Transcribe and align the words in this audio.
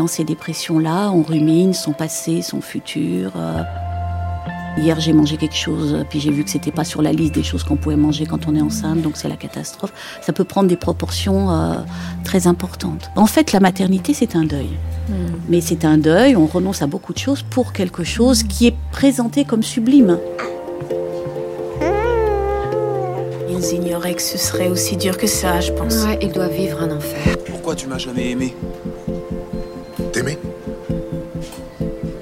Dans 0.00 0.06
ces 0.06 0.24
dépressions-là, 0.24 1.10
on 1.10 1.20
rumine 1.20 1.74
son 1.74 1.92
passé, 1.92 2.40
son 2.40 2.62
futur. 2.62 3.32
euh, 3.36 3.62
Hier, 4.78 4.98
j'ai 4.98 5.12
mangé 5.12 5.36
quelque 5.36 5.54
chose, 5.54 6.06
puis 6.08 6.20
j'ai 6.20 6.30
vu 6.30 6.42
que 6.42 6.48
c'était 6.48 6.70
pas 6.70 6.84
sur 6.84 7.02
la 7.02 7.12
liste 7.12 7.34
des 7.34 7.42
choses 7.42 7.64
qu'on 7.64 7.76
pouvait 7.76 7.96
manger 7.96 8.24
quand 8.24 8.48
on 8.48 8.56
est 8.56 8.62
enceinte, 8.62 9.02
donc 9.02 9.18
c'est 9.18 9.28
la 9.28 9.36
catastrophe. 9.36 9.92
Ça 10.22 10.32
peut 10.32 10.44
prendre 10.44 10.70
des 10.70 10.76
proportions 10.78 11.50
euh, 11.50 11.74
très 12.24 12.46
importantes. 12.46 13.10
En 13.14 13.26
fait, 13.26 13.52
la 13.52 13.60
maternité, 13.60 14.14
c'est 14.14 14.36
un 14.36 14.44
deuil. 14.44 14.70
Mais 15.50 15.60
c'est 15.60 15.84
un 15.84 15.98
deuil, 15.98 16.34
on 16.34 16.46
renonce 16.46 16.80
à 16.80 16.86
beaucoup 16.86 17.12
de 17.12 17.18
choses 17.18 17.42
pour 17.42 17.74
quelque 17.74 18.02
chose 18.02 18.42
qui 18.42 18.68
est 18.68 18.76
présenté 18.92 19.44
comme 19.44 19.62
sublime. 19.62 20.16
Ils 23.50 23.74
ignoraient 23.74 24.14
que 24.14 24.22
ce 24.22 24.38
serait 24.38 24.68
aussi 24.68 24.96
dur 24.96 25.18
que 25.18 25.26
ça, 25.26 25.60
je 25.60 25.72
pense. 25.72 26.06
Ouais, 26.06 26.18
il 26.22 26.32
doit 26.32 26.48
vivre 26.48 26.80
un 26.80 26.96
enfer. 26.96 27.36
Pourquoi 27.44 27.74
tu 27.74 27.86
m'as 27.86 27.98
jamais 27.98 28.30
aimé? 28.30 28.56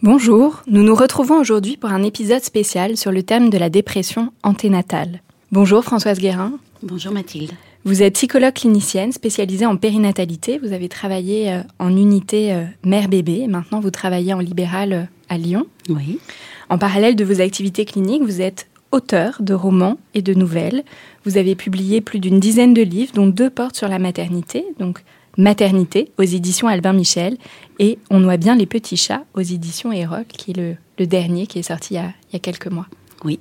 Bonjour, 0.00 0.62
nous 0.68 0.84
nous 0.84 0.94
retrouvons 0.94 1.40
aujourd'hui 1.40 1.76
pour 1.76 1.90
un 1.90 2.04
épisode 2.04 2.44
spécial 2.44 2.96
sur 2.96 3.10
le 3.10 3.24
thème 3.24 3.50
de 3.50 3.58
la 3.58 3.68
dépression 3.68 4.32
anténatale. 4.44 5.22
Bonjour 5.50 5.82
Françoise 5.82 6.20
Guérin, 6.20 6.52
Bonjour 6.84 7.12
Mathilde. 7.12 7.50
vous 7.84 8.00
êtes 8.04 8.14
psychologue 8.14 8.54
clinicienne 8.54 9.10
spécialisée 9.10 9.66
en 9.66 9.76
périnatalité, 9.76 10.58
vous 10.58 10.72
avez 10.72 10.88
travaillé 10.88 11.50
euh, 11.50 11.62
en 11.80 11.96
unité 11.96 12.52
euh, 12.52 12.62
mère-bébé, 12.84 13.48
maintenant 13.48 13.80
vous 13.80 13.90
travaillez 13.90 14.32
en 14.32 14.38
libéral 14.38 14.92
euh, 14.92 15.02
à 15.28 15.36
Lyon. 15.36 15.66
Oui. 15.88 16.20
En 16.68 16.78
parallèle 16.78 17.16
de 17.16 17.24
vos 17.24 17.40
activités 17.40 17.84
cliniques, 17.84 18.22
vous 18.22 18.40
êtes 18.40 18.68
auteur 18.92 19.38
de 19.40 19.52
romans 19.52 19.98
et 20.14 20.22
de 20.22 20.32
nouvelles. 20.32 20.84
Vous 21.24 21.38
avez 21.38 21.56
publié 21.56 22.00
plus 22.00 22.20
d'une 22.20 22.38
dizaine 22.38 22.72
de 22.72 22.82
livres, 22.82 23.14
dont 23.14 23.26
deux 23.26 23.50
portent 23.50 23.76
sur 23.76 23.88
la 23.88 23.98
maternité, 23.98 24.64
donc 24.78 25.02
Maternité 25.38 26.10
aux 26.18 26.24
éditions 26.24 26.66
Albin 26.66 26.92
Michel 26.92 27.36
et 27.78 27.98
On 28.10 28.18
noie 28.18 28.36
bien 28.36 28.56
les 28.56 28.66
petits 28.66 28.96
chats 28.96 29.22
aux 29.34 29.40
éditions 29.40 29.92
Erol, 29.92 30.24
qui 30.26 30.50
est 30.50 30.56
le, 30.56 30.74
le 30.98 31.06
dernier 31.06 31.46
qui 31.46 31.60
est 31.60 31.62
sorti 31.62 31.94
il 31.94 31.96
y, 31.96 32.00
a, 32.00 32.12
il 32.28 32.32
y 32.32 32.36
a 32.36 32.40
quelques 32.40 32.66
mois. 32.66 32.86
Oui. 33.24 33.38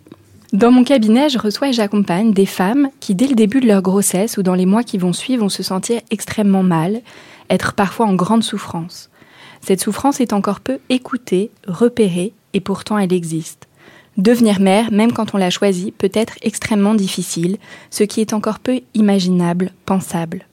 Dans 0.54 0.72
mon 0.72 0.84
cabinet, 0.84 1.28
je 1.28 1.40
reçois 1.40 1.70
et 1.70 1.74
j'accompagne 1.74 2.34
des 2.34 2.46
femmes 2.46 2.90
qui, 3.00 3.16
dès 3.16 3.26
le 3.26 3.34
début 3.34 3.62
de 3.62 3.68
leur 3.68 3.82
grossesse 3.82 4.38
ou 4.38 4.44
dans 4.44 4.54
les 4.54 4.68
mois 4.68 4.84
qui 4.84 5.00
vont 5.00 5.12
suivre, 5.12 5.42
vont 5.42 5.50
se 5.50 5.64
sentir 5.64 6.00
extrêmement 6.12 6.62
mal, 6.62 7.02
être 7.50 7.74
parfois 7.74 8.06
en 8.06 8.14
grande 8.14 8.44
souffrance. 8.44 9.10
Cette 9.62 9.82
souffrance 9.82 10.22
est 10.22 10.34
encore 10.34 10.60
peu 10.60 10.78
écoutée, 10.90 11.50
repérée, 11.68 12.32
et 12.54 12.60
pourtant 12.60 13.00
elle 13.00 13.12
existe. 13.12 13.68
Devenir 14.18 14.60
mère, 14.60 14.92
même 14.92 15.14
quand 15.14 15.34
on 15.34 15.38
l'a 15.38 15.50
choisi, 15.50 15.92
peut 15.92 16.12
être 16.14 16.36
extrêmement 16.44 16.94
difficile, 16.96 17.58
ce 17.90 18.04
qui 18.04 18.22
est 18.22 18.34
encore 18.34 18.60
peu 18.60 18.82
imaginable, 18.94 19.72
pensable. 19.86 20.46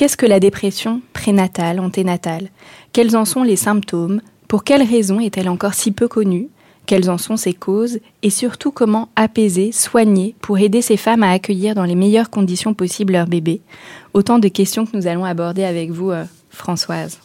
Qu'est-ce 0.00 0.16
que 0.16 0.24
la 0.24 0.40
dépression 0.40 1.02
prénatale, 1.12 1.78
anténatale? 1.78 2.48
Quels 2.94 3.18
en 3.18 3.26
sont 3.26 3.42
les 3.42 3.56
symptômes? 3.56 4.22
Pour 4.48 4.64
quelles 4.64 4.82
raisons 4.82 5.20
est-elle 5.20 5.50
encore 5.50 5.74
si 5.74 5.92
peu 5.92 6.08
connue? 6.08 6.48
Quelles 6.86 7.10
en 7.10 7.18
sont 7.18 7.36
ses 7.36 7.52
causes? 7.52 7.98
Et 8.22 8.30
surtout, 8.30 8.70
comment 8.70 9.10
apaiser, 9.14 9.72
soigner 9.72 10.34
pour 10.40 10.58
aider 10.58 10.80
ces 10.80 10.96
femmes 10.96 11.22
à 11.22 11.32
accueillir 11.32 11.74
dans 11.74 11.84
les 11.84 11.96
meilleures 11.96 12.30
conditions 12.30 12.72
possibles 12.72 13.12
leur 13.12 13.26
bébé 13.26 13.60
Autant 14.14 14.38
de 14.38 14.48
questions 14.48 14.86
que 14.86 14.96
nous 14.96 15.06
allons 15.06 15.26
aborder 15.26 15.64
avec 15.64 15.90
vous, 15.90 16.12
euh, 16.12 16.24
Françoise. 16.48 17.18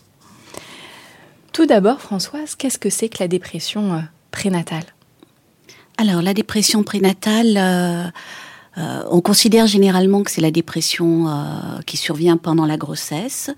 Tout 1.53 1.67
d'abord, 1.67 2.01
Françoise, 2.01 2.55
qu'est-ce 2.55 2.77
que 2.77 2.89
c'est 2.89 3.07
que 3.07 3.23
la 3.23 3.29
dépression 3.29 3.93
euh, 3.93 3.99
prénatale? 4.31 4.83
Alors, 5.97 6.21
la 6.21 6.33
dépression 6.33 6.83
prénatale, 6.83 7.55
euh, 7.55 8.03
euh, 8.77 9.03
on 9.09 9.21
considère 9.21 9.67
généralement 9.67 10.23
que 10.23 10.31
c'est 10.31 10.41
la 10.41 10.51
dépression 10.51 11.27
euh, 11.27 11.31
qui 11.85 11.97
survient 11.97 12.37
pendant 12.37 12.65
la 12.65 12.77
grossesse, 12.77 13.49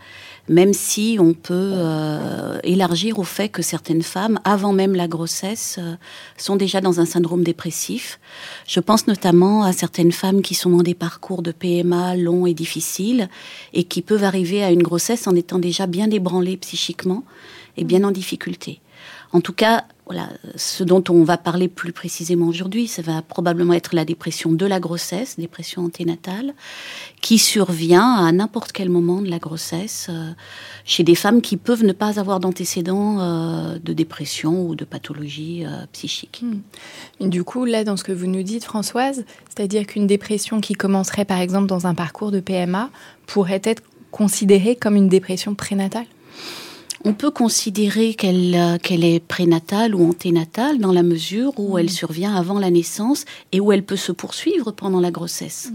même 0.47 0.73
si 0.73 1.17
on 1.19 1.33
peut 1.33 1.73
euh, 1.75 2.59
élargir 2.63 3.19
au 3.19 3.23
fait 3.23 3.49
que 3.49 3.61
certaines 3.61 4.03
femmes, 4.03 4.39
avant 4.43 4.73
même 4.73 4.95
la 4.95 5.07
grossesse, 5.07 5.77
euh, 5.79 5.95
sont 6.37 6.55
déjà 6.55 6.81
dans 6.81 6.99
un 6.99 7.05
syndrome 7.05 7.43
dépressif. 7.43 8.19
Je 8.67 8.79
pense 8.79 9.07
notamment 9.07 9.63
à 9.63 9.73
certaines 9.73 10.11
femmes 10.11 10.41
qui 10.41 10.53
sont 10.53 10.69
dans 10.69 10.83
des 10.83 10.93
parcours 10.93 11.41
de 11.41 11.51
PMA 11.51 12.15
longs 12.15 12.45
et 12.45 12.53
difficiles 12.53 13.27
et 13.73 13.83
qui 13.83 14.01
peuvent 14.01 14.23
arriver 14.23 14.63
à 14.63 14.71
une 14.71 14.83
grossesse 14.83 15.27
en 15.27 15.35
étant 15.35 15.59
déjà 15.59 15.87
bien 15.87 16.09
ébranlées 16.11 16.57
psychiquement 16.57 17.23
et 17.75 17.83
bien 17.83 18.03
en 18.03 18.11
difficulté. 18.11 18.79
En 19.33 19.41
tout 19.41 19.53
cas, 19.53 19.85
voilà, 20.07 20.29
ce 20.55 20.85
dont 20.85 21.03
on 21.09 21.25
va 21.25 21.37
parler 21.37 21.67
plus 21.67 21.91
précisément 21.91 22.47
aujourd'hui, 22.47 22.87
ça 22.87 23.01
va 23.01 23.21
probablement 23.21 23.73
être 23.73 23.93
la 23.93 24.05
dépression 24.05 24.53
de 24.53 24.65
la 24.65 24.79
grossesse, 24.79 25.37
dépression 25.37 25.83
anténatale, 25.83 26.53
qui 27.21 27.37
survient 27.37 28.13
à 28.13 28.31
n'importe 28.31 28.71
quel 28.71 28.89
moment 28.89 29.21
de 29.21 29.29
la 29.29 29.37
grossesse 29.37 30.07
euh, 30.09 30.31
chez 30.85 31.03
des 31.03 31.15
femmes 31.15 31.41
qui 31.41 31.57
peuvent 31.57 31.83
ne 31.83 31.91
pas 31.91 32.21
avoir 32.21 32.39
d'antécédents 32.39 33.19
euh, 33.19 33.79
de 33.79 33.91
dépression 33.91 34.65
ou 34.65 34.75
de 34.75 34.85
pathologie 34.85 35.65
euh, 35.65 35.85
psychique. 35.91 36.41
Et 37.19 37.27
Du 37.27 37.43
coup, 37.43 37.65
là, 37.65 37.83
dans 37.83 37.97
ce 37.97 38.05
que 38.05 38.13
vous 38.13 38.27
nous 38.27 38.43
dites, 38.43 38.63
Françoise, 38.63 39.25
c'est-à-dire 39.49 39.85
qu'une 39.85 40.07
dépression 40.07 40.61
qui 40.61 40.73
commencerait 40.73 41.25
par 41.25 41.39
exemple 41.39 41.67
dans 41.67 41.85
un 41.85 41.93
parcours 41.93 42.31
de 42.31 42.39
PMA 42.39 42.89
pourrait 43.25 43.61
être 43.65 43.83
considérée 44.11 44.77
comme 44.77 44.95
une 44.95 45.09
dépression 45.09 45.53
prénatale? 45.53 46.05
On 47.05 47.13
peut 47.13 47.31
considérer 47.31 48.13
qu'elle 48.13 48.55
euh, 48.55 48.77
qu'elle 48.77 49.03
est 49.03 49.19
prénatale 49.19 49.95
ou 49.95 50.09
anténatale 50.09 50.79
dans 50.79 50.91
la 50.91 51.03
mesure 51.03 51.53
où 51.57 51.77
elle 51.77 51.89
survient 51.89 52.35
avant 52.35 52.59
la 52.59 52.69
naissance 52.69 53.25
et 53.51 53.59
où 53.59 53.71
elle 53.71 53.83
peut 53.83 53.95
se 53.95 54.11
poursuivre 54.11 54.71
pendant 54.71 54.99
la 54.99 55.11
grossesse. 55.11 55.71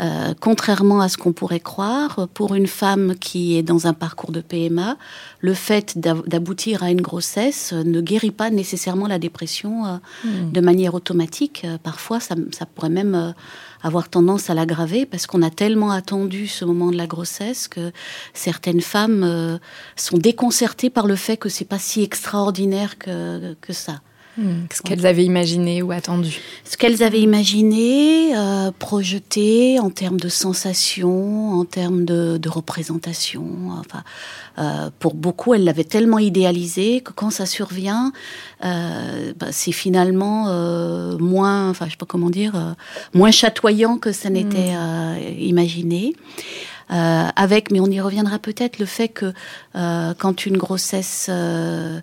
Euh, 0.00 0.34
contrairement 0.40 1.00
à 1.00 1.08
ce 1.08 1.16
qu'on 1.16 1.32
pourrait 1.32 1.60
croire, 1.60 2.28
pour 2.34 2.54
une 2.54 2.66
femme 2.66 3.14
qui 3.16 3.56
est 3.56 3.62
dans 3.62 3.86
un 3.86 3.92
parcours 3.92 4.32
de 4.32 4.40
PMA, 4.40 4.96
le 5.40 5.54
fait 5.54 5.98
d'aboutir 5.98 6.82
à 6.82 6.90
une 6.90 7.00
grossesse 7.00 7.72
ne 7.72 8.00
guérit 8.00 8.30
pas 8.30 8.50
nécessairement 8.50 9.06
la 9.06 9.18
dépression 9.18 9.86
euh, 9.86 9.96
hmm. 10.24 10.52
de 10.52 10.60
manière 10.60 10.94
automatique. 10.94 11.62
Euh, 11.64 11.78
parfois, 11.82 12.20
ça, 12.20 12.34
ça 12.52 12.66
pourrait 12.66 12.88
même 12.88 13.34
avoir 13.82 14.08
tendance 14.08 14.50
à 14.50 14.54
l'aggraver 14.54 15.06
parce 15.06 15.26
qu'on 15.26 15.42
a 15.42 15.50
tellement 15.50 15.90
attendu 15.90 16.46
ce 16.46 16.64
moment 16.64 16.90
de 16.90 16.96
la 16.96 17.06
grossesse 17.06 17.68
que 17.68 17.92
certaines 18.34 18.80
femmes 18.80 19.22
euh, 19.24 19.58
sont 19.96 20.18
déconcertées 20.18 20.90
par 20.90 21.06
le 21.06 21.16
fait 21.16 21.36
que 21.36 21.48
c'est 21.48 21.64
pas 21.64 21.78
si 21.78 22.02
extraordinaire 22.02 22.98
que, 22.98 23.54
que 23.60 23.72
ça. 23.72 24.00
Hmm, 24.40 24.64
ce 24.72 24.80
qu'elles 24.80 25.04
avaient 25.04 25.26
imaginé 25.26 25.82
ou 25.82 25.92
attendu. 25.92 26.40
Ce 26.64 26.78
qu'elles 26.78 27.02
avaient 27.02 27.20
imaginé, 27.20 28.34
euh, 28.34 28.70
projeté 28.78 29.78
en 29.78 29.90
termes 29.90 30.18
de 30.18 30.30
sensations, 30.30 31.52
en 31.52 31.66
termes 31.66 32.06
de, 32.06 32.38
de 32.38 32.48
représentation. 32.48 33.44
Enfin, 33.78 34.02
euh, 34.58 34.88
pour 34.98 35.12
beaucoup, 35.12 35.52
elles 35.52 35.64
l'avaient 35.64 35.84
tellement 35.84 36.18
idéalisé 36.18 37.02
que 37.02 37.12
quand 37.12 37.28
ça 37.28 37.44
survient, 37.44 38.12
euh, 38.64 39.34
bah, 39.38 39.48
c'est 39.50 39.72
finalement 39.72 40.46
moins, 41.18 41.68
enfin, 41.68 41.84
je 41.84 41.90
sais 41.90 41.96
pas 41.98 42.06
comment 42.06 42.30
dire, 42.30 42.74
moins 43.12 43.30
chatoyant 43.30 43.98
que 43.98 44.10
ça 44.10 44.30
n'était 44.30 44.72
hmm. 44.72 45.38
imaginé. 45.38 46.14
Euh, 46.92 47.28
avec, 47.36 47.70
mais 47.70 47.78
on 47.78 47.86
y 47.86 48.00
reviendra 48.00 48.38
peut-être, 48.38 48.80
le 48.80 48.86
fait 48.86 49.08
que 49.08 49.32
euh, 49.76 50.12
quand 50.18 50.44
une 50.44 50.56
grossesse 50.56 51.28
euh, 51.30 52.00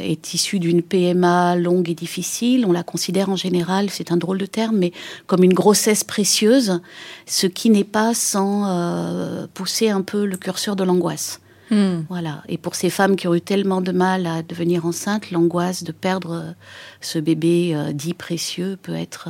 est 0.00 0.34
issue 0.34 0.58
d'une 0.58 0.82
PMA 0.82 1.56
longue 1.56 1.88
et 1.88 1.94
difficile, 1.94 2.64
on 2.66 2.72
la 2.72 2.82
considère 2.82 3.28
en 3.28 3.36
général, 3.36 3.90
c'est 3.90 4.12
un 4.12 4.16
drôle 4.16 4.38
de 4.38 4.46
terme, 4.46 4.76
mais 4.76 4.92
comme 5.26 5.44
une 5.44 5.54
grossesse 5.54 6.04
précieuse, 6.04 6.80
ce 7.26 7.46
qui 7.46 7.70
n'est 7.70 7.84
pas 7.84 8.14
sans 8.14 9.48
pousser 9.54 9.90
un 9.90 10.02
peu 10.02 10.24
le 10.24 10.36
curseur 10.36 10.76
de 10.76 10.84
l'angoisse. 10.84 11.40
Hmm. 11.70 12.02
Voilà. 12.08 12.42
Et 12.48 12.58
pour 12.58 12.74
ces 12.74 12.90
femmes 12.90 13.16
qui 13.16 13.28
ont 13.28 13.34
eu 13.34 13.40
tellement 13.40 13.80
de 13.80 13.92
mal 13.92 14.26
à 14.26 14.42
devenir 14.42 14.84
enceintes, 14.84 15.30
l'angoisse 15.30 15.84
de 15.84 15.92
perdre 15.92 16.54
ce 17.00 17.18
bébé 17.18 17.74
dit 17.94 18.14
précieux 18.14 18.76
peut 18.82 18.94
être 18.94 19.28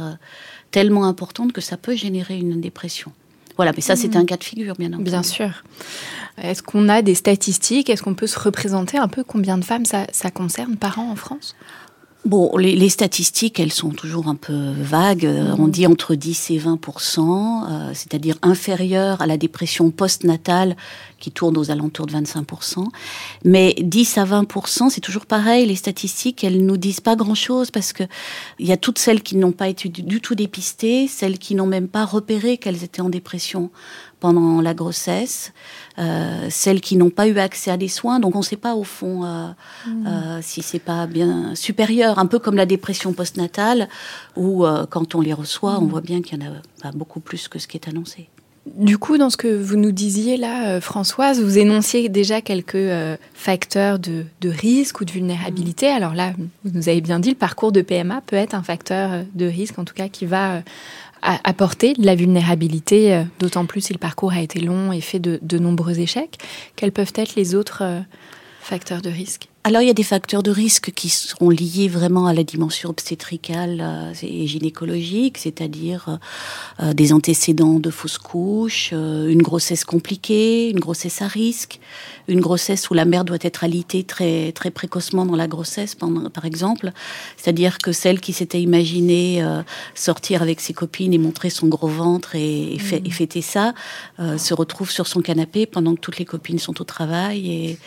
tellement 0.70 1.04
importante 1.04 1.52
que 1.52 1.60
ça 1.60 1.76
peut 1.76 1.94
générer 1.94 2.38
une 2.38 2.60
dépression. 2.60 3.12
Voilà, 3.56 3.72
mais 3.74 3.82
ça, 3.82 3.96
c'est 3.96 4.16
un 4.16 4.24
cas 4.24 4.36
de 4.36 4.44
figure, 4.44 4.74
bien 4.76 4.88
entendu. 4.88 5.04
Bien 5.04 5.22
sûr. 5.22 5.62
Est-ce 6.38 6.62
qu'on 6.62 6.88
a 6.88 7.02
des 7.02 7.14
statistiques? 7.14 7.90
Est-ce 7.90 8.02
qu'on 8.02 8.14
peut 8.14 8.26
se 8.26 8.38
représenter 8.38 8.98
un 8.98 9.08
peu 9.08 9.22
combien 9.22 9.58
de 9.58 9.64
femmes 9.64 9.84
ça, 9.84 10.06
ça 10.12 10.30
concerne 10.30 10.76
par 10.76 10.98
an 10.98 11.10
en 11.10 11.16
France? 11.16 11.54
Bon, 12.24 12.56
les, 12.56 12.88
statistiques, 12.88 13.58
elles 13.58 13.72
sont 13.72 13.90
toujours 13.90 14.28
un 14.28 14.36
peu 14.36 14.54
vagues. 14.78 15.26
Euh, 15.26 15.56
on 15.58 15.66
dit 15.66 15.88
entre 15.88 16.14
10 16.14 16.52
et 16.52 16.58
20% 16.58 17.18
euh, 17.68 17.90
c'est-à-dire 17.94 18.36
inférieur 18.42 19.20
à 19.20 19.26
la 19.26 19.36
dépression 19.36 19.90
postnatale 19.90 20.76
qui 21.18 21.32
tourne 21.32 21.56
aux 21.58 21.72
alentours 21.72 22.06
de 22.06 22.12
25% 22.12 22.86
Mais 23.44 23.74
10 23.80 24.18
à 24.18 24.24
20 24.24 24.46
c'est 24.88 25.00
toujours 25.00 25.26
pareil. 25.26 25.66
Les 25.66 25.74
statistiques, 25.74 26.44
elles 26.44 26.64
nous 26.64 26.76
disent 26.76 27.00
pas 27.00 27.16
grand-chose 27.16 27.72
parce 27.72 27.92
que 27.92 28.04
il 28.60 28.68
y 28.68 28.72
a 28.72 28.76
toutes 28.76 28.98
celles 28.98 29.22
qui 29.22 29.34
n'ont 29.34 29.52
pas 29.52 29.66
été 29.66 29.88
du 29.88 30.20
tout 30.20 30.36
dépistées, 30.36 31.08
celles 31.08 31.38
qui 31.38 31.56
n'ont 31.56 31.66
même 31.66 31.88
pas 31.88 32.04
repéré 32.04 32.56
qu'elles 32.56 32.84
étaient 32.84 33.02
en 33.02 33.10
dépression 33.10 33.70
pendant 34.22 34.60
la 34.60 34.72
grossesse, 34.72 35.52
euh, 35.98 36.46
celles 36.48 36.80
qui 36.80 36.94
n'ont 36.96 37.10
pas 37.10 37.26
eu 37.26 37.36
accès 37.40 37.72
à 37.72 37.76
des 37.76 37.88
soins. 37.88 38.20
Donc 38.20 38.36
on 38.36 38.38
ne 38.38 38.44
sait 38.44 38.56
pas 38.56 38.76
au 38.76 38.84
fond 38.84 39.24
euh, 39.24 39.48
mmh. 39.84 40.06
euh, 40.06 40.38
si 40.42 40.62
c'est 40.62 40.78
pas 40.78 41.08
bien 41.08 41.56
supérieur, 41.56 42.20
un 42.20 42.26
peu 42.26 42.38
comme 42.38 42.54
la 42.54 42.64
dépression 42.64 43.12
postnatale, 43.12 43.88
où 44.36 44.64
euh, 44.64 44.86
quand 44.88 45.16
on 45.16 45.20
les 45.20 45.32
reçoit, 45.32 45.78
on 45.80 45.86
mmh. 45.86 45.88
voit 45.88 46.00
bien 46.02 46.22
qu'il 46.22 46.40
y 46.40 46.46
en 46.46 46.52
a 46.52 46.54
pas 46.80 46.92
beaucoup 46.92 47.18
plus 47.18 47.48
que 47.48 47.58
ce 47.58 47.66
qui 47.66 47.76
est 47.76 47.88
annoncé. 47.88 48.28
Du 48.76 48.96
coup, 48.96 49.18
dans 49.18 49.28
ce 49.28 49.36
que 49.36 49.48
vous 49.48 49.74
nous 49.76 49.90
disiez 49.90 50.36
là, 50.36 50.80
Françoise, 50.80 51.42
vous 51.42 51.58
énonciez 51.58 52.08
déjà 52.08 52.40
quelques 52.40 53.18
facteurs 53.34 53.98
de, 53.98 54.24
de, 54.40 54.50
risque 54.50 55.00
ou 55.00 55.04
de 55.04 55.10
vulnérabilité. 55.10 55.88
Alors 55.88 56.14
là, 56.14 56.32
vous 56.64 56.70
nous 56.72 56.88
avez 56.88 57.00
bien 57.00 57.18
dit, 57.18 57.30
le 57.30 57.34
parcours 57.34 57.72
de 57.72 57.82
PMA 57.82 58.20
peut 58.24 58.36
être 58.36 58.54
un 58.54 58.62
facteur 58.62 59.24
de 59.34 59.46
risque, 59.46 59.80
en 59.80 59.84
tout 59.84 59.94
cas, 59.94 60.08
qui 60.08 60.26
va 60.26 60.62
apporter 61.22 61.94
de 61.94 62.04
la 62.04 62.14
vulnérabilité, 62.14 63.14
euh, 63.14 63.22
d'autant 63.38 63.64
plus 63.64 63.80
si 63.80 63.92
le 63.92 63.98
parcours 63.98 64.32
a 64.32 64.40
été 64.40 64.60
long 64.60 64.92
et 64.92 65.00
fait 65.00 65.20
de, 65.20 65.38
de 65.42 65.58
nombreux 65.58 66.00
échecs. 66.00 66.38
Quels 66.76 66.92
peuvent 66.92 67.12
être 67.14 67.36
les 67.36 67.54
autres 67.54 67.82
euh, 67.82 68.00
facteurs 68.62 69.02
de 69.02 69.10
risque 69.10 69.48
alors 69.64 69.80
il 69.80 69.86
y 69.86 69.90
a 69.90 69.94
des 69.94 70.02
facteurs 70.02 70.42
de 70.42 70.50
risque 70.50 70.90
qui 70.90 71.08
seront 71.08 71.48
liés 71.48 71.86
vraiment 71.86 72.26
à 72.26 72.34
la 72.34 72.42
dimension 72.42 72.90
obstétricale 72.90 73.78
euh, 73.80 74.12
et 74.20 74.48
gynécologique, 74.48 75.38
c'est-à-dire 75.38 76.18
euh, 76.80 76.92
des 76.92 77.12
antécédents 77.12 77.78
de 77.78 77.90
fausses 77.90 78.18
couches, 78.18 78.90
euh, 78.92 79.28
une 79.28 79.40
grossesse 79.40 79.84
compliquée, 79.84 80.68
une 80.68 80.80
grossesse 80.80 81.22
à 81.22 81.28
risque, 81.28 81.78
une 82.26 82.40
grossesse 82.40 82.90
où 82.90 82.94
la 82.94 83.04
mère 83.04 83.24
doit 83.24 83.38
être 83.40 83.62
alitée 83.62 84.02
très 84.02 84.50
très 84.50 84.72
précocement 84.72 85.24
dans 85.26 85.36
la 85.36 85.46
grossesse, 85.46 85.94
par 85.94 86.44
exemple, 86.44 86.90
c'est-à-dire 87.36 87.78
que 87.78 87.92
celle 87.92 88.18
qui 88.18 88.32
s'était 88.32 88.60
imaginée 88.60 89.44
sortir 89.94 90.42
avec 90.42 90.60
ses 90.60 90.72
copines 90.72 91.12
et 91.12 91.18
montrer 91.18 91.50
son 91.50 91.68
gros 91.68 91.88
ventre 91.88 92.34
et, 92.34 92.78
mmh. 92.78 93.06
et 93.06 93.10
fêter 93.10 93.42
ça, 93.42 93.74
se 94.18 94.54
retrouve 94.54 94.90
sur 94.90 95.06
son 95.06 95.20
canapé 95.20 95.66
pendant 95.66 95.94
que 95.94 96.00
toutes 96.00 96.18
les 96.18 96.24
copines 96.24 96.58
sont 96.58 96.80
au 96.80 96.84
travail 96.84 97.50
et 97.50 97.78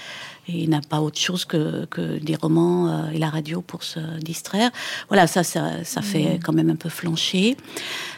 et 0.48 0.64
il 0.64 0.70
n'a 0.70 0.82
pas 0.82 1.02
autre 1.02 1.20
chose 1.20 1.46
que, 1.46 1.86
que 1.86 2.20
des 2.20 2.36
romans 2.36 2.88
euh, 2.88 3.12
et 3.12 3.18
la 3.18 3.30
radio 3.30 3.62
pour 3.62 3.84
se 3.84 4.00
distraire. 4.20 4.72
Voilà, 5.08 5.28
ça, 5.28 5.44
ça, 5.44 5.84
ça 5.84 6.02
fait 6.02 6.36
mmh. 6.36 6.40
quand 6.44 6.54
même 6.54 6.70
un 6.70 6.76
peu 6.76 6.90
flancher. 6.90 7.58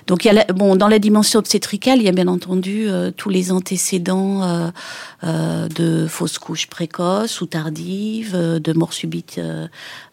Donc, 0.07 0.25
il 0.25 0.33
y 0.33 0.38
a 0.38 0.45
bon, 0.45 0.75
dans 0.75 0.88
la 0.88 1.00
dimension 1.00 1.39
obstétricale, 1.39 2.00
il 2.00 2.06
y 2.06 2.09
a 2.09 2.13
bien 2.13 2.27
entendu 2.27 2.88
euh, 2.88 3.12
tous 3.12 3.29
les 3.29 3.51
antécédents 3.51 4.44
euh, 4.44 4.69
euh, 5.24 5.68
de 5.69 6.07
fausses 6.07 6.38
couches 6.38 6.68
précoces 6.68 7.41
ou 7.41 7.45
tardives, 7.45 8.33
euh, 8.35 8.59
de 8.59 8.74
mort 8.74 8.94
subite 8.94 9.39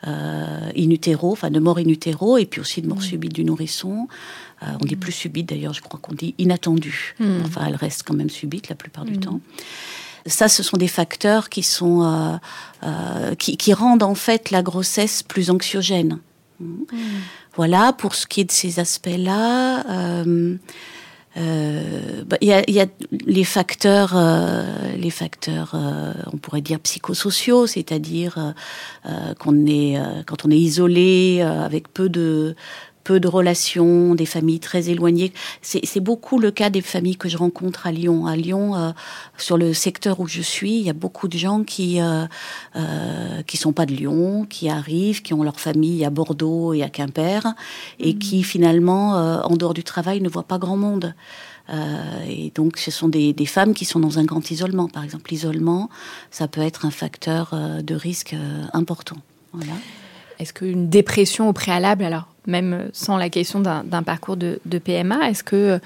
in 0.05 0.91
utero, 0.91 1.33
enfin 1.33 1.51
de 1.51 1.61
mort 1.61 1.79
in 1.79 1.89
utero, 1.89 2.39
et 2.39 2.47
puis 2.47 2.61
aussi 2.61 2.83
de 2.83 2.89
mort 2.89 2.99
mmh. 2.99 3.03
subite 3.03 3.33
du 3.33 3.45
nourrisson. 3.45 4.09
on 4.63 4.85
dit 4.85 4.97
mmh. 4.97 4.99
plus 4.99 5.13
subite 5.13 5.49
d'ailleurs, 5.49 5.75
je 5.75 5.81
crois 5.81 5.99
qu'on 6.01 6.15
dit 6.15 6.35
inattendue. 6.39 7.15
Enfin, 7.45 7.67
elle 7.67 7.77
reste 7.77 8.03
quand 8.05 8.15
même 8.15 8.31
subite 8.31 8.69
la 8.69 8.75
plupart 8.75 9.05
du 9.05 9.19
temps. 9.19 9.41
Ça, 10.27 10.49
ce 10.49 10.63
sont 10.63 10.77
des 10.77 10.89
facteurs 10.89 11.51
qui 11.51 11.63
sont 11.63 12.03
euh, 12.03 12.37
euh, 12.83 13.35
qui, 13.35 13.57
qui, 13.57 13.75
rendent 13.75 14.03
en 14.03 14.15
fait 14.15 14.51
la 14.51 14.63
grossesse 14.63 15.23
plus 15.23 15.51
anxiogène. 15.51 16.19
Mm. 16.61 16.85
Voilà 17.57 17.93
pour 17.93 18.15
ce 18.15 18.27
qui 18.27 18.41
est 18.41 18.45
de 18.45 18.53
ces 18.53 18.81
aspects-là. 18.81 19.85
Euh, 19.89 20.57
euh 21.37 22.25
bah, 22.27 22.37
il 22.41 22.49
y, 22.49 22.53
a, 22.53 22.69
y, 22.71 22.81
a, 22.81 22.87
les 23.27 23.45
facteurs, 23.45 24.13
euh, 24.15 24.97
les 24.97 25.11
facteurs, 25.11 25.73
euh, 25.75 26.13
on 26.33 26.37
pourrait 26.37 26.61
dire 26.61 26.81
psychosociaux, 26.81 27.67
c'est-à-dire 27.67 28.55
qu'on 29.39 29.67
est 29.67 29.99
quand 30.27 30.45
on 30.45 30.51
est 30.51 30.59
isolé 30.59 31.43
avec 31.43 31.93
peu 31.93 32.09
de 32.09 32.57
peu 33.05 33.21
de 33.21 33.29
relations, 33.29 34.15
des 34.15 34.27
familles 34.27 34.61
très 34.61 34.89
éloignées. 34.89 35.33
C'est 35.63 36.01
beaucoup 36.01 36.39
le 36.39 36.51
cas 36.51 36.71
des 36.71 36.81
familles 36.81 37.17
que 37.17 37.29
je 37.29 37.37
rencontre 37.37 37.87
à 37.87 37.93
Lyon. 37.93 38.27
À 38.27 38.35
Lyon, 38.35 38.75
euh, 38.77 38.91
sur 39.39 39.57
le 39.57 39.73
secteur 39.75 40.21
où 40.21 40.27
je 40.27 40.41
suis, 40.41 40.79
il 40.79 40.83
y 40.83 40.91
a 40.91 40.95
beaucoup 40.95 41.29
de 41.29 41.39
gens 41.39 41.63
qui 41.63 42.01
euh, 42.01 42.25
euh, 42.77 43.43
qui 43.43 43.57
sont 43.57 43.73
pas 43.73 43.87
de 43.87 43.93
Lyon, 43.93 44.47
qui 44.49 44.69
arrivent, 44.69 45.23
qui 45.23 45.35
ont 45.35 45.43
leur 45.43 45.61
famille 45.61 46.05
à 46.05 46.11
Bordeaux 46.11 46.73
et 46.73 46.83
à 46.83 46.89
Quimper, 46.89 47.55
et 48.01 48.15
mmh. 48.15 48.19
qui 48.19 48.43
finalement, 48.43 49.17
euh, 49.17 49.41
en 49.43 49.57
dehors 49.57 49.75
du 49.75 49.85
travail, 49.85 50.21
ne 50.21 50.29
voient 50.29 50.45
pas 50.45 50.59
grand 50.59 50.77
monde. 50.77 51.15
Euh, 51.71 52.25
et 52.29 52.53
donc, 52.55 52.79
ce 52.79 52.91
sont 52.91 53.09
des, 53.09 53.33
des, 53.33 53.47
femmes 53.47 53.75
qui 53.75 53.85
sont 53.85 54.01
dans 54.01 54.19
un 54.19 54.25
grand 54.25 54.51
isolement. 54.51 54.89
Par 54.89 55.05
exemple, 55.05 55.31
l'isolement, 55.31 55.89
ça 56.31 56.49
peut 56.49 56.61
être 56.61 56.85
un 56.85 56.91
facteur 56.91 57.55
de 57.83 57.95
risque 57.95 58.35
important. 58.73 59.17
Voilà. 59.53 59.73
Est-ce 60.39 60.53
qu'une 60.53 60.89
dépression 60.89 61.49
au 61.49 61.53
préalable, 61.53 62.05
alors 62.05 62.29
même 62.47 62.91
sans 62.93 63.17
la 63.17 63.31
question 63.31 63.61
d'un 63.61 64.03
parcours 64.03 64.37
de, 64.37 64.59
PMA, 64.85 65.31
est-ce 65.31 65.45
que 65.45 65.81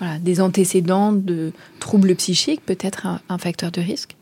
voilà, 0.00 0.18
des 0.18 0.40
antécédents 0.40 1.12
de 1.12 1.52
troubles 1.78 2.16
psychiques 2.16 2.64
peut 2.66 2.78
être 2.80 3.06
un, 3.06 3.20
un 3.28 3.38
facteur 3.38 3.70
de 3.70 3.80
risque 3.80 4.16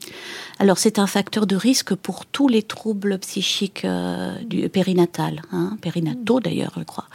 alors 0.61 0.79
c'est 0.79 0.99
un 0.99 1.07
facteur 1.07 1.47
de 1.47 1.55
risque 1.55 1.95
pour 1.95 2.27
tous 2.27 2.49
les 2.49 2.63
troubles 2.63 3.19
psychiques 3.19 3.85
euh, 3.85 4.37
du 4.43 4.69
périnatal, 4.69 5.43
hein, 5.53 5.77
périnataux 5.81 6.41
d'ailleurs, 6.41 6.73
je 6.77 6.83
crois. 6.83 7.07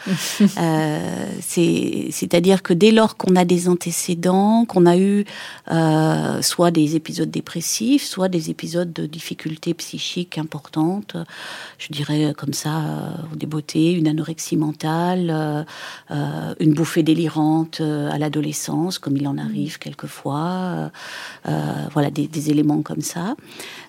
euh, 0.58 1.28
C'est-à-dire 1.42 2.64
que 2.64 2.74
dès 2.74 2.92
lors 2.92 3.18
qu'on 3.18 3.36
a 3.36 3.44
des 3.44 3.68
antécédents, 3.68 4.66
qu'on 4.66 4.86
a 4.86 4.98
eu 4.98 5.26
euh, 5.72 6.42
soit 6.42 6.72
des 6.72 6.96
épisodes 6.96 7.30
dépressifs, 7.30 8.04
soit 8.04 8.30
des 8.30 8.50
épisodes 8.50 8.94
de 8.94 9.06
difficultés 9.06 9.74
psychiques 9.74 10.38
importantes, 10.38 11.18
je 11.80 11.88
dirais 11.92 12.34
comme 12.38 12.54
ça, 12.54 12.82
des 13.36 13.46
beautés, 13.46 13.92
une 13.92 14.08
anorexie 14.08 14.56
mentale, 14.56 15.66
une 16.10 16.74
bouffée 16.74 17.04
délirante 17.04 17.82
à 17.82 18.18
l'adolescence, 18.18 18.53
comme 19.02 19.18
il 19.18 19.28
en 19.28 19.38
arrive 19.38 19.80
quelquefois, 19.80 20.92
voilà 21.46 22.10
des, 22.12 22.50
éléments 22.50 22.82
comme 22.82 23.02
ça. 23.02 23.36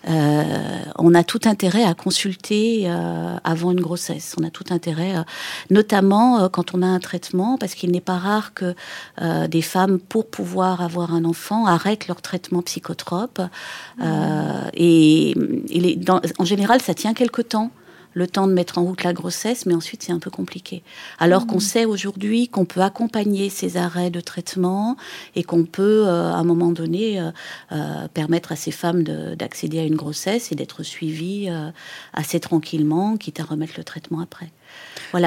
on 0.07 1.15
a 1.15 1.25
tout 1.25 1.41
intérêt 1.45 1.85
à 1.85 1.95
consulter 1.95 2.89
avant 3.45 3.73
une 3.73 3.81
grossesse. 3.81 4.35
On 4.41 4.45
a 4.45 4.51
tout 4.51 4.65
intérêt, 4.71 5.15
notamment 5.71 6.49
quand 6.49 6.75
on 6.75 6.83
a 6.83 6.87
un 6.87 7.01
traitement, 7.01 7.59
parce 7.59 7.75
qu'il 7.75 7.91
n'est 7.91 8.01
pas 8.01 8.19
rare 8.19 8.55
que 8.55 8.75
des 9.47 9.63
femmes, 9.63 9.99
pour 9.99 10.27
pouvoir 10.27 10.83
avoir 10.83 11.15
un 11.15 11.25
enfant, 11.25 11.67
arrêtent 11.67 12.09
leur 12.09 12.23
traitement 12.23 12.63
psychotrope. 12.63 13.41
et, 14.75 15.35
en 16.39 16.45
général, 16.45 16.81
ça 16.81 16.95
tient 16.95 17.15
quelque 17.15 17.43
temps 17.43 17.71
le 18.15 18.27
temps 18.27 18.47
de 18.47 18.53
mettre 18.53 18.79
en 18.79 18.85
route 18.85 19.03
la 19.03 19.13
grossesse, 19.13 19.67
mais 19.67 19.75
ensuite 19.75 20.03
c'est 20.03 20.13
un 20.13 20.19
peu 20.19 20.31
compliqué. 20.31 20.83
Alors 21.19 21.47
qu'on 21.47 21.57
mmh. 21.57 21.61
sait 21.61 21.85
aujourd'hui 21.85 22.49
qu'on 22.49 22.65
peut 22.65 22.81
accompagner 22.81 23.51
ces 23.51 23.77
arrêts 23.77 24.11
de 24.11 24.21
traitement 24.21 24.97
et 25.35 25.43
qu'on 25.43 25.65
peut, 25.65 26.07
euh, 26.07 26.33
à 26.33 26.37
un 26.37 26.45
moment 26.45 26.73
donné, 26.73 27.21
euh, 27.21 27.31
euh, 27.73 28.09
permettre 28.09 28.53
à 28.53 28.57
ces 28.57 28.71
femmes 28.71 29.03
d'accéder 29.03 29.81
à 29.81 29.85
une 29.85 29.97
grossesse 29.97 30.53
et 30.53 30.55
d'être 30.55 30.83
suivies 30.83 31.49
assez 32.13 32.41
tranquillement, 32.41 33.17
quitte 33.17 33.41
à 33.41 33.45
remettre 33.45 33.75
le 33.77 33.85
traitement 33.85 34.21
après 34.21 34.51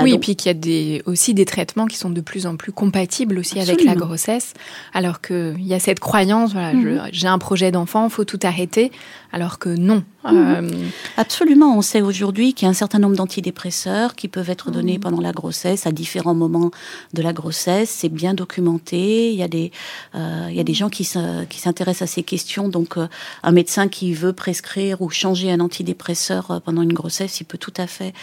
oui, 0.04 0.13
et 0.13 0.20
puis 0.20 0.36
qu'il 0.36 0.50
y 0.50 0.51
a 0.51 0.54
des, 0.54 1.01
aussi 1.06 1.34
des 1.34 1.46
traitements 1.46 1.86
qui 1.86 1.98
sont 1.98 2.10
de 2.10 2.22
plus 2.22 2.46
en 2.46 2.56
plus 2.56 2.72
compatibles 2.72 3.39
aussi 3.39 3.60
avec 3.60 3.84
la 3.84 3.96
grossesse, 3.96 4.54
alors 4.94 5.22
qu'il 5.22 5.66
y 5.66 5.74
a 5.74 5.80
cette 5.80 6.00
croyance, 6.00 6.54
voilà, 6.54 6.74
mhm. 6.74 7.10
j'ai 7.12 7.27
un 7.27 7.39
projet 7.39 7.72
d'enfant, 7.72 8.10
faut 8.10 8.25
tout 8.25 8.39
arrêter, 8.44 8.92
alors 9.32 9.60
que 9.60 9.70
non. 9.70 10.04
Mhm. 10.25 10.34
Euh, 10.34 10.70
Absolument, 11.16 11.77
on 11.77 11.82
sait 11.82 12.01
aujourd'hui 12.01 12.54
qu'il 12.54 12.66
y 12.66 12.68
a 12.68 12.72
un 12.72 12.74
certain 12.74 13.00
nombre 13.00 13.16
d'antidépresseurs 13.16 14.16
qui 14.16 14.27
peuvent 14.27 14.50
être 14.50 14.72
donnés 14.72 14.96
mhm. 14.96 15.00
pendant 15.00 15.22
la 15.22 15.32
grossesse, 15.32 15.88
à 15.88 15.92
différents 15.92 16.36
moments 16.36 16.72
de 17.13 17.22
la 17.22 17.34
grossesse, 17.34 17.89
c'est 17.89 18.10
bien 18.10 18.34
documenté, 18.34 19.32
il 19.32 19.38
y 19.38 19.44
a 19.44 19.48
des, 19.48 19.72
euh, 20.16 20.48
il 20.50 20.56
y 20.56 20.60
a 20.60 20.63
des 20.63 20.74
gens 20.74 20.89
qui 20.89 21.04
s'intéressent 21.06 22.10
à 22.10 22.12
ces 22.12 22.24
questions, 22.24 22.68
donc 22.68 22.98
euh, 22.98 23.08
un 23.44 23.51
médecin 23.51 23.88
qui 23.88 24.13
veut 24.13 24.34
prescrire 24.34 25.01
ou 25.01 25.10
changer 25.10 25.51
un 25.51 25.60
antidépresseur 25.60 26.62
pendant 26.66 26.82
une 26.82 26.94
grossesse, 26.94 27.39
il 27.39 27.46
peut 27.46 27.58
tout 27.58 27.74
à 27.77 27.88
fait 27.88 28.13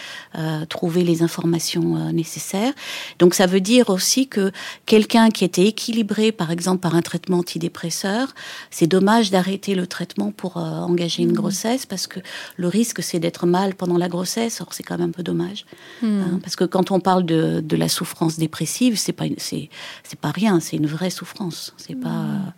trouver 0.69 1.03
les 1.03 1.14
informations 1.23 1.95
euh, 1.95 2.11
nécessaires. 2.11 2.73
Donc 3.19 3.33
ça 3.33 3.45
veut 3.45 3.61
dire 3.61 3.89
aussi 3.89 4.27
que 4.27 4.51
quelqu'un 4.85 5.29
qui 5.29 5.43
était 5.43 5.65
équilibré, 5.65 6.31
par 6.31 6.51
exemple 6.51 6.81
par 6.81 6.95
un 6.95 7.01
traitement 7.01 7.39
antidépresseur, 7.39 8.33
c'est 8.71 8.87
dommage 8.87 9.31
d'arrêter 9.31 9.75
le 9.75 9.87
traitement 9.87 10.31
pour 10.31 10.57
euh, 10.57 10.61
engager 10.61 11.23
une 11.23 11.31
mmh. 11.31 11.35
grossesse 11.35 11.85
parce 11.85 12.07
que 12.07 12.19
le 12.57 12.67
risque 12.67 13.01
c'est 13.03 13.19
d'être 13.19 13.45
mal 13.45 13.75
pendant 13.75 13.97
la 13.97 14.09
grossesse. 14.09 14.61
Or 14.61 14.73
c'est 14.73 14.83
quand 14.83 14.97
même 14.97 15.09
un 15.09 15.11
peu 15.11 15.23
dommage 15.23 15.65
mmh. 16.01 16.07
hein, 16.07 16.39
parce 16.41 16.55
que 16.55 16.63
quand 16.63 16.91
on 16.91 16.99
parle 16.99 17.25
de, 17.25 17.61
de 17.61 17.75
la 17.75 17.89
souffrance 17.89 18.37
dépressive, 18.37 18.97
c'est 18.97 19.13
pas 19.13 19.25
c'est 19.37 19.69
c'est 20.03 20.19
pas 20.19 20.31
rien, 20.31 20.59
c'est 20.59 20.77
une 20.77 20.87
vraie 20.87 21.09
souffrance. 21.09 21.73
C'est 21.77 21.95
pas 21.95 22.09
mmh. 22.09 22.53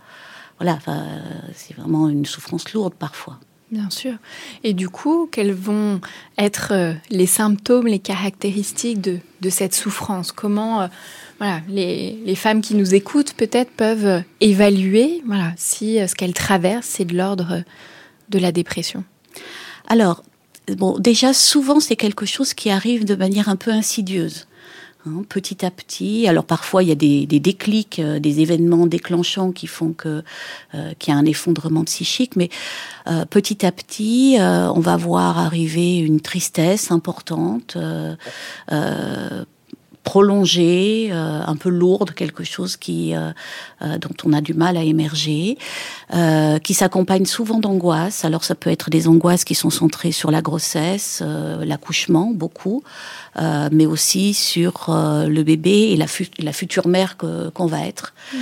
voilà, 0.59 0.79
c'est 1.53 1.75
vraiment 1.75 2.09
une 2.09 2.25
souffrance 2.25 2.73
lourde 2.73 2.93
parfois. 2.93 3.39
Bien 3.71 3.89
sûr. 3.89 4.13
Et 4.63 4.73
du 4.73 4.87
coup, 4.87 5.27
quels 5.29 5.53
vont 5.53 5.99
être 6.37 6.69
euh, 6.71 6.93
les 7.09 7.25
symptômes, 7.25 7.87
les 7.87 7.99
caractéristiques 7.99 9.01
de, 9.01 9.19
cette 9.49 9.75
souffrance? 9.75 10.31
Comment 10.31 10.81
euh, 10.81 10.87
voilà, 11.37 11.59
les, 11.67 12.17
les, 12.25 12.35
femmes 12.35 12.61
qui 12.61 12.75
nous 12.75 12.95
écoutent 12.95 13.33
peut-être 13.33 13.71
peuvent 13.71 14.05
euh, 14.05 14.21
évaluer 14.39 15.21
voilà, 15.25 15.51
si 15.57 15.97
ce 16.07 16.15
qu'elles 16.15 16.33
traversent, 16.33 16.87
c'est 16.87 17.05
de 17.05 17.17
l'ordre 17.17 17.63
de 18.29 18.39
la 18.39 18.53
dépression? 18.53 19.03
Alors, 19.89 20.23
bon, 20.77 20.97
déjà, 20.97 21.33
souvent, 21.33 21.81
c'est 21.81 21.97
quelque 21.97 22.25
chose 22.25 22.53
qui 22.53 22.69
arrive 22.69 23.03
de 23.03 23.15
manière 23.15 23.49
un 23.49 23.57
peu 23.57 23.71
insidieuse. 23.71 24.46
Hein, 25.07 25.23
petit 25.29 25.65
à 25.65 25.71
petit. 25.71 26.27
Alors 26.27 26.43
parfois 26.43 26.83
il 26.83 26.89
y 26.89 26.91
a 26.91 26.95
des, 26.95 27.25
déclics, 27.25 27.99
euh, 27.99 28.19
des 28.19 28.41
événements 28.41 28.87
déclenchants 28.87 29.51
qui 29.51 29.67
font 29.67 29.93
que 29.93 30.23
euh, 30.75 30.93
qu'il 30.99 31.13
y 31.13 31.15
a 31.15 31.19
un 31.19 31.25
effondrement 31.25 31.83
psychique, 31.83 32.35
mais 32.35 32.49
euh, 33.07 33.25
petit 33.25 33.65
à 33.65 33.71
petit 33.71 34.37
on 34.39 34.79
va 34.79 34.97
voir 34.97 35.39
arriver 35.39 35.97
une 35.97 36.19
tristesse 36.19 36.91
importante 36.91 37.77
prolongée, 40.07 41.09
euh, 41.11 41.41
un 41.45 41.57
peu 41.57 41.67
lourde, 41.67 42.11
quelque 42.11 42.45
chose 42.45 42.77
qui 42.77 43.13
euh, 43.13 43.31
euh, 43.81 43.97
dont 43.97 44.15
on 44.23 44.31
a 44.31 44.39
du 44.39 44.53
mal 44.53 44.77
à 44.77 44.83
émerger, 44.83 45.57
qui 46.63 46.73
s'accompagne 46.73 47.25
souvent 47.25 47.59
d'angoisse. 47.59 48.23
Alors 48.23 48.45
ça 48.45 48.55
peut 48.55 48.69
être 48.69 48.89
des 48.89 49.09
angoisses 49.09 49.43
qui 49.43 49.55
sont 49.55 49.69
centrées 49.69 50.13
sur 50.13 50.31
la 50.31 50.41
grossesse, 50.41 51.21
l'accouchement, 51.71 52.31
beaucoup, 52.33 52.81
mais 53.71 53.85
aussi 53.85 54.33
sur 54.33 54.85
le 54.87 55.43
bébé 55.43 55.91
et 55.91 55.97
la, 55.97 56.05
la 56.39 56.53
future 56.53 56.87
mère 56.87 57.17
qu'on 57.17 57.65
va 57.65 57.85
être. 57.85 58.13
Mmh. 58.33 58.37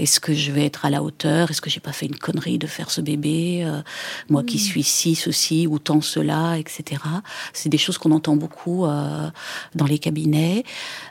Est-ce 0.00 0.18
que 0.18 0.34
je 0.34 0.50
vais 0.50 0.66
être 0.66 0.84
à 0.84 0.90
la 0.90 1.04
hauteur? 1.04 1.50
Est-ce 1.50 1.60
que 1.60 1.70
j'ai 1.70 1.80
pas 1.80 1.92
fait 1.92 2.06
une 2.06 2.18
connerie 2.18 2.58
de 2.58 2.66
faire 2.66 2.90
ce 2.90 3.00
bébé 3.00 3.64
Moi 4.28 4.42
qui 4.42 4.56
mmh. 4.56 4.60
suis 4.70 4.82
ci, 4.82 5.14
ceci 5.14 5.68
ou 5.68 5.78
tant 5.78 6.00
cela, 6.00 6.58
etc. 6.58 7.00
C'est 7.52 7.68
des 7.68 7.78
choses 7.78 7.98
qu'on 7.98 8.10
entend 8.10 8.34
beaucoup 8.34 8.86
dans 9.74 9.86
les 9.86 10.00
cabinets. 10.00 10.64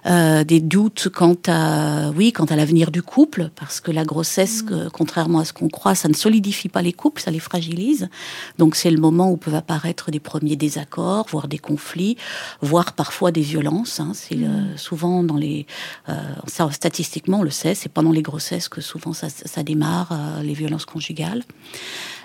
Euh, 0.05 0.43
des 0.43 0.59
doutes 0.59 1.09
quant 1.13 1.37
à, 1.47 2.11
oui, 2.15 2.33
quant 2.33 2.45
à 2.45 2.55
l'avenir 2.55 2.91
du 2.91 3.01
couple, 3.01 3.49
parce 3.55 3.79
que 3.79 3.91
la 3.91 4.03
grossesse, 4.03 4.63
mm. 4.63 4.89
contrairement 4.91 5.39
à 5.39 5.45
ce 5.45 5.53
qu'on 5.53 5.69
croit, 5.69 5.95
ça 5.95 6.09
ne 6.09 6.13
solidifie 6.13 6.69
pas 6.69 6.81
les 6.81 6.93
couples, 6.93 7.21
ça 7.21 7.31
les 7.31 7.39
fragilise. 7.39 8.09
Donc 8.57 8.75
c'est 8.75 8.91
le 8.91 8.99
moment 8.99 9.31
où 9.31 9.37
peuvent 9.37 9.55
apparaître 9.55 10.11
des 10.11 10.19
premiers 10.19 10.55
désaccords, 10.55 11.27
voire 11.29 11.47
des 11.47 11.57
conflits, 11.57 12.17
voire 12.61 12.93
parfois 12.93 13.31
des 13.31 13.41
violences. 13.41 13.99
Hein. 13.99 14.11
C'est 14.13 14.35
euh, 14.35 14.73
mm. 14.73 14.77
souvent 14.77 15.23
dans 15.23 15.37
les, 15.37 15.65
euh, 16.09 16.13
ça, 16.47 16.69
statistiquement 16.71 17.39
on 17.39 17.43
le 17.43 17.49
sait, 17.49 17.75
c'est 17.75 17.89
pendant 17.89 18.11
les 18.11 18.21
grossesses 18.21 18.69
que 18.69 18.81
souvent 18.81 19.13
ça, 19.13 19.29
ça 19.29 19.63
démarre 19.63 20.09
les 20.43 20.53
violences 20.53 20.85
conjugales. 20.85 21.43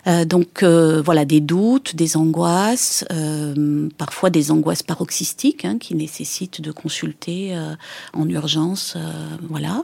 Euh, 0.08 0.24
donc 0.24 0.62
euh, 0.62 1.02
voilà, 1.04 1.24
des 1.24 1.40
doutes, 1.40 1.94
des 1.94 2.16
angoisses, 2.16 3.04
euh, 3.12 3.88
parfois 3.98 4.30
des 4.30 4.50
angoisses 4.50 4.82
paroxystiques 4.82 5.64
hein, 5.64 5.76
qui 5.78 5.94
nécessitent 5.94 6.60
de 6.60 6.72
consulter 6.72 7.56
en 8.12 8.28
urgence. 8.28 8.96
voilà. 9.48 9.82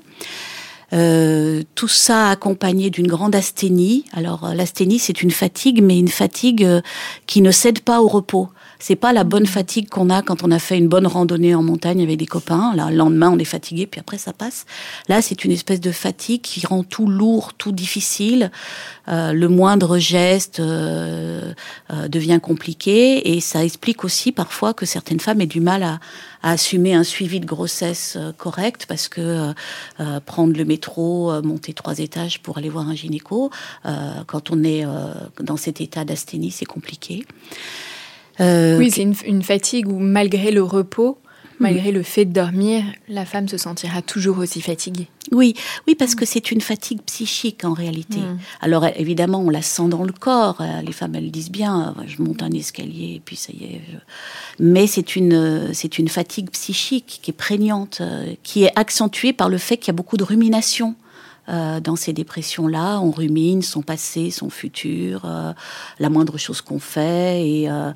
tout 1.74 1.88
ça 1.88 2.30
accompagné 2.30 2.90
d'une 2.90 3.06
grande 3.06 3.34
asthénie. 3.34 4.04
Alors 4.12 4.54
l'asthénie, 4.54 4.98
c'est 4.98 5.22
une 5.22 5.30
fatigue, 5.30 5.82
mais 5.82 5.98
une 5.98 6.08
fatigue 6.08 6.66
qui 7.26 7.42
ne 7.42 7.50
cède 7.50 7.80
pas 7.80 8.00
au 8.00 8.08
repos. 8.08 8.48
C'est 8.86 8.96
pas 8.96 9.14
la 9.14 9.24
bonne 9.24 9.46
fatigue 9.46 9.88
qu'on 9.88 10.10
a 10.10 10.20
quand 10.20 10.44
on 10.44 10.50
a 10.50 10.58
fait 10.58 10.76
une 10.76 10.88
bonne 10.88 11.06
randonnée 11.06 11.54
en 11.54 11.62
montagne 11.62 12.02
avec 12.02 12.18
des 12.18 12.26
copains. 12.26 12.74
Là, 12.76 12.90
le 12.90 12.96
lendemain, 12.98 13.30
on 13.30 13.38
est 13.38 13.46
fatigué, 13.46 13.86
puis 13.86 13.98
après, 13.98 14.18
ça 14.18 14.34
passe. 14.34 14.66
Là, 15.08 15.22
c'est 15.22 15.46
une 15.46 15.52
espèce 15.52 15.80
de 15.80 15.90
fatigue 15.90 16.42
qui 16.42 16.66
rend 16.66 16.82
tout 16.82 17.06
lourd, 17.06 17.54
tout 17.54 17.72
difficile. 17.72 18.50
Euh, 19.08 19.32
le 19.32 19.48
moindre 19.48 19.96
geste 19.96 20.60
euh, 20.60 21.54
euh, 21.90 22.08
devient 22.08 22.40
compliqué, 22.42 23.34
et 23.34 23.40
ça 23.40 23.64
explique 23.64 24.04
aussi 24.04 24.32
parfois 24.32 24.74
que 24.74 24.84
certaines 24.84 25.20
femmes 25.20 25.40
aient 25.40 25.46
du 25.46 25.60
mal 25.60 25.82
à, 25.82 25.98
à 26.42 26.50
assumer 26.50 26.92
un 26.92 27.04
suivi 27.04 27.40
de 27.40 27.46
grossesse 27.46 28.18
correct 28.36 28.84
parce 28.86 29.08
que 29.08 29.54
prendre 30.26 30.54
le 30.58 30.64
métro, 30.66 31.32
monter 31.40 31.72
trois 31.72 32.00
étages 32.00 32.42
pour 32.42 32.58
aller 32.58 32.68
voir 32.68 32.86
un 32.86 32.94
gynéco, 32.94 33.50
quand 34.26 34.50
on 34.50 34.62
est 34.62 34.84
dans 35.40 35.56
cet 35.56 35.80
état 35.80 36.04
d'asthénie, 36.04 36.50
c'est 36.50 36.66
compliqué. 36.66 37.24
Euh, 38.40 38.78
oui, 38.78 38.90
c'est 38.90 39.02
une, 39.02 39.42
fatigue 39.42 39.88
où 39.88 39.98
malgré 39.98 40.50
le 40.50 40.62
repos, 40.62 41.18
malgré 41.60 41.92
le 41.92 42.02
fait 42.02 42.24
de 42.24 42.32
dormir, 42.32 42.84
la 43.08 43.24
femme 43.24 43.48
se 43.48 43.56
sentira 43.56 44.02
toujours 44.02 44.38
aussi 44.38 44.60
fatiguée. 44.60 45.08
Oui, 45.32 45.54
oui, 45.86 45.94
parce 45.94 46.14
que 46.14 46.26
c'est 46.26 46.50
une 46.50 46.60
fatigue 46.60 47.00
psychique 47.02 47.64
en 47.64 47.72
réalité. 47.72 48.18
Mm. 48.18 48.38
Alors 48.60 48.86
évidemment, 48.96 49.40
on 49.40 49.50
la 49.50 49.62
sent 49.62 49.88
dans 49.88 50.02
le 50.02 50.12
corps. 50.12 50.60
Euh, 50.60 50.82
les 50.82 50.92
femmes, 50.92 51.14
elles 51.14 51.30
disent 51.30 51.50
bien, 51.50 51.94
euh, 51.96 52.02
je 52.06 52.22
monte 52.22 52.42
un 52.42 52.50
escalier 52.50 53.14
et 53.16 53.22
puis 53.24 53.36
ça 53.36 53.52
y 53.52 53.64
est. 53.64 53.80
Mais 54.58 54.86
c'est 54.86 55.16
une, 55.16 55.72
c'est 55.72 55.98
une 55.98 56.08
fatigue 56.08 56.50
psychique 56.50 57.20
qui 57.22 57.30
est 57.30 57.34
prégnante, 57.34 58.02
qui 58.42 58.64
est 58.64 58.72
accentuée 58.76 59.32
par 59.32 59.48
le 59.48 59.58
fait 59.58 59.76
qu'il 59.76 59.88
y 59.88 59.90
a 59.90 59.96
beaucoup 59.96 60.16
de 60.16 60.24
rumination. 60.24 60.96
Euh, 61.48 61.80
dans 61.80 61.96
ces 61.96 62.12
dépressions-là, 62.12 63.00
on 63.00 63.10
rumine 63.10 63.62
son 63.62 63.82
passé, 63.82 64.30
son 64.30 64.48
futur, 64.48 65.22
euh, 65.24 65.52
la 65.98 66.08
moindre 66.08 66.38
chose 66.38 66.60
qu'on 66.60 66.78
fait. 66.78 67.46
Et 67.46 67.70
euh, 67.70 67.92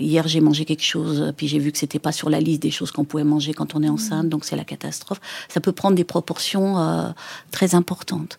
hier, 0.00 0.26
j'ai 0.26 0.40
mangé 0.40 0.64
quelque 0.64 0.82
chose, 0.82 1.32
puis 1.36 1.46
j'ai 1.46 1.58
vu 1.58 1.70
que 1.70 1.78
c'était 1.78 1.98
pas 1.98 2.12
sur 2.12 2.30
la 2.30 2.40
liste 2.40 2.62
des 2.62 2.70
choses 2.70 2.90
qu'on 2.90 3.04
pouvait 3.04 3.24
manger 3.24 3.54
quand 3.54 3.74
on 3.74 3.82
est 3.82 3.88
enceinte, 3.88 4.28
donc 4.28 4.44
c'est 4.44 4.56
la 4.56 4.64
catastrophe. 4.64 5.20
Ça 5.48 5.60
peut 5.60 5.72
prendre 5.72 5.96
des 5.96 6.04
proportions 6.04 7.14
très 7.50 7.74
importantes. 7.74 8.38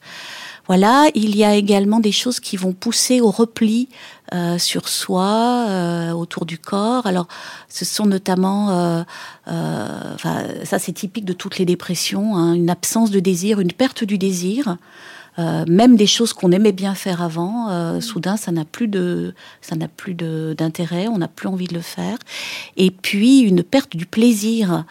Voilà, 0.67 1.09
il 1.13 1.35
y 1.35 1.43
a 1.43 1.55
également 1.55 1.99
des 1.99 2.11
choses 2.11 2.39
qui 2.39 2.57
vont 2.57 2.73
pousser 2.73 3.21
au 3.21 3.29
repli 3.29 3.87
euh, 4.33 4.57
sur 4.57 4.89
soi, 4.89 5.67
euh, 5.69 6.11
autour 6.11 6.47
du 6.47 6.57
corps. 6.57 7.05
Alors, 7.05 7.27
ce 7.69 7.85
sont 7.85 8.07
notamment, 8.07 8.71
euh, 8.71 9.03
enfin, 10.15 10.43
ça 10.63 10.79
c'est 10.79 10.93
typique 10.93 11.25
de 11.25 11.33
toutes 11.33 11.59
les 11.59 11.65
dépressions, 11.65 12.35
hein, 12.35 12.53
une 12.53 12.71
absence 12.71 13.11
de 13.11 13.19
désir, 13.19 13.59
une 13.59 13.71
perte 13.71 14.03
du 14.03 14.17
désir. 14.17 14.77
même 15.37 15.97
des 15.97 16.07
choses 16.07 16.31
qu'on 16.33 16.51
aimait 16.53 16.71
bien 16.71 16.95
faire 16.95 17.21
avant, 17.21 17.99
soudain 17.99 18.37
ça 18.37 18.53
n'a 18.53 18.63
plus 18.63 18.87
de 18.87 19.33
ça 19.59 19.75
n'a 19.75 19.89
plus 19.89 20.15
d'intérêt, 20.15 21.09
on 21.09 21.17
n'a 21.17 21.27
plus 21.27 21.49
envie 21.49 21.67
de 21.67 21.73
le 21.73 21.81
faire. 21.81 22.17
Et 22.77 22.89
puis 22.89 23.41
une 23.41 23.61
perte 23.61 23.97
du 23.97 24.05
plaisir 24.05 24.85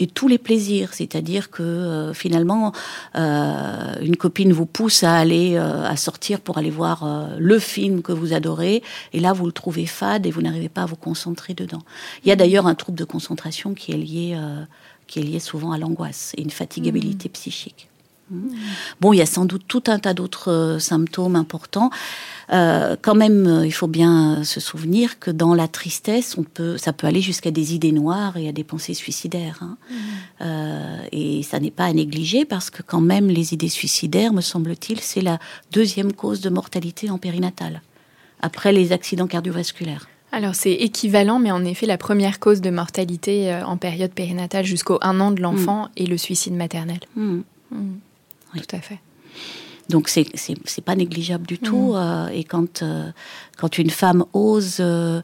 et 0.00 0.06
tous 0.06 0.28
les 0.28 0.38
plaisirs, 0.38 0.94
c'est-à-dire 0.94 1.50
que 1.50 1.62
euh, 1.62 2.14
finalement 2.14 2.72
euh, 3.16 3.94
une 4.00 4.16
copine 4.16 4.52
vous 4.52 4.66
pousse 4.66 5.02
à 5.02 5.14
aller 5.14 5.56
euh, 5.56 5.84
à 5.84 5.96
sortir 5.96 6.40
pour 6.40 6.58
aller 6.58 6.70
voir 6.70 7.28
le 7.38 7.58
film 7.58 8.02
que 8.02 8.12
vous 8.12 8.32
adorez 8.32 8.82
et 9.12 9.20
là 9.20 9.32
vous 9.32 9.46
le 9.46 9.52
trouvez 9.52 9.86
fade 9.86 10.26
et 10.26 10.30
vous 10.30 10.42
n'arrivez 10.42 10.68
pas 10.68 10.82
à 10.82 10.86
vous 10.86 10.96
concentrer 10.96 11.54
dedans. 11.54 11.82
Il 12.24 12.28
y 12.28 12.32
a 12.32 12.36
d'ailleurs 12.36 12.66
un 12.66 12.74
trouble 12.74 12.98
de 12.98 13.04
concentration 13.04 13.74
qui 13.74 13.92
est 13.92 13.96
lié 13.96 14.38
qui 15.06 15.20
est 15.20 15.22
lié 15.22 15.40
souvent 15.40 15.72
à 15.72 15.78
l'angoisse 15.78 16.34
et 16.36 16.42
une 16.42 16.50
fatigabilité 16.50 17.28
mmh. 17.28 17.32
psychique. 17.32 17.87
Mmh. 18.30 18.48
Bon, 19.00 19.12
il 19.12 19.18
y 19.18 19.22
a 19.22 19.26
sans 19.26 19.44
doute 19.44 19.64
tout 19.66 19.84
un 19.86 19.98
tas 19.98 20.14
d'autres 20.14 20.76
symptômes 20.80 21.36
importants. 21.36 21.90
Euh, 22.50 22.96
quand 23.00 23.14
même, 23.14 23.46
euh, 23.46 23.66
il 23.66 23.72
faut 23.72 23.86
bien 23.86 24.42
se 24.42 24.58
souvenir 24.60 25.18
que 25.18 25.30
dans 25.30 25.54
la 25.54 25.68
tristesse, 25.68 26.36
on 26.38 26.44
peut, 26.44 26.78
ça 26.78 26.92
peut 26.92 27.06
aller 27.06 27.20
jusqu'à 27.20 27.50
des 27.50 27.74
idées 27.74 27.92
noires 27.92 28.36
et 28.36 28.48
à 28.48 28.52
des 28.52 28.64
pensées 28.64 28.94
suicidaires. 28.94 29.58
Hein. 29.60 29.76
Mmh. 29.90 29.94
Euh, 30.42 30.98
et 31.12 31.42
ça 31.42 31.60
n'est 31.60 31.70
pas 31.70 31.84
à 31.84 31.92
négliger 31.92 32.44
parce 32.44 32.70
que 32.70 32.82
quand 32.82 33.02
même, 33.02 33.28
les 33.28 33.52
idées 33.52 33.68
suicidaires, 33.68 34.32
me 34.32 34.40
semble-t-il, 34.40 35.00
c'est 35.00 35.20
la 35.20 35.38
deuxième 35.72 36.12
cause 36.12 36.40
de 36.40 36.48
mortalité 36.48 37.10
en 37.10 37.18
périnatale, 37.18 37.82
après 38.40 38.72
les 38.72 38.92
accidents 38.92 39.26
cardiovasculaires. 39.26 40.08
Alors 40.32 40.54
c'est 40.54 40.72
équivalent, 40.72 41.38
mais 41.38 41.50
en 41.50 41.64
effet, 41.64 41.86
la 41.86 41.96
première 41.96 42.38
cause 42.38 42.60
de 42.60 42.68
mortalité 42.68 43.62
en 43.64 43.78
période 43.78 44.12
périnatale 44.12 44.66
jusqu'au 44.66 44.98
un 45.00 45.20
an 45.20 45.30
de 45.30 45.40
l'enfant 45.40 45.84
mmh. 45.84 46.02
est 46.02 46.06
le 46.06 46.18
suicide 46.18 46.54
maternel. 46.54 47.00
Mmh. 47.16 47.40
Tout 48.54 48.76
à 48.76 48.80
fait. 48.80 49.00
Donc 49.88 50.08
c'est 50.10 50.26
c'est 50.34 50.84
pas 50.84 50.94
négligeable 50.94 51.46
du 51.46 51.58
tout. 51.58 51.92
Mm. 51.92 51.96
Euh, 51.96 52.28
et 52.28 52.44
quand 52.44 52.82
euh, 52.82 53.10
quand 53.56 53.78
une 53.78 53.90
femme 53.90 54.24
ose 54.34 54.76
euh, 54.80 55.22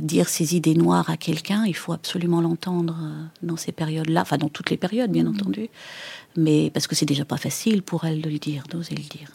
dire 0.00 0.28
ses 0.28 0.54
idées 0.54 0.74
noires 0.74 1.08
à 1.08 1.16
quelqu'un, 1.16 1.64
il 1.64 1.74
faut 1.74 1.92
absolument 1.92 2.40
l'entendre 2.40 2.96
dans 3.42 3.56
ces 3.56 3.72
périodes-là, 3.72 4.20
enfin 4.22 4.36
dans 4.36 4.50
toutes 4.50 4.70
les 4.70 4.76
périodes 4.76 5.10
bien 5.10 5.24
mm. 5.24 5.28
entendu, 5.28 5.68
mais 6.36 6.70
parce 6.70 6.86
que 6.86 6.94
c'est 6.94 7.06
déjà 7.06 7.24
pas 7.24 7.38
facile 7.38 7.82
pour 7.82 8.04
elle 8.04 8.20
de 8.20 8.28
le 8.28 8.38
dire, 8.38 8.64
d'oser 8.70 8.94
le 8.94 9.02
dire. 9.02 9.28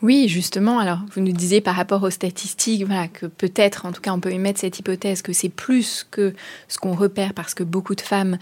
Oui, 0.00 0.28
justement. 0.28 0.78
Alors, 0.78 1.00
vous 1.14 1.20
nous 1.20 1.32
disiez 1.32 1.60
par 1.60 1.74
rapport 1.74 2.02
aux 2.02 2.10
statistiques, 2.10 2.86
voilà, 2.86 3.06
que 3.06 3.26
peut-être, 3.26 3.84
en 3.84 3.92
tout 3.92 4.00
cas, 4.00 4.12
on 4.12 4.20
peut 4.20 4.32
émettre 4.32 4.60
cette 4.60 4.78
hypothèse 4.78 5.20
que 5.20 5.34
c'est 5.34 5.50
plus 5.50 6.06
que 6.10 6.34
ce 6.68 6.78
qu'on 6.78 6.94
repère 6.94 7.34
parce 7.34 7.52
que 7.52 7.64
beaucoup 7.64 7.94
de 7.94 8.00
femmes 8.00 8.38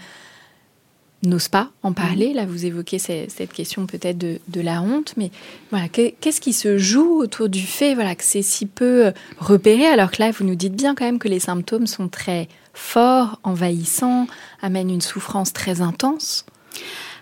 n'ose 1.23 1.47
pas 1.47 1.71
en 1.83 1.93
parler. 1.93 2.29
Mhm. 2.29 2.35
Là, 2.35 2.45
vous 2.45 2.65
évoquez 2.65 2.99
cette 2.99 3.53
question 3.53 3.85
peut-être 3.85 4.17
de, 4.17 4.61
la 4.61 4.81
honte, 4.81 5.13
mais 5.17 5.31
voilà, 5.71 5.87
qu'est-ce 5.87 6.41
qui 6.41 6.53
se 6.53 6.77
joue 6.77 7.19
autour 7.19 7.49
du 7.49 7.61
fait 7.61 7.93
voilà, 7.93 8.15
que 8.15 8.23
c'est 8.23 8.41
si 8.41 8.65
peu 8.65 9.11
repéré, 9.37 9.85
alors 9.85 10.11
que 10.11 10.21
là, 10.21 10.31
vous 10.31 10.43
nous 10.43 10.55
dites 10.55 10.75
bien 10.75 10.95
quand 10.95 11.05
même 11.05 11.19
que 11.19 11.27
les 11.27 11.39
symptômes 11.39 11.87
sont 11.87 12.07
très 12.07 12.47
forts, 12.73 13.39
envahissants, 13.43 14.27
amènent 14.61 14.89
une 14.89 15.01
souffrance 15.01 15.53
très 15.53 15.81
intense 15.81 16.45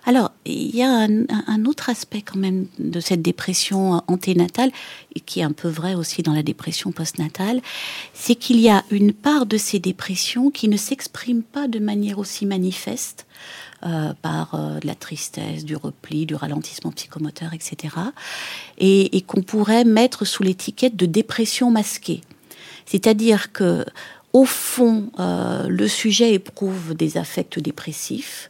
alors, 0.07 0.31
il 0.45 0.75
y 0.75 0.83
a 0.83 0.89
un, 0.89 1.65
autre 1.65 1.89
aspect 1.89 2.21
quand 2.21 2.37
même 2.37 2.67
de 2.77 2.99
cette 2.99 3.23
dépression 3.23 4.03
anténatale, 4.07 4.71
et 5.15 5.19
qui 5.19 5.39
est 5.39 5.43
un 5.43 5.51
peu 5.51 5.67
vrai 5.67 5.95
aussi 5.95 6.21
dans 6.21 6.33
la 6.33 6.43
dépression 6.43 6.91
postnatale, 6.91 7.61
c'est 8.13 8.35
qu'il 8.35 8.59
y 8.59 8.69
a 8.69 8.83
une 8.91 9.13
part 9.13 9.47
de 9.47 9.57
ces 9.57 9.79
dépressions 9.79 10.51
qui 10.51 10.67
ne 10.67 10.77
s'expriment 10.77 11.41
pas 11.41 11.67
de 11.67 11.79
manière 11.79 12.19
aussi 12.19 12.45
manifeste 12.45 13.25
euh, 13.83 14.13
par 14.21 14.55
euh, 14.55 14.79
de 14.79 14.87
la 14.87 14.95
tristesse, 14.95 15.65
du 15.65 15.75
repli, 15.75 16.25
du 16.25 16.33
ralentissement 16.33 16.91
psychomoteur, 16.91 17.53
etc. 17.53 17.93
Et, 18.77 19.21
qu'on 19.27 19.41
pourrait 19.41 19.83
mettre 19.83 20.23
sous 20.23 20.43
l'étiquette 20.43 20.95
de 20.95 21.05
dépression 21.05 21.71
masquée. 21.71 22.21
C'est-à-dire 22.85 23.51
que, 23.51 23.85
au 24.31 24.45
fond, 24.45 25.11
euh, 25.19 25.67
le 25.67 25.87
sujet 25.89 26.33
éprouve 26.33 26.95
des 26.95 27.17
affects 27.17 27.59
dépressifs. 27.59 28.49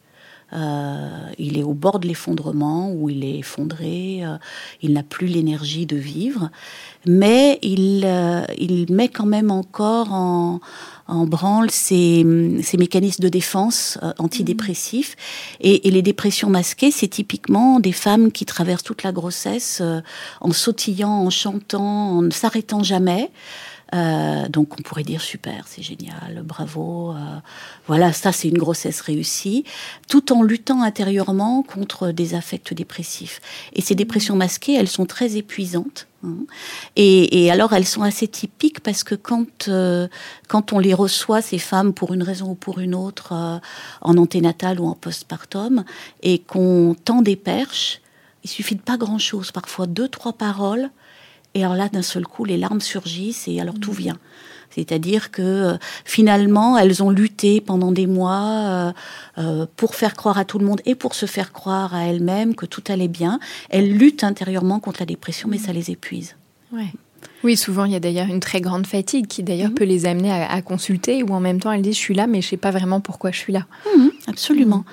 Il 0.51 1.57
est 1.57 1.63
au 1.63 1.73
bord 1.73 1.99
de 1.99 2.07
l'effondrement, 2.07 2.91
où 2.91 3.09
il 3.09 3.23
est 3.23 3.39
effondré, 3.39 4.23
il 4.81 4.93
n'a 4.93 5.03
plus 5.03 5.27
l'énergie 5.27 5.85
de 5.85 5.97
vivre, 5.97 6.49
mais 7.05 7.59
il, 7.61 8.07
il 8.57 8.85
met 8.89 9.09
quand 9.09 9.25
même 9.25 9.51
encore 9.51 10.13
en, 10.13 10.59
en 11.07 11.25
branle 11.25 11.69
ces, 11.69 12.23
mécanismes 12.23 13.23
de 13.23 13.29
défense 13.29 13.99
euh, 14.01 14.11
antidépressifs. 14.17 15.15
Et, 15.61 15.89
les 15.89 16.01
dépressions 16.01 16.49
masquées, 16.49 16.91
c'est 16.91 17.07
typiquement 17.07 17.79
des 17.79 17.91
femmes 17.91 18.31
qui 18.31 18.45
traversent 18.45 18.83
toute 18.83 19.03
la 19.03 19.11
grossesse 19.11 19.79
euh, 19.81 20.01
en 20.41 20.51
sautillant, 20.51 21.11
en 21.11 21.29
chantant, 21.29 22.17
en 22.17 22.21
ne 22.23 22.31
s'arrêtant 22.31 22.83
jamais. 22.83 23.31
Euh, 23.93 24.47
donc 24.49 24.79
on 24.79 24.81
pourrait 24.81 25.03
dire 25.03 25.21
super, 25.21 25.67
c'est 25.67 25.83
génial, 25.83 26.41
bravo. 26.43 27.11
Euh, 27.11 27.15
voilà, 27.87 28.13
ça 28.13 28.31
c'est 28.31 28.47
une 28.47 28.57
grossesse 28.57 29.01
réussie, 29.01 29.63
tout 30.09 30.33
en 30.33 30.41
luttant 30.41 30.81
intérieurement 30.81 31.61
contre 31.61 32.11
des 32.11 32.33
affects 32.33 32.73
dépressifs. 32.73 33.41
Et 33.73 33.81
ces 33.81 33.95
dépressions 33.95 34.35
masquées, 34.35 34.73
elles 34.73 34.87
sont 34.87 35.05
très 35.05 35.37
épuisantes. 35.37 36.07
Hein. 36.23 36.45
Et, 36.95 37.51
alors 37.51 37.73
elles 37.73 37.85
sont 37.85 38.01
assez 38.01 38.27
typiques 38.27 38.79
parce 38.79 39.03
que 39.03 39.13
quand 39.13 39.67
euh, 39.67 40.07
quand 40.47 40.73
on 40.73 40.79
les 40.79 40.93
reçoit 40.93 41.41
ces 41.41 41.59
femmes 41.59 41.93
pour 41.93 42.13
une 42.13 42.23
raison 42.23 42.51
ou 42.51 42.55
pour 42.55 42.79
une 42.79 42.95
autre 42.95 43.61
en 44.01 44.17
anténatal 44.17 44.79
ou 44.79 44.87
en 44.87 44.95
postpartum 44.95 45.83
et 46.23 46.39
qu'on 46.39 46.95
tend 47.05 47.21
des 47.21 47.35
perches, 47.35 48.01
il 48.43 48.49
suffit 48.49 48.75
de 48.75 48.81
pas 48.81 48.97
grand 48.97 49.19
chose, 49.19 49.51
parfois 49.51 49.85
deux 49.85 50.07
trois 50.07 50.33
paroles 50.33 50.89
et 51.55 51.63
alors 51.63 51.75
là, 51.75 51.89
d'un 51.89 52.01
seul 52.01 52.27
coup, 52.27 52.45
les 52.45 52.57
larmes 52.57 52.81
surgissent 52.81 53.47
et 53.47 53.59
alors 53.59 53.79
tout 53.79 53.93
mm. 53.93 53.95
vient. 53.95 54.17
C'est-à-dire 54.69 55.31
que 55.31 55.41
euh, 55.41 55.77
finalement, 56.03 56.77
elles 56.77 57.01
ont 57.01 57.09
lutté 57.09 57.61
pendant 57.61 57.93
des 57.93 58.07
mois 58.07 58.41
euh, 58.65 58.91
euh, 59.37 59.65
pour 59.77 59.95
faire 59.95 60.15
croire 60.15 60.37
à 60.37 60.43
tout 60.43 60.59
le 60.59 60.65
monde 60.65 60.81
et 60.85 60.95
pour 60.95 61.15
se 61.15 61.25
faire 61.25 61.53
croire 61.53 61.95
à 61.95 62.03
elles-mêmes 62.03 62.55
que 62.55 62.65
tout 62.65 62.83
allait 62.89 63.07
bien. 63.07 63.39
Elles 63.69 63.97
luttent 63.97 64.25
intérieurement 64.25 64.81
contre 64.81 64.99
la 64.99 65.05
dépression, 65.05 65.47
mais 65.49 65.57
mm. 65.57 65.61
ça 65.61 65.73
les 65.73 65.91
épuise. 65.91 66.35
Ouais. 66.73 66.91
Oui, 67.45 67.55
souvent 67.57 67.85
il 67.85 67.91
y 67.91 67.95
a 67.95 67.99
d'ailleurs 67.99 68.25
une 68.25 68.39
très 68.39 68.59
grande 68.59 68.87
fatigue 68.87 69.27
qui 69.27 69.43
d'ailleurs 69.43 69.69
mhm. 69.69 69.75
peut 69.75 69.83
les 69.83 70.07
amener 70.07 70.31
à, 70.31 70.59
consulter 70.63 71.21
ou 71.21 71.31
en 71.31 71.39
même 71.39 71.59
temps 71.59 71.71
elles 71.71 71.83
disent 71.83 71.93
je 71.93 71.99
suis 71.99 72.15
là 72.15 72.25
mais 72.25 72.41
je 72.41 72.47
sais 72.47 72.57
pas 72.57 72.71
vraiment 72.71 73.01
pourquoi 73.01 73.29
je 73.29 73.37
suis 73.37 73.53
là. 73.53 73.67
Mhm, 73.95 74.09
absolument. 74.25 74.83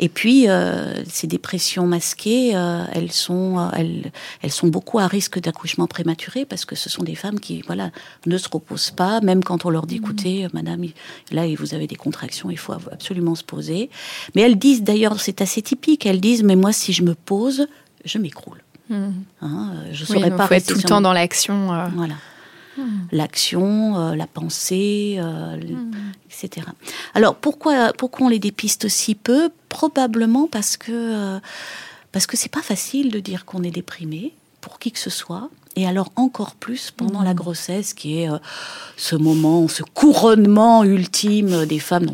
Et 0.00 0.08
puis 0.08 0.48
euh, 0.48 1.04
ces 1.04 1.28
dépressions 1.28 1.86
masquées, 1.86 2.56
euh, 2.56 2.82
elles 2.92 3.12
sont 3.12 3.56
euh, 3.60 3.68
elles, 3.76 4.10
elles 4.42 4.50
sont 4.50 4.66
beaucoup 4.66 4.98
à 4.98 5.06
risque 5.06 5.38
d'accouchement 5.38 5.86
prématuré 5.86 6.44
parce 6.44 6.64
que 6.64 6.74
ce 6.74 6.90
sont 6.90 7.04
des 7.04 7.14
femmes 7.14 7.38
qui 7.38 7.62
voilà 7.68 7.92
ne 8.26 8.36
se 8.36 8.48
reposent 8.48 8.90
pas 8.90 9.20
même 9.20 9.44
quand 9.44 9.64
on 9.64 9.70
leur 9.70 9.86
dit 9.86 10.00
mhm. 10.00 10.02
écoutez 10.02 10.46
madame 10.52 10.84
là 11.30 11.46
vous 11.56 11.72
avez 11.72 11.86
des 11.86 11.94
contractions 11.94 12.50
il 12.50 12.58
faut 12.58 12.72
absolument 12.72 13.36
se 13.36 13.44
poser. 13.44 13.90
Mais 14.34 14.42
elles 14.42 14.58
disent 14.58 14.82
d'ailleurs 14.82 15.20
c'est 15.20 15.40
assez 15.40 15.62
typique 15.62 16.04
elles 16.04 16.20
disent 16.20 16.42
mais 16.42 16.56
moi 16.56 16.72
si 16.72 16.92
je 16.92 17.04
me 17.04 17.14
pose 17.14 17.68
je 18.04 18.18
m'écroule. 18.18 18.58
Hein, 18.92 19.70
euh, 19.74 19.88
je 19.92 20.02
ne 20.02 20.06
saurais 20.06 20.30
pas 20.30 20.46
faut 20.46 20.54
être 20.54 20.66
tout 20.66 20.76
le 20.76 20.82
temps 20.82 21.00
dans 21.00 21.12
l'action. 21.12 21.72
Euh. 21.72 21.86
Voilà. 21.94 22.14
Hmm. 22.76 23.06
L'action, 23.10 23.98
euh, 23.98 24.14
la 24.14 24.26
pensée, 24.26 25.18
hmm. 25.20 25.92
etc. 26.26 26.66
Alors 27.14 27.34
pourquoi, 27.34 27.92
pourquoi 27.92 28.26
on 28.26 28.28
les 28.30 28.38
dépiste 28.38 28.88
si 28.88 29.14
peu? 29.14 29.50
Probablement 29.68 30.46
parce 30.46 30.76
que 30.76 31.38
parce 32.12 32.26
que 32.26 32.36
c'est 32.36 32.50
pas 32.50 32.62
facile 32.62 33.10
de 33.10 33.20
dire 33.20 33.44
qu'on 33.44 33.62
est 33.62 33.70
déprimé 33.70 34.34
pour 34.60 34.78
qui 34.78 34.92
que 34.92 34.98
ce 34.98 35.10
soit. 35.10 35.50
Et 35.76 35.86
alors 35.86 36.12
encore 36.16 36.54
plus 36.54 36.90
pendant 36.90 37.22
la 37.22 37.32
hmm. 37.32 37.36
grossesse, 37.36 37.94
qui 37.94 38.20
est 38.20 38.28
ce 38.96 39.16
moment, 39.16 39.68
ce 39.68 39.82
couronnement 39.82 40.84
ultime 40.84 41.66
des 41.66 41.78
femmes 41.78 42.10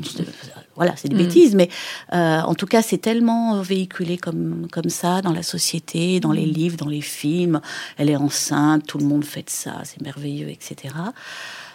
voilà, 0.78 0.94
c'est 0.96 1.08
des 1.08 1.14
mm. 1.14 1.18
bêtises, 1.18 1.54
mais 1.54 1.68
euh, 2.14 2.40
en 2.40 2.54
tout 2.54 2.66
cas, 2.66 2.80
c'est 2.80 2.98
tellement 2.98 3.60
véhiculé 3.60 4.16
comme, 4.16 4.68
comme 4.72 4.88
ça 4.88 5.20
dans 5.20 5.32
la 5.32 5.42
société, 5.42 6.20
dans 6.20 6.32
les 6.32 6.46
mm. 6.46 6.50
livres, 6.50 6.76
dans 6.78 6.88
les 6.88 7.02
films. 7.02 7.60
Elle 7.98 8.08
est 8.08 8.16
enceinte, 8.16 8.86
tout 8.86 8.98
le 8.98 9.04
monde 9.04 9.24
fait 9.24 9.50
ça, 9.50 9.82
c'est 9.84 10.00
merveilleux, 10.00 10.48
etc. 10.48 10.94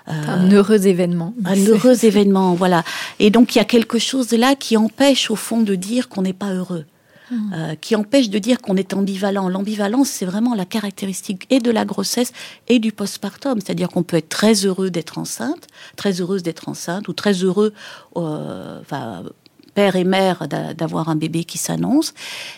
un 0.07 0.49
heureux 0.51 0.87
événement. 0.87 1.33
Un 1.45 1.55
heureux 1.67 2.05
événement, 2.05 2.55
voilà. 2.55 2.83
Et 3.19 3.29
donc 3.29 3.53
il 3.53 3.59
y 3.59 3.61
a 3.61 3.65
quelque 3.65 3.99
chose 3.99 4.27
de 4.29 4.37
là 4.37 4.55
qui 4.55 4.77
empêche 4.77 5.29
au 5.29 5.35
fond 5.35 5.61
de 5.61 5.75
dire 5.75 6.09
qu'on 6.09 6.23
n'est 6.23 6.33
pas 6.33 6.53
heureux. 6.53 6.85
Euh, 7.31 7.75
qui 7.75 7.95
empêche 7.95 8.29
de 8.29 8.37
dire 8.37 8.61
qu'on 8.61 8.75
est 8.75 8.93
ambivalent. 8.93 9.47
L'ambivalence, 9.47 10.09
c'est 10.09 10.25
vraiment 10.25 10.55
la 10.55 10.65
caractéristique 10.65 11.47
et 11.49 11.59
de 11.59 11.71
la 11.71 11.85
grossesse 11.85 12.33
et 12.67 12.79
du 12.79 12.91
postpartum. 12.91 13.59
C'est-à-dire 13.61 13.87
qu'on 13.89 14.03
peut 14.03 14.17
être 14.17 14.29
très 14.29 14.65
heureux 14.65 14.89
d'être 14.89 15.17
enceinte, 15.17 15.67
très 15.95 16.21
heureuse 16.21 16.43
d'être 16.43 16.67
enceinte, 16.67 17.07
ou 17.07 17.13
très 17.13 17.33
heureux, 17.33 17.73
euh, 18.17 18.81
père 19.73 19.95
et 19.95 20.03
mère 20.03 20.47
d'avoir 20.47 21.09
un 21.09 21.15
bébé 21.15 21.43
qui 21.43 21.57
s'annonce, 21.57 22.13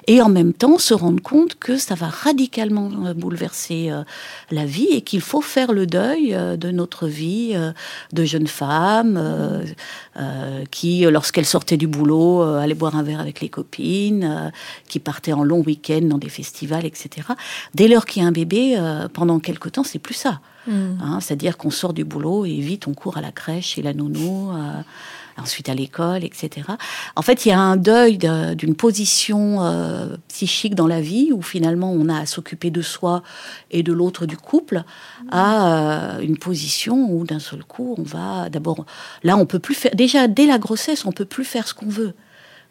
et 0.07 0.21
en 0.21 0.29
même 0.29 0.53
temps 0.53 0.77
se 0.77 0.93
rendre 0.93 1.21
compte 1.21 1.55
que 1.55 1.77
ça 1.77 1.95
va 1.95 2.07
radicalement 2.07 2.91
euh, 3.05 3.13
bouleverser 3.13 3.89
euh, 3.89 4.03
la 4.51 4.65
vie 4.65 4.87
et 4.91 5.01
qu'il 5.01 5.21
faut 5.21 5.41
faire 5.41 5.71
le 5.71 5.87
deuil 5.87 6.33
euh, 6.33 6.57
de 6.57 6.71
notre 6.71 7.07
vie 7.07 7.55
de 8.13 8.25
jeune 8.25 8.47
femme 8.47 9.19
qui, 10.71 11.05
lorsqu'elle 11.05 11.45
sortait 11.45 11.77
du 11.77 11.87
boulot, 11.87 12.41
allait 12.41 12.73
boire 12.73 12.95
un 12.95 13.03
verre 13.03 13.19
avec 13.19 13.41
les 13.41 13.49
copines, 13.49 14.51
qui 14.87 14.99
partait 14.99 15.33
en 15.33 15.43
long 15.43 15.61
week-end 15.61 16.01
dans 16.03 16.17
des 16.17 16.29
festivals, 16.29 16.85
etc. 16.85 17.27
Dès 17.73 17.87
lors 17.87 18.05
qu'il 18.05 18.21
y 18.21 18.25
a 18.25 18.27
un 18.27 18.31
bébé, 18.31 18.77
pendant 19.13 19.39
quelque 19.39 19.69
temps, 19.69 19.83
c'est 19.83 19.99
plus 19.99 20.13
ça. 20.13 20.39
Mmh. 20.67 20.71
Hein, 21.01 21.19
c'est-à-dire 21.21 21.57
qu'on 21.57 21.69
sort 21.69 21.93
du 21.93 22.03
boulot 22.03 22.45
et 22.45 22.59
vite 22.59 22.87
on 22.87 22.93
court 22.93 23.17
à 23.17 23.21
la 23.21 23.31
crèche 23.31 23.77
et 23.77 23.81
la 23.81 23.93
nounou. 23.93 24.51
Ensuite 25.37 25.69
à 25.69 25.73
l'école, 25.73 26.23
etc. 26.23 26.67
En 27.15 27.21
fait, 27.21 27.45
il 27.45 27.49
y 27.49 27.51
a 27.51 27.59
un 27.59 27.77
deuil 27.77 28.17
d'une 28.17 28.75
position 28.75 29.63
euh, 29.63 30.17
psychique 30.29 30.75
dans 30.75 30.87
la 30.87 31.01
vie 31.01 31.31
où 31.33 31.41
finalement 31.41 31.91
on 31.91 32.09
a 32.09 32.19
à 32.19 32.25
s'occuper 32.25 32.71
de 32.71 32.81
soi 32.81 33.23
et 33.71 33.83
de 33.83 33.93
l'autre 33.93 34.25
du 34.25 34.37
couple, 34.37 34.83
à 35.31 36.17
euh, 36.17 36.19
une 36.19 36.37
position 36.37 37.11
où 37.11 37.25
d'un 37.25 37.39
seul 37.39 37.63
coup 37.63 37.95
on 37.97 38.03
va 38.03 38.49
d'abord 38.49 38.85
là 39.23 39.37
on 39.37 39.45
peut 39.45 39.59
plus 39.59 39.75
faire 39.75 39.95
déjà 39.95 40.27
dès 40.27 40.45
la 40.45 40.57
grossesse 40.57 41.05
on 41.05 41.11
peut 41.11 41.25
plus 41.25 41.45
faire 41.45 41.67
ce 41.67 41.73
qu'on 41.73 41.87
veut 41.87 42.13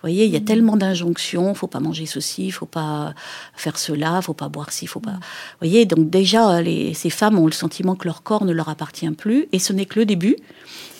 voyez, 0.04 0.26
il 0.26 0.32
y 0.32 0.36
a 0.36 0.40
mm. 0.40 0.44
tellement 0.44 0.76
d'injonctions, 0.76 1.54
faut 1.54 1.66
pas 1.66 1.80
manger 1.80 2.06
ceci, 2.06 2.50
faut 2.50 2.66
pas 2.66 3.14
faire 3.54 3.78
cela, 3.78 4.20
faut 4.22 4.34
pas 4.34 4.48
boire 4.48 4.70
ci, 4.70 4.86
faut 4.86 5.00
pas. 5.00 5.12
Vous 5.12 5.60
voyez, 5.60 5.86
donc 5.86 6.10
déjà, 6.10 6.60
ces 6.94 7.10
femmes 7.10 7.38
ont 7.38 7.46
le 7.46 7.52
sentiment 7.52 7.96
que 7.96 8.06
leur 8.06 8.22
corps 8.22 8.44
ne 8.44 8.52
leur 8.52 8.68
appartient 8.68 9.10
plus, 9.10 9.48
et 9.52 9.58
ce 9.58 9.72
n'est 9.72 9.86
que 9.86 9.98
le 9.98 10.06
début. 10.06 10.36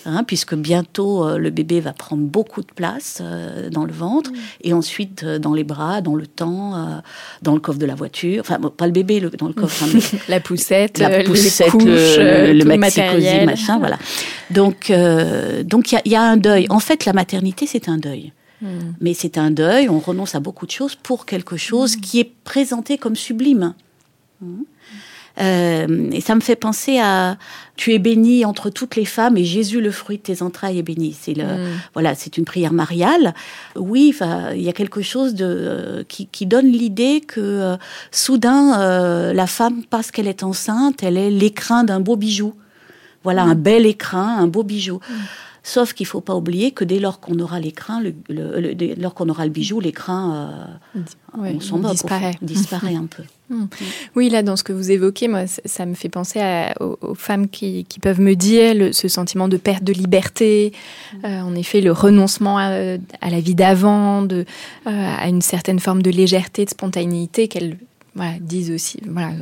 Hein, 0.06 0.22
puisque 0.24 0.54
bientôt 0.54 1.26
euh, 1.26 1.38
le 1.38 1.48
bébé 1.48 1.80
va 1.80 1.94
prendre 1.94 2.22
beaucoup 2.22 2.60
de 2.60 2.72
place 2.74 3.20
euh, 3.22 3.70
dans 3.70 3.84
le 3.84 3.92
ventre, 3.92 4.30
et 4.62 4.74
ensuite 4.74 5.22
euh, 5.22 5.38
dans 5.38 5.54
les 5.54 5.64
bras, 5.64 6.02
dans 6.02 6.14
le 6.14 6.26
temps, 6.26 7.02
dans 7.42 7.54
le 7.54 7.60
coffre 7.60 7.78
de 7.78 7.86
la 7.86 7.94
voiture. 7.94 8.40
Enfin, 8.40 8.58
pas 8.60 8.86
le 8.86 8.92
bébé 8.92 9.20
dans 9.38 9.46
le 9.46 9.54
coffre. 9.54 9.84
Hein, 9.84 9.98
la 10.28 10.40
poussette, 10.40 10.98
la 10.98 11.24
poussette, 11.24 11.70
couches, 11.70 11.84
le, 12.18 12.52
le, 12.52 12.58
le 12.58 12.64
machin, 12.64 13.78
voilà. 13.78 13.98
Donc, 14.50 14.92
donc 15.64 15.92
il 15.92 16.00
y, 16.04 16.10
y, 16.10 16.16
a 16.16 16.22
un 16.22 16.36
deuil. 16.36 16.66
En 16.68 16.80
fait, 16.80 17.06
la 17.06 17.12
maternité, 17.12 17.66
c'est 17.66 17.88
un 17.88 17.96
deuil. 17.96 18.32
Hmm. 18.60 18.92
Mais 19.00 19.14
c'est 19.14 19.38
un 19.38 19.50
deuil, 19.50 19.88
on 19.88 19.98
renonce 19.98 20.34
à 20.34 20.40
beaucoup 20.40 20.66
de 20.66 20.70
choses 20.70 20.96
pour 20.96 21.26
quelque 21.26 21.56
chose 21.56 21.96
hmm. 21.96 22.00
qui 22.00 22.20
est 22.20 22.30
présenté 22.44 22.98
comme 22.98 23.16
sublime. 23.16 23.74
Euh, 25.40 26.10
et 26.12 26.20
ça 26.20 26.34
me 26.34 26.40
fait 26.40 26.56
penser 26.56 26.98
à 27.00 27.36
tu 27.76 27.92
es 27.92 27.98
béni 27.98 28.44
entre 28.44 28.70
toutes 28.70 28.94
les 28.94 29.04
femmes 29.04 29.36
et 29.36 29.44
Jésus 29.44 29.80
le 29.80 29.90
fruit 29.90 30.18
de 30.18 30.22
tes 30.22 30.42
entrailles 30.42 30.78
est 30.78 30.82
béni. 30.82 31.16
C'est 31.18 31.34
le 31.34 31.44
voilà, 31.92 32.14
c'est 32.14 32.38
une 32.38 32.44
prière 32.44 32.72
mariale. 32.72 33.34
Oui, 33.74 34.14
il 34.54 34.62
y 34.62 34.68
a 34.68 34.72
quelque 34.72 35.02
chose 35.02 35.34
de 35.34 35.44
euh, 35.44 36.04
qui, 36.06 36.46
donne 36.46 36.66
l'idée 36.66 37.20
que 37.20 37.40
euh, 37.40 37.76
soudain 38.12 39.32
la 39.32 39.46
femme 39.46 39.82
parce 39.90 40.10
qu'elle 40.10 40.28
est 40.28 40.42
enceinte, 40.42 41.02
elle 41.02 41.16
est 41.16 41.30
l'écrin 41.30 41.84
d'un 41.84 42.00
beau 42.00 42.16
bijou. 42.16 42.54
Voilà, 43.24 43.42
un 43.42 43.54
bel 43.54 43.86
écrin, 43.86 44.36
un 44.38 44.46
beau 44.46 44.62
bijou. 44.62 45.00
Sauf 45.66 45.94
qu'il 45.94 46.04
ne 46.04 46.08
faut 46.08 46.20
pas 46.20 46.34
oublier 46.34 46.72
que 46.72 46.84
dès 46.84 47.00
lors 47.00 47.20
qu'on 47.20 47.38
aura 47.38 47.58
l'écrin, 47.58 48.02
le, 48.02 48.74
dès 48.74 48.94
lors 48.96 49.14
qu'on 49.14 49.30
aura 49.30 49.46
le 49.46 49.50
bijou, 49.50 49.80
l'écrin, 49.80 50.78
euh, 50.94 51.00
on 51.72 51.78
disparaît, 51.90 52.36
disparaît 52.42 52.94
un 52.94 53.06
peu. 53.06 53.24
Hmm. 53.50 53.66
Oui, 54.16 54.30
là, 54.30 54.42
dans 54.42 54.56
ce 54.56 54.64
que 54.64 54.72
vous 54.72 54.90
évoquez, 54.90 55.28
moi, 55.28 55.46
ça 55.46 55.84
me 55.84 55.92
fait 55.92 56.08
penser 56.08 56.40
aux, 56.80 57.14
femmes 57.14 57.50
qui, 57.50 57.84
peuvent 58.00 58.18
me 58.18 58.32
dire 58.32 58.94
ce 58.94 59.06
sentiment 59.06 59.48
de 59.48 59.58
perte 59.58 59.84
de 59.84 59.92
liberté, 59.92 60.72
hmm. 61.12 61.26
euh, 61.26 61.42
en 61.42 61.54
effet, 61.54 61.82
le 61.82 61.92
renoncement 61.92 62.56
à, 62.56 62.96
la 63.20 63.40
vie 63.40 63.54
d'avant, 63.54 64.26
euh, 64.32 64.44
à 64.86 65.28
une 65.28 65.42
certaine 65.42 65.78
forme 65.78 66.00
de 66.00 66.08
légèreté, 66.08 66.64
de 66.64 66.70
spontanéité 66.70 67.46
qu'elles 67.48 67.76
voilà, 68.14 68.38
disent 68.40 68.70
aussi, 68.70 69.00
voilà, 69.06 69.32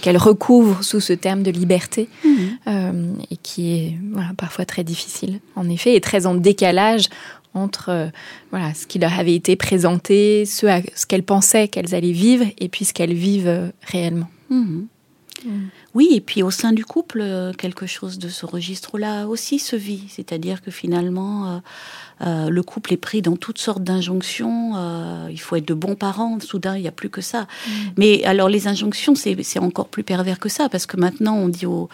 qu'elle 0.00 0.16
recouvre 0.16 0.82
sous 0.82 1.00
ce 1.00 1.12
terme 1.12 1.42
de 1.42 1.50
liberté, 1.50 2.08
mhm. 2.24 2.58
euh, 2.66 3.12
et 3.30 3.36
qui 3.36 3.72
est 3.72 3.98
voilà, 4.12 4.30
parfois 4.36 4.64
très 4.64 4.84
difficile, 4.84 5.40
en 5.56 5.68
effet, 5.68 5.94
et 5.94 6.00
très 6.00 6.26
en 6.26 6.34
décalage 6.34 7.06
entre 7.54 7.88
euh, 7.90 8.06
voilà, 8.50 8.72
ce 8.74 8.86
qui 8.86 8.98
leur 8.98 9.18
avait 9.18 9.34
été 9.34 9.56
présenté, 9.56 10.46
ce, 10.46 10.66
ce 10.94 11.06
qu'elles 11.06 11.22
pensaient 11.22 11.68
qu'elles 11.68 11.94
allaient 11.94 12.12
vivre, 12.12 12.46
et 12.58 12.68
puis 12.68 12.84
ce 12.84 12.94
qu'elles 12.94 13.14
vivent 13.14 13.48
euh, 13.48 13.68
réellement. 13.82 14.30
Mhm. 14.50 14.86
Oui, 15.94 16.08
et 16.12 16.20
puis 16.20 16.42
au 16.42 16.50
sein 16.50 16.72
du 16.72 16.84
couple, 16.84 17.24
quelque 17.58 17.86
chose 17.86 18.18
de 18.18 18.28
ce 18.28 18.44
registre-là 18.44 19.28
aussi 19.28 19.60
se 19.60 19.76
vit, 19.76 20.02
c'est-à-dire 20.08 20.62
que 20.62 20.72
finalement, 20.72 21.62
euh, 22.26 22.48
le 22.50 22.62
couple 22.62 22.92
est 22.92 22.98
pris 22.98 23.22
dans 23.22 23.36
toutes 23.36 23.58
sortes 23.58 23.82
d'injonctions. 23.82 24.72
Euh, 24.76 25.28
il 25.30 25.40
faut 25.40 25.56
être 25.56 25.66
de 25.66 25.74
bons 25.74 25.94
parents. 25.94 26.38
Soudain, 26.40 26.76
il 26.76 26.82
n'y 26.82 26.88
a 26.88 26.92
plus 26.92 27.10
que 27.10 27.20
ça. 27.20 27.42
Mm. 27.42 27.70
Mais 27.96 28.24
alors, 28.24 28.48
les 28.48 28.66
injonctions, 28.66 29.14
c'est 29.14 29.58
encore 29.58 29.88
plus 29.88 30.02
pervers 30.02 30.38
que 30.38 30.48
ça, 30.48 30.68
parce 30.68 30.86
que 30.86 30.96
maintenant, 30.96 31.36
on 31.36 31.48
dit 31.48 31.66
aux, 31.66 31.88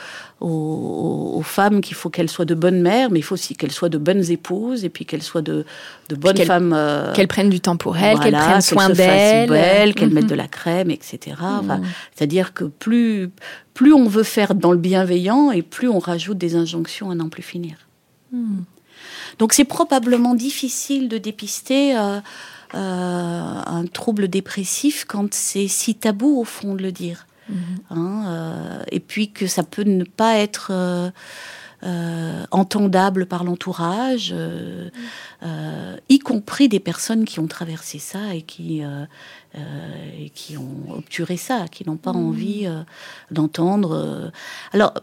femmes 1.43 1.83
qu'il 1.83 1.95
faut 1.95 2.09
qu'elles 2.09 2.31
soient 2.31 2.47
de 2.47 2.55
bonnes 2.55 2.81
mères, 2.81 3.11
mais 3.11 3.19
il 3.19 3.23
faut 3.23 3.35
aussi 3.35 3.55
qu'elles 3.55 3.73
soient 3.73 3.91
de 3.91 3.99
bonnes 3.99 4.31
épouses, 4.31 4.85
et 4.85 4.89
puis 4.89 5.05
qu'elles 5.05 5.23
soient 5.23 5.43
de, 5.43 5.67
bonnes 6.11 6.39
femmes. 6.39 6.73
Euh, 6.75 7.13
qu'elles 7.13 7.29
prennent 7.29 7.51
du 7.51 7.61
temps 7.61 7.77
pour 7.77 7.97
elles, 7.97 8.19
qu'elles 8.19 8.35
prennent 8.35 8.61
soin 8.63 8.89
d'elles, 8.89 9.95
qu'elles 9.95 10.11
mettent 10.11 10.25
mm-hmm. 10.25 10.29
de 10.29 10.35
la 10.35 10.49
crème, 10.49 10.91
etc. 10.91 11.37
Mm. 11.41 11.83
C'est-à-dire 12.15 12.55
que 12.55 12.65
plus, 12.65 13.31
plus 13.75 13.93
on 13.93 14.07
veut 14.07 14.23
faire 14.23 14.55
dans 14.55 14.73
le 14.73 14.79
bienveillant, 14.79 15.51
et 15.51 15.63
plus 15.63 15.89
on 15.89 15.99
rajoute 15.99 16.39
des 16.39 16.57
injonctions 16.57 17.11
à 17.11 17.15
n'en 17.15 17.29
plus 17.29 17.43
finir. 17.43 17.77
Donc 19.39 19.53
c'est 19.53 19.65
probablement 19.65 20.35
difficile 20.35 21.09
de 21.09 21.19
dépister 21.19 21.97
euh, 21.97 22.21
euh, 22.75 23.63
un 23.67 23.87
trouble 23.87 24.29
dépressif 24.29 25.05
quand 25.07 25.33
c'est 25.35 25.69
si 25.69 25.95
tabou 25.95 26.41
au 26.41 26.45
fond 26.45 26.75
de 26.75 26.83
le 26.83 26.93
dire. 26.93 27.27
Mhm. 27.49 27.57
Hein, 27.91 28.25
euh, 28.27 28.83
et 28.91 29.01
puis 29.01 29.31
que 29.31 29.47
ça 29.47 29.63
peut 29.63 29.83
ne 29.83 30.05
pas 30.05 30.37
être 30.39 30.73
entendable 32.51 33.27
par 33.27 33.45
l'entourage, 33.45 34.35
y 36.09 36.19
compris 36.19 36.69
des 36.71 36.81
personnes 36.81 37.27
qui 37.27 37.41
ont 37.41 37.47
traversé 37.47 37.99
ça 37.99 38.35
et 38.35 38.41
qui 38.41 38.83
euh, 39.57 40.25
et 40.25 40.31
qui 40.31 40.57
ont 40.57 40.97
obturé 40.97 41.37
ça, 41.37 41.67
qui 41.71 41.87
n'ont 41.87 41.97
pas 41.97 42.13
mmh. 42.13 42.27
envie 42.27 42.67
euh, 42.67 42.83
d'entendre. 43.31 43.93
Euh. 43.95 44.31
Alors, 44.73 44.95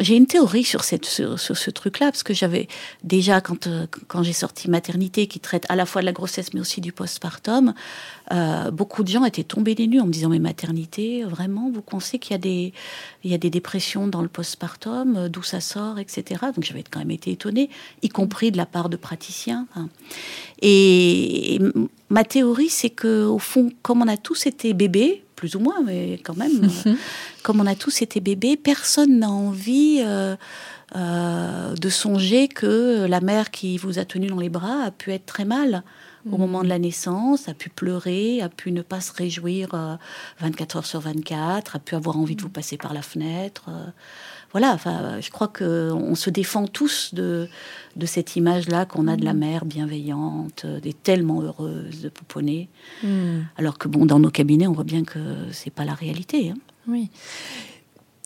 j'ai 0.00 0.16
une 0.16 0.26
théorie 0.26 0.64
sur, 0.64 0.82
cette, 0.82 1.04
sur, 1.04 1.38
ce 1.38 1.70
truc-là, 1.70 2.06
parce 2.06 2.24
que 2.24 2.34
j'avais 2.34 2.66
déjà, 3.04 3.40
quand, 3.40 3.68
quand 4.08 4.22
j'ai 4.24 4.32
sorti 4.32 4.68
Maternité, 4.68 5.28
qui 5.28 5.38
traite 5.38 5.66
à 5.68 5.76
la 5.76 5.86
fois 5.86 6.00
de 6.00 6.06
la 6.06 6.12
grossesse, 6.12 6.52
mais 6.52 6.60
aussi 6.60 6.80
du 6.80 6.92
postpartum, 6.92 7.74
beaucoup 8.72 9.02
de 9.02 9.08
gens 9.08 9.24
étaient 9.24 9.44
tombés 9.44 9.74
des 9.74 9.86
nues 9.86 10.00
en 10.00 10.06
me 10.06 10.12
disant, 10.12 10.30
mais 10.30 10.38
maternité, 10.38 11.22
vraiment, 11.24 11.70
vous 11.70 11.82
pensez 11.82 12.18
qu'il 12.18 12.32
y 12.32 12.34
a 12.34 12.38
des, 12.38 12.72
il 13.24 13.30
y 13.30 13.34
a 13.34 13.38
des 13.38 13.50
dépressions 13.50 14.06
dans 14.06 14.22
le 14.22 14.28
postpartum, 14.28 15.28
d'où 15.28 15.42
ça 15.42 15.60
sort, 15.60 15.98
etc. 15.98 16.40
Donc 16.54 16.64
j'avais 16.64 16.82
quand 16.82 17.00
même 17.00 17.10
été 17.10 17.30
étonnée, 17.30 17.68
y 18.00 18.08
compris 18.08 18.50
de 18.50 18.56
la 18.56 18.66
part 18.66 18.88
de 18.88 18.96
praticiens. 18.96 19.66
Et, 20.62 21.58
ma 22.08 22.24
théorie, 22.24 22.68
c'est 22.68 22.90
que 22.90 23.24
au 23.24 23.38
fond, 23.38 23.72
comme 23.92 24.00
on 24.00 24.08
a 24.08 24.16
tous 24.16 24.46
été 24.46 24.72
bébés, 24.72 25.22
plus 25.36 25.54
ou 25.54 25.60
moins, 25.60 25.82
mais 25.84 26.18
quand 26.24 26.34
même, 26.34 26.62
mhm. 26.62 26.96
comme 27.42 27.60
on 27.60 27.66
a 27.66 27.74
tous 27.74 28.00
été 28.00 28.20
bébés, 28.20 28.56
personne 28.56 29.18
n'a 29.18 29.28
envie 29.28 30.00
euh, 30.00 30.34
euh, 30.96 31.74
de 31.74 31.88
songer 31.90 32.48
que 32.48 33.04
la 33.06 33.20
mère 33.20 33.50
qui 33.50 33.76
vous 33.76 33.98
a 33.98 34.06
tenu 34.06 34.28
dans 34.28 34.38
les 34.38 34.48
bras 34.48 34.84
a 34.84 34.90
pu 34.90 35.12
être 35.12 35.26
très 35.26 35.44
mal 35.44 35.82
au 36.30 36.38
moment 36.38 36.62
de 36.62 36.68
la 36.68 36.78
naissance, 36.78 37.50
a 37.50 37.54
pu 37.54 37.68
pleurer, 37.68 38.40
a 38.40 38.48
pu 38.48 38.72
ne 38.72 38.80
pas 38.80 39.02
se 39.02 39.12
réjouir 39.12 39.98
24 40.40 40.76
euh, 40.76 40.78
heures 40.78 40.86
sur 40.86 41.00
24, 41.00 41.76
a 41.76 41.78
pu 41.80 41.96
avoir 41.96 42.16
envie 42.16 42.36
de 42.36 42.40
vous 42.40 42.48
passer 42.48 42.78
par 42.78 42.94
la 42.94 43.02
fenêtre 43.02 43.68
voilà, 44.52 44.72
enfin, 44.72 45.20
je 45.20 45.30
crois 45.30 45.48
qu'on 45.48 46.14
se 46.14 46.30
défend 46.30 46.66
tous 46.66 47.14
de, 47.14 47.48
de 47.96 48.06
cette 48.06 48.36
image-là 48.36 48.84
qu'on 48.86 49.08
a 49.08 49.16
de 49.16 49.24
la 49.24 49.34
mm. 49.34 49.38
mère 49.38 49.64
bienveillante, 49.64 50.66
des 50.82 50.92
tellement 50.92 51.42
heureuse 51.42 52.02
de 52.02 52.08
pouponner. 52.08 52.68
Mm. 53.02 53.40
Alors 53.56 53.78
que, 53.78 53.88
bon, 53.88 54.06
dans 54.06 54.18
nos 54.18 54.30
cabinets, 54.30 54.66
on 54.66 54.72
voit 54.72 54.84
bien 54.84 55.04
que 55.04 55.18
c'est 55.52 55.72
pas 55.72 55.84
la 55.84 55.94
réalité. 55.94 56.50
Hein. 56.50 56.58
Oui. 56.88 57.08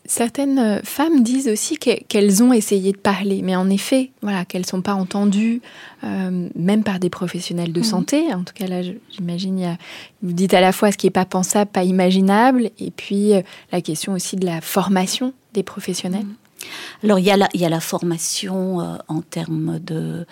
Certaines 0.08 0.58
euh, 0.58 0.80
femmes 0.84 1.22
disent 1.24 1.48
aussi 1.48 1.76
qu'elles 1.76 2.42
ont 2.42 2.52
essayé 2.52 2.92
de 2.92 2.96
parler, 2.96 3.42
mais 3.42 3.56
en 3.56 3.68
effet, 3.68 4.10
voilà, 4.22 4.44
qu'elles 4.44 4.62
ne 4.62 4.66
sont 4.66 4.82
pas 4.82 4.94
entendues, 4.94 5.60
euh, 6.04 6.48
même 6.54 6.84
par 6.84 7.00
des 7.00 7.10
professionnels 7.10 7.72
de 7.72 7.80
mm. 7.80 7.84
santé. 7.84 8.32
En 8.32 8.44
tout 8.44 8.54
cas, 8.54 8.66
là, 8.66 8.82
j'imagine, 9.10 9.76
vous 10.22 10.32
dites 10.32 10.54
à 10.54 10.60
la 10.60 10.72
fois 10.72 10.92
ce 10.92 10.96
qui 10.96 11.06
n'est 11.06 11.10
pas 11.10 11.24
pensable, 11.24 11.70
pas 11.70 11.82
imaginable, 11.82 12.70
et 12.78 12.90
puis 12.92 13.34
euh, 13.34 13.42
la 13.72 13.80
question 13.80 14.12
aussi 14.12 14.36
de 14.36 14.46
la 14.46 14.60
formation 14.60 15.32
des 15.56 15.62
professionnels 15.62 16.24
mm. 16.24 16.36
Alors, 17.04 17.18
il 17.18 17.24
y, 17.24 17.30
a 17.30 17.36
la, 17.36 17.48
il 17.54 17.60
y 17.60 17.64
a 17.64 17.68
la 17.68 17.80
formation 17.80 18.80
euh, 18.80 18.96
en 19.08 19.20
termes 19.20 19.78
de, 19.78 20.26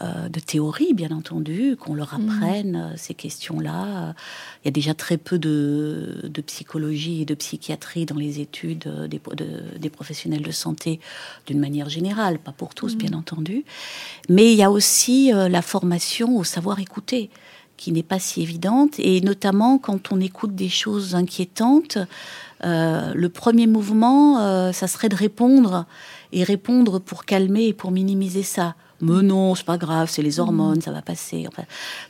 euh, 0.00 0.28
de 0.28 0.40
théorie, 0.40 0.94
bien 0.94 1.10
entendu, 1.10 1.76
qu'on 1.78 1.94
leur 1.94 2.18
mm. 2.18 2.28
apprenne 2.28 2.76
euh, 2.76 2.96
ces 2.96 3.14
questions-là. 3.14 4.14
Il 4.62 4.66
y 4.66 4.68
a 4.68 4.72
déjà 4.72 4.94
très 4.94 5.16
peu 5.16 5.38
de, 5.38 6.20
de, 6.24 6.40
psychologie 6.42 7.22
et 7.22 7.24
de 7.24 7.34
psychiatrie 7.34 8.04
dans 8.04 8.16
les 8.16 8.40
études 8.40 8.88
des, 9.08 9.20
des 9.78 9.90
professionnels 9.90 10.42
de 10.42 10.50
santé 10.50 11.00
d'une 11.46 11.60
manière 11.60 11.88
générale, 11.88 12.38
pas 12.38 12.52
pour 12.52 12.74
tous, 12.74 12.96
bien 12.96 13.10
mm. 13.10 13.20
entendu. 13.20 13.64
Mais 14.28 14.52
il 14.52 14.58
y 14.58 14.64
a 14.64 14.70
aussi 14.70 15.30
la 15.32 15.62
formation 15.62 16.36
au 16.36 16.44
savoir 16.44 16.80
écouter 16.80 17.30
qui 17.80 17.92
n'est 17.92 18.02
pas 18.02 18.18
si 18.18 18.42
évidente, 18.42 18.98
et 18.98 19.22
notamment 19.22 19.78
quand 19.78 20.12
on 20.12 20.20
écoute 20.20 20.54
des 20.54 20.68
choses 20.68 21.14
inquiétantes, 21.14 21.96
euh, 22.62 23.14
le 23.14 23.28
premier 23.30 23.66
mouvement, 23.66 24.38
euh, 24.40 24.70
ça 24.72 24.86
serait 24.86 25.08
de 25.08 25.16
répondre 25.16 25.86
et 26.30 26.44
répondre 26.44 26.98
pour 26.98 27.24
calmer 27.24 27.68
et 27.68 27.72
pour 27.72 27.90
minimiser 27.90 28.42
ça. 28.42 28.74
Mais 29.00 29.22
non, 29.22 29.54
c'est 29.54 29.64
pas 29.64 29.78
grave, 29.78 30.10
c'est 30.10 30.20
les 30.20 30.40
hormones, 30.40 30.82
ça 30.82 30.92
va 30.92 31.00
passer. 31.00 31.46
Enfin, 31.48 31.62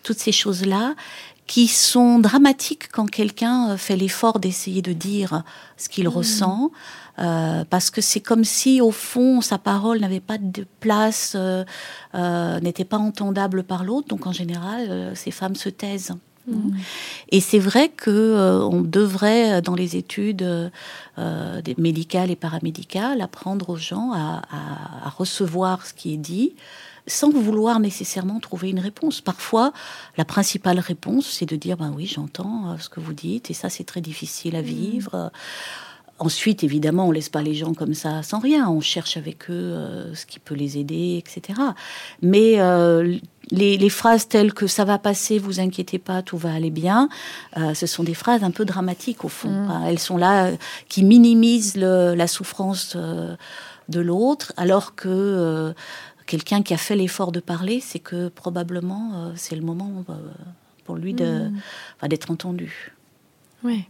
toutes 0.03 0.19
ces 0.19 0.33
choses-là 0.33 0.97
qui 1.47 1.69
sont 1.69 2.19
dramatiques 2.19 2.89
quand 2.91 3.09
quelqu'un 3.09 3.77
fait 3.77 3.97
l'effort 3.97 4.41
d'essayer 4.41 4.83
de 4.83 4.93
dire 4.93 5.45
ce 5.77 5.89
qu'il 5.89 6.09
ressent. 6.09 6.73
Euh, 7.19 7.65
parce 7.69 7.91
que 7.91 8.01
c'est 8.01 8.21
comme 8.21 8.45
si, 8.45 8.81
au 8.81 8.91
fond, 8.91 9.41
sa 9.41 9.59
parole 9.59 10.01
n'avait 10.01 10.21
pas 10.21 10.39
de 10.39 10.67
place, 10.81 11.35
euh, 11.37 11.65
euh, 12.15 12.61
n'était 12.61 12.85
pas 12.85 12.99
entendable 12.99 13.63
par 13.63 13.85
l'autre. 13.85 14.09
Donc, 14.09 14.27
en 14.27 14.33
général, 14.33 15.13
ces 15.15 15.31
femmes 15.31 15.57
se 15.57 15.69
taisent. 15.69 16.15
Mm. 16.47 16.71
Et 17.31 17.41
c'est 17.41 17.59
vrai 17.59 17.89
que 17.89 18.63
on 18.63 18.81
devrait, 18.81 19.61
dans 19.61 19.75
les 19.75 19.97
études 19.97 20.71
médicales 21.77 22.31
et 22.31 22.37
paramédicales, 22.37 23.21
apprendre 23.21 23.71
aux 23.71 23.77
gens 23.77 24.13
à, 24.13 24.43
à, 25.05 25.11
recevoir 25.11 25.85
ce 25.87 25.93
qui 25.93 26.15
est 26.15 26.19
dit, 26.19 26.55
sans 27.07 27.31
vouloir 27.31 27.81
nécessairement 27.81 28.41
trouver 28.41 28.71
une 28.71 28.79
réponse. 28.79 29.21
Parfois, 29.21 29.73
la 30.17 30.25
principale 30.25 30.79
réponse, 30.79 31.27
c'est 31.27 31.47
de 31.47 31.57
dire 31.57 31.77
ben 31.77 31.93
oui, 31.95 32.07
j'entends 32.07 32.79
ce 32.79 32.89
que 32.89 33.01
vous 33.01 33.13
dites, 33.13 33.51
et 33.51 33.55
ça, 33.55 33.69
c'est 33.69 33.85
très 33.85 34.01
difficile 34.01 34.57
à 34.57 34.63
mm. 34.63 34.65
vivre. 34.65 35.31
Ensuite, 36.21 36.65
évidemment, 36.65 37.09
on 37.09 37.13
laisse 37.13 37.31
pas 37.31 37.41
les 37.41 37.55
gens 37.55 37.73
comme 37.73 37.95
ça 37.95 38.23
sans 38.23 38.41
rien. 38.41 38.69
On 38.69 38.83
cherche 38.83 39.17
avec 39.17 39.49
eux 39.49 39.55
euh, 39.55 40.15
ce 40.15 40.27
qui 40.27 40.39
peut 40.39 40.55
les 40.55 40.77
aider, 40.77 41.17
etc. 41.17 41.59
Mais 42.21 42.61
euh, 42.61 43.17
les, 43.51 43.89
phrases 43.89 44.29
telles 44.29 44.53
que 44.53 44.67
ça 44.67 44.85
va 44.85 44.99
passer, 44.99 45.39
vous 45.39 45.61
inquiétez 45.61 45.99
pas, 45.99 46.21
tout 46.21 46.37
va 46.37 46.53
aller 46.53 46.69
bien, 46.69 47.09
euh, 47.57 47.73
ce 47.73 47.87
sont 47.87 48.05
des 48.05 48.13
phrases 48.13 48.45
un 48.45 48.51
peu 48.51 48.67
dramatiques 48.67 49.25
au 49.25 49.29
fond. 49.29 49.49
Mm. 49.49 49.85
Elles 49.87 49.99
sont 49.99 50.19
là 50.19 50.51
qui 50.91 51.05
minimisent 51.05 51.77
la 51.77 52.27
souffrance 52.27 52.99
de 53.89 54.01
l'autre, 54.01 54.53
alors 54.59 54.95
que 54.95 55.73
quelqu'un 56.27 56.63
qui 56.63 56.75
a 56.75 56.77
fait 56.77 56.97
l'effort 56.97 57.33
de 57.33 57.41
parler, 57.41 57.81
c'est 57.81 57.99
que 57.99 58.29
probablement 58.29 59.33
c'est 59.37 59.57
le 59.57 59.63
moment 59.63 60.05
pour 60.85 60.97
lui 60.97 61.15
mm. 61.15 61.51
d'être 62.09 62.31
entendu. 62.31 62.93
Oui. 63.65 63.87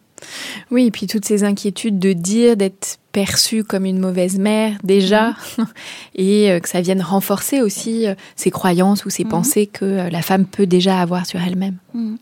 Oui, 0.70 0.86
et 0.86 0.90
puis 0.90 1.06
toutes 1.06 1.24
ces 1.24 1.44
inquiétudes 1.44 1.98
de 1.98 2.12
dire, 2.12 2.56
d'être 2.56 3.00
perçue 3.12 3.64
comme 3.64 3.84
une 3.84 3.98
mauvaise 3.98 4.38
mère 4.38 4.78
déjà, 4.84 5.30
mhm. 5.58 5.66
et 6.14 6.50
euh, 6.50 6.60
que 6.60 6.68
ça 6.68 6.80
vienne 6.80 7.02
renforcer 7.02 7.60
aussi 7.60 8.06
euh, 8.06 8.14
ces 8.36 8.50
croyances 8.50 9.04
ou 9.04 9.10
ces 9.10 9.24
mhm. 9.24 9.30
pensées 9.30 9.66
que 9.66 9.84
euh, 9.84 10.10
la 10.10 10.22
femme 10.22 10.46
peut 10.46 10.66
déjà 10.66 11.00
avoir 11.00 11.26
sur 11.26 11.40
elle-même. 11.40 11.76
Mhm. 11.94 12.18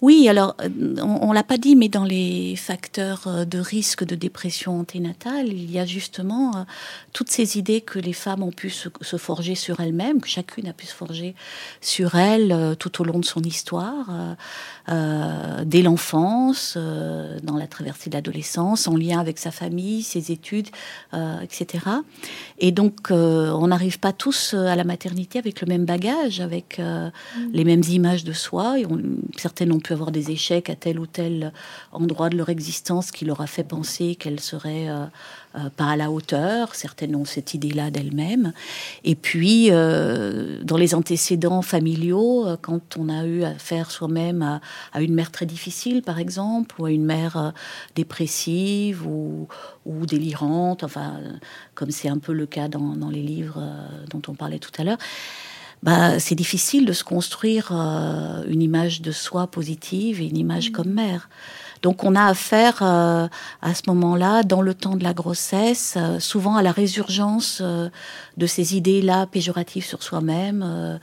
Oui, 0.00 0.28
alors 0.28 0.56
on, 1.00 1.28
ne 1.28 1.34
l'a 1.34 1.44
pas 1.44 1.58
dit, 1.58 1.76
mais 1.76 1.88
dans 1.88 2.02
les 2.02 2.56
facteurs 2.56 3.46
de 3.46 3.58
risque 3.60 4.02
de 4.02 4.16
dépression 4.16 4.80
anténatale, 4.80 5.46
il 5.46 5.70
y 5.70 5.78
a 5.78 5.86
justement 5.86 6.66
toutes 7.12 7.30
ces 7.30 7.56
idées 7.56 7.82
que 7.82 8.00
les 8.00 8.12
femmes 8.12 8.42
ont 8.42 8.50
pu 8.50 8.68
se, 8.68 8.88
forger 9.16 9.54
sur 9.54 9.78
elles-mêmes, 9.78 10.20
que 10.20 10.26
chacune 10.26 10.66
a 10.66 10.72
pu 10.72 10.86
se 10.86 10.92
forger 10.92 11.36
sur 11.80 12.16
elle 12.16 12.74
tout 12.80 13.00
au 13.00 13.04
long 13.04 13.20
de 13.20 13.24
son 13.24 13.42
histoire, 13.42 14.10
dès 14.88 15.82
l'enfance, 15.82 16.76
dans 17.42 17.56
la 17.56 17.66
traversée 17.66 18.10
de 18.10 18.14
l'adolescence, 18.14 18.88
en 18.88 18.96
lien 18.96 19.18
avec 19.18 19.38
sa 19.38 19.50
famille, 19.50 20.02
ses 20.02 20.32
études, 20.32 20.68
euh, 21.14 21.40
etc. 21.40 21.84
Et 22.58 22.72
donc, 22.72 23.10
euh, 23.10 23.50
on 23.50 23.68
n'arrive 23.68 23.98
pas 23.98 24.12
tous 24.12 24.54
euh, 24.54 24.66
à 24.66 24.76
la 24.76 24.84
maternité 24.84 25.38
avec 25.38 25.60
le 25.60 25.66
même 25.66 25.84
bagage, 25.84 26.40
avec 26.40 26.78
mm. 26.78 27.10
les 27.52 27.64
mêmes 27.64 27.82
images 27.88 28.24
de 28.24 28.32
soi. 28.32 28.78
Et 28.78 28.86
certaines 29.36 29.72
ont 29.72 29.80
pu 29.80 29.92
avoir 29.92 30.10
des 30.10 30.30
échecs 30.30 30.70
à 30.70 30.76
tel 30.76 30.98
ou 30.98 31.06
tel 31.06 31.52
endroit 31.92 32.28
de 32.28 32.36
leur 32.36 32.48
existence 32.48 33.10
qui 33.10 33.24
leur 33.24 33.40
a 33.40 33.46
fait 33.46 33.64
penser 33.64 34.14
qu'elles 34.14 34.40
seraient 34.40 34.88
euh, 35.54 35.68
pas 35.68 35.90
à 35.90 35.96
la 35.96 36.10
hauteur. 36.10 36.74
Certaines 36.74 37.14
ont 37.14 37.26
cette 37.26 37.52
idée-là 37.52 37.90
d'elles-mêmes. 37.90 38.52
Et 39.04 39.14
puis, 39.14 39.68
euh, 39.70 40.62
dans 40.62 40.78
les 40.78 40.94
antécédents 40.94 41.60
familiaux, 41.60 42.46
euh, 42.46 42.56
quand 42.60 42.96
on 42.96 43.10
a 43.10 43.26
eu 43.26 43.44
affaire 43.44 43.90
soi-même 43.90 44.60
à, 44.94 45.02
une 45.02 45.12
mère 45.12 45.30
très 45.30 45.44
difficile, 45.44 46.00
par 46.02 46.18
exemple, 46.18 46.80
ou 46.80 46.86
à 46.86 46.90
une 46.90 47.04
mère 47.04 47.52
dépressive 47.94 49.06
ou, 49.06 49.46
délirante, 50.06 50.84
enfin, 50.84 51.20
comme 51.74 51.90
c'est 51.90 52.08
un 52.08 52.18
peu 52.18 52.32
le 52.32 52.46
cas 52.46 52.68
dans, 52.68 53.10
les 53.10 53.22
livres 53.22 53.62
dont 54.10 54.22
on 54.28 54.34
parlait 54.34 54.58
tout 54.58 54.70
à 54.78 54.84
l'heure, 54.84 54.98
bah, 55.82 56.18
c'est 56.18 56.34
difficile 56.34 56.86
de 56.86 56.92
se 56.92 57.04
construire 57.04 57.72
une 57.72 58.62
image 58.62 59.02
de 59.02 59.12
soi 59.12 59.46
positive 59.48 60.20
et 60.20 60.26
une 60.26 60.36
image 60.36 60.70
mmh. 60.70 60.72
comme 60.72 60.90
mère. 60.90 61.28
Donc 61.82 62.04
on 62.04 62.14
a 62.14 62.24
affaire 62.24 62.78
euh, 62.80 63.28
à 63.60 63.74
ce 63.74 63.82
moment-là, 63.88 64.44
dans 64.44 64.62
le 64.62 64.72
temps 64.72 64.96
de 64.96 65.02
la 65.02 65.12
grossesse, 65.12 65.94
euh, 65.96 66.20
souvent 66.20 66.56
à 66.56 66.62
la 66.62 66.70
résurgence 66.70 67.58
euh, 67.60 67.88
de 68.36 68.46
ces 68.46 68.76
idées-là 68.76 69.26
péjoratives 69.26 69.84
sur 69.84 70.02
soi-même. 70.02 71.00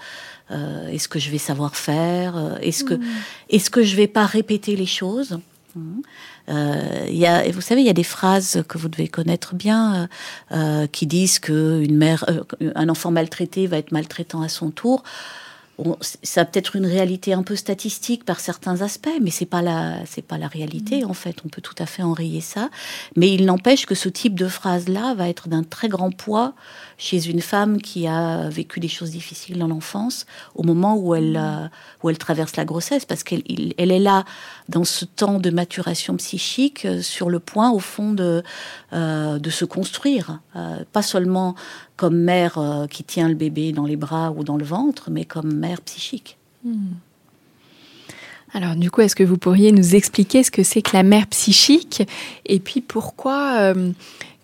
est-ce 0.49 1.07
que 1.07 1.19
je 1.19 1.29
vais 1.29 1.37
savoir 1.37 1.75
faire 1.75 2.57
Est-ce 2.61 2.83
que, 2.83 2.95
mm. 2.95 3.03
est-ce 3.49 3.69
que 3.69 3.83
je 3.83 3.95
vais 3.95 4.07
pas 4.07 4.25
répéter 4.25 4.75
les 4.75 4.87
choses 4.87 5.39
mm. 5.75 6.01
y 7.09 7.25
a, 7.25 7.51
vous 7.51 7.61
savez, 7.61 7.81
il 7.81 7.87
y 7.87 7.91
a 7.91 7.93
des 7.93 8.03
phrases 8.03 8.63
que 8.67 8.77
vous 8.79 8.89
devez 8.89 9.07
connaître 9.07 9.53
bien 9.53 10.07
qui 10.91 11.05
disent 11.05 11.37
que 11.39 11.83
une 11.83 11.97
mère, 11.97 12.25
un 12.73 12.89
enfant 12.89 13.11
maltraité 13.11 13.67
va 13.67 13.77
être 13.77 13.91
maltraitant 13.91 14.41
à 14.41 14.49
son 14.49 14.71
tour 14.71 15.03
ça 16.23 16.41
a 16.41 16.45
peut-être 16.45 16.75
une 16.75 16.85
réalité 16.85 17.33
un 17.33 17.43
peu 17.43 17.55
statistique 17.55 18.25
par 18.25 18.39
certains 18.39 18.81
aspects, 18.81 19.09
mais 19.21 19.31
c'est 19.31 19.45
pas 19.45 19.61
la, 19.61 20.05
c'est 20.05 20.21
pas 20.21 20.37
la 20.37 20.47
réalité 20.47 21.03
mm. 21.03 21.09
en 21.09 21.13
fait. 21.13 21.37
On 21.45 21.49
peut 21.49 21.61
tout 21.61 21.75
à 21.79 21.85
fait 21.85 22.03
enrayer 22.03 22.41
ça, 22.41 22.69
mais 23.15 23.33
il 23.33 23.45
n'empêche 23.45 23.85
que 23.85 23.95
ce 23.95 24.09
type 24.09 24.35
de 24.35 24.47
phrase-là 24.47 25.13
va 25.15 25.29
être 25.29 25.47
d'un 25.47 25.63
très 25.63 25.87
grand 25.87 26.11
poids 26.11 26.53
chez 26.97 27.29
une 27.29 27.41
femme 27.41 27.81
qui 27.81 28.07
a 28.07 28.49
vécu 28.49 28.79
des 28.79 28.89
choses 28.89 29.11
difficiles 29.11 29.57
dans 29.57 29.67
l'enfance, 29.67 30.25
au 30.53 30.63
moment 30.63 30.97
où 30.97 31.15
elle, 31.15 31.37
euh, 31.37 31.67
où 32.03 32.09
elle 32.09 32.17
traverse 32.17 32.55
la 32.57 32.65
grossesse, 32.65 33.05
parce 33.05 33.23
qu'elle 33.23 33.43
elle 33.77 33.91
est 33.91 33.99
là 33.99 34.25
dans 34.67 34.83
ce 34.83 35.05
temps 35.05 35.39
de 35.39 35.49
maturation 35.49 36.17
psychique, 36.17 36.85
euh, 36.85 37.01
sur 37.01 37.29
le 37.29 37.39
point, 37.39 37.71
au 37.71 37.79
fond, 37.79 38.11
de, 38.11 38.43
euh, 38.93 39.39
de 39.39 39.49
se 39.49 39.65
construire. 39.65 40.41
pas 40.91 41.01
seulement 41.01 41.55
comme 41.99 42.17
mère 42.17 42.57
qui 42.89 43.03
tient 43.03 43.27
le 43.27 43.35
bébé 43.35 43.73
dans 43.73 43.85
les 43.85 43.97
bras 43.97 44.31
ou 44.31 44.43
dans 44.43 44.55
le 44.57 44.63
ventre, 44.63 45.11
mais 45.11 45.25
comme 45.25 45.53
mère 45.53 45.81
psychique. 45.81 46.37
Hmm. 46.63 46.93
Alors 48.53 48.75
du 48.75 48.89
coup, 48.89 49.01
est-ce 49.01 49.15
que 49.15 49.23
vous 49.23 49.37
pourriez 49.37 49.71
nous 49.71 49.95
expliquer 49.95 50.43
ce 50.43 50.49
que 50.49 50.63
c'est 50.63 50.81
que 50.81 50.95
la 50.95 51.03
mère 51.03 51.27
psychique 51.27 52.01
et 52.45 52.59
puis 52.59 52.81
pourquoi 52.81 53.73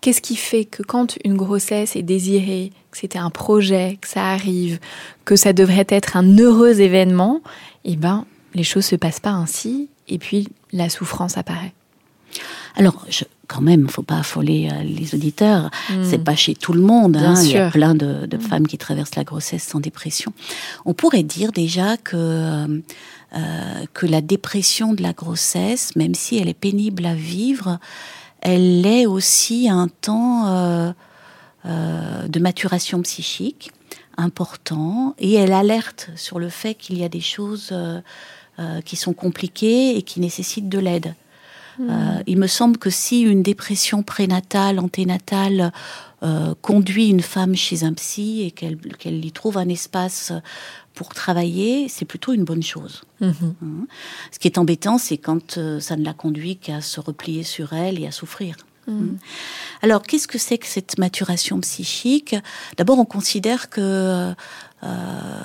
Qu'est-ce 0.06 0.20
qui 0.20 0.36
fait 0.36 0.64
que 0.64 0.84
quand 0.84 1.16
une 1.24 1.36
grossesse 1.36 1.96
est 1.96 2.02
désirée, 2.02 2.70
que 2.92 2.98
c'était 2.98 3.18
un 3.18 3.30
projet, 3.30 3.98
que 4.00 4.06
ça 4.06 4.26
arrive, 4.26 4.78
que 5.24 5.34
ça 5.34 5.52
devrait 5.52 5.86
être 5.88 6.16
un 6.16 6.38
heureux 6.38 6.80
événement, 6.80 7.40
eh 7.84 7.96
ben, 7.96 8.24
les 8.54 8.62
choses 8.62 8.84
se 8.84 8.94
passent 8.94 9.18
pas 9.18 9.30
ainsi, 9.30 9.88
et 10.06 10.18
puis 10.18 10.48
la 10.72 10.90
souffrance 10.90 11.36
apparaît? 11.36 11.74
Alors, 12.76 13.04
je, 13.08 13.24
quand 13.46 13.60
même, 13.60 13.88
faut 13.88 14.02
pas 14.02 14.18
affoler 14.18 14.68
euh, 14.70 14.82
les 14.82 15.14
auditeurs. 15.14 15.70
Hmm. 15.90 16.04
C'est 16.04 16.22
pas 16.22 16.36
chez 16.36 16.54
tout 16.54 16.72
le 16.72 16.80
monde. 16.80 17.16
Hein. 17.16 17.34
Il 17.42 17.52
y 17.52 17.56
a 17.56 17.70
plein 17.70 17.94
de, 17.94 18.26
hmm. 18.26 18.40
femmes 18.40 18.66
qui 18.66 18.78
traversent 18.78 19.16
la 19.16 19.24
grossesse 19.24 19.62
sans 19.64 19.80
dépression. 19.80 20.32
On 20.84 20.94
pourrait 20.94 21.22
dire 21.22 21.52
déjà 21.52 21.96
que 21.96 22.82
euh, 23.34 23.84
que 23.92 24.06
la 24.06 24.20
dépression 24.20 24.94
de 24.94 25.02
la 25.02 25.12
grossesse, 25.12 25.96
même 25.96 26.14
si 26.14 26.38
elle 26.38 26.48
est 26.48 26.54
pénible 26.54 27.04
à 27.04 27.14
vivre, 27.14 27.78
elle 28.40 28.86
est 28.86 29.04
aussi 29.04 29.68
un 29.68 29.88
temps 29.88 30.46
euh, 30.46 30.92
euh, 31.66 32.28
de 32.28 32.38
maturation 32.38 33.02
psychique 33.02 33.72
important 34.16 35.14
et 35.18 35.34
elle 35.34 35.52
alerte 35.52 36.10
sur 36.14 36.38
le 36.38 36.48
fait 36.48 36.74
qu'il 36.74 36.98
y 36.98 37.04
a 37.04 37.08
des 37.08 37.20
choses 37.20 37.74
qui 38.86 38.96
sont 38.96 39.12
compliquées 39.12 39.98
et 39.98 40.00
qui 40.00 40.20
nécessitent 40.20 40.70
de 40.70 40.78
l'aide. 40.78 41.14
Hmm. 41.78 42.22
il 42.26 42.38
me 42.38 42.46
semble 42.46 42.78
que 42.78 42.90
si 42.90 43.20
une 43.20 43.42
dépression 43.42 44.02
prénatale, 44.02 44.78
anténatale, 44.78 45.72
conduit 46.62 47.08
une 47.08 47.20
femme 47.20 47.54
chez 47.54 47.84
un 47.84 47.92
psy 47.92 48.42
et 48.42 48.50
qu'elle 48.50 49.24
y 49.24 49.32
trouve 49.32 49.58
un 49.58 49.68
espace 49.68 50.32
pour 50.96 51.10
travailler, 51.10 51.88
c'est 51.88 52.06
plutôt 52.06 52.32
une 52.32 52.42
bonne 52.42 52.62
chose. 52.62 53.02
Mhm. 53.20 53.54
Hein. 53.62 53.86
Ce 54.32 54.40
qui 54.40 54.48
est 54.48 54.58
embêtant, 54.58 54.98
c'est 54.98 55.18
quand 55.18 55.58
euh, 55.58 55.78
ça 55.78 55.94
ne 55.94 56.04
la 56.04 56.14
conduit 56.14 56.56
qu'à 56.56 56.80
se 56.80 56.98
replier 56.98 57.44
sur 57.44 57.74
elle 57.74 58.00
et 58.00 58.06
à 58.06 58.10
souffrir. 58.10 58.56
Hein. 58.88 59.16
Alors, 59.82 60.02
qu'est-ce 60.02 60.28
que 60.28 60.38
c'est 60.38 60.58
que 60.58 60.66
cette 60.66 60.98
maturation 60.98 61.60
psychique? 61.60 62.34
D'abord, 62.76 62.98
on 62.98 63.04
considère 63.04 63.70
que 63.70 64.32
euh, 64.82 65.40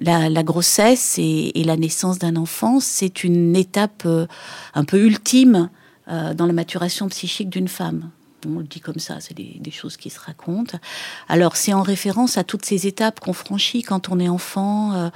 la, 0.00 0.42
grossesse 0.42 1.16
et, 1.18 1.52
la 1.64 1.76
naissance 1.76 2.18
d'un 2.18 2.36
enfant, 2.36 2.80
c'est 2.80 3.24
une 3.24 3.56
étape 3.56 4.02
euh, 4.06 4.26
un 4.74 4.84
peu 4.84 4.98
ultime 5.04 5.68
dans 6.08 6.46
la 6.46 6.52
maturation 6.52 7.08
psychique 7.08 7.48
d'une 7.48 7.68
femme 7.68 8.10
on 8.46 8.58
le 8.58 8.64
dit 8.64 8.80
comme 8.80 8.98
ça, 8.98 9.18
c'est 9.20 9.34
des, 9.34 9.70
choses 9.70 9.96
qui 9.96 10.10
se 10.10 10.20
racontent. 10.20 10.78
Alors 11.28 11.56
c'est 11.56 11.72
en 11.72 11.82
référence 11.82 12.38
à 12.38 12.44
toutes 12.44 12.64
ces 12.64 12.86
étapes 12.86 13.20
qu'on 13.20 13.32
franchit 13.32 13.82
quand 13.82 14.08
on 14.10 14.18
est 14.18 14.28
enfant, 14.28 14.92
euh, 14.92 15.10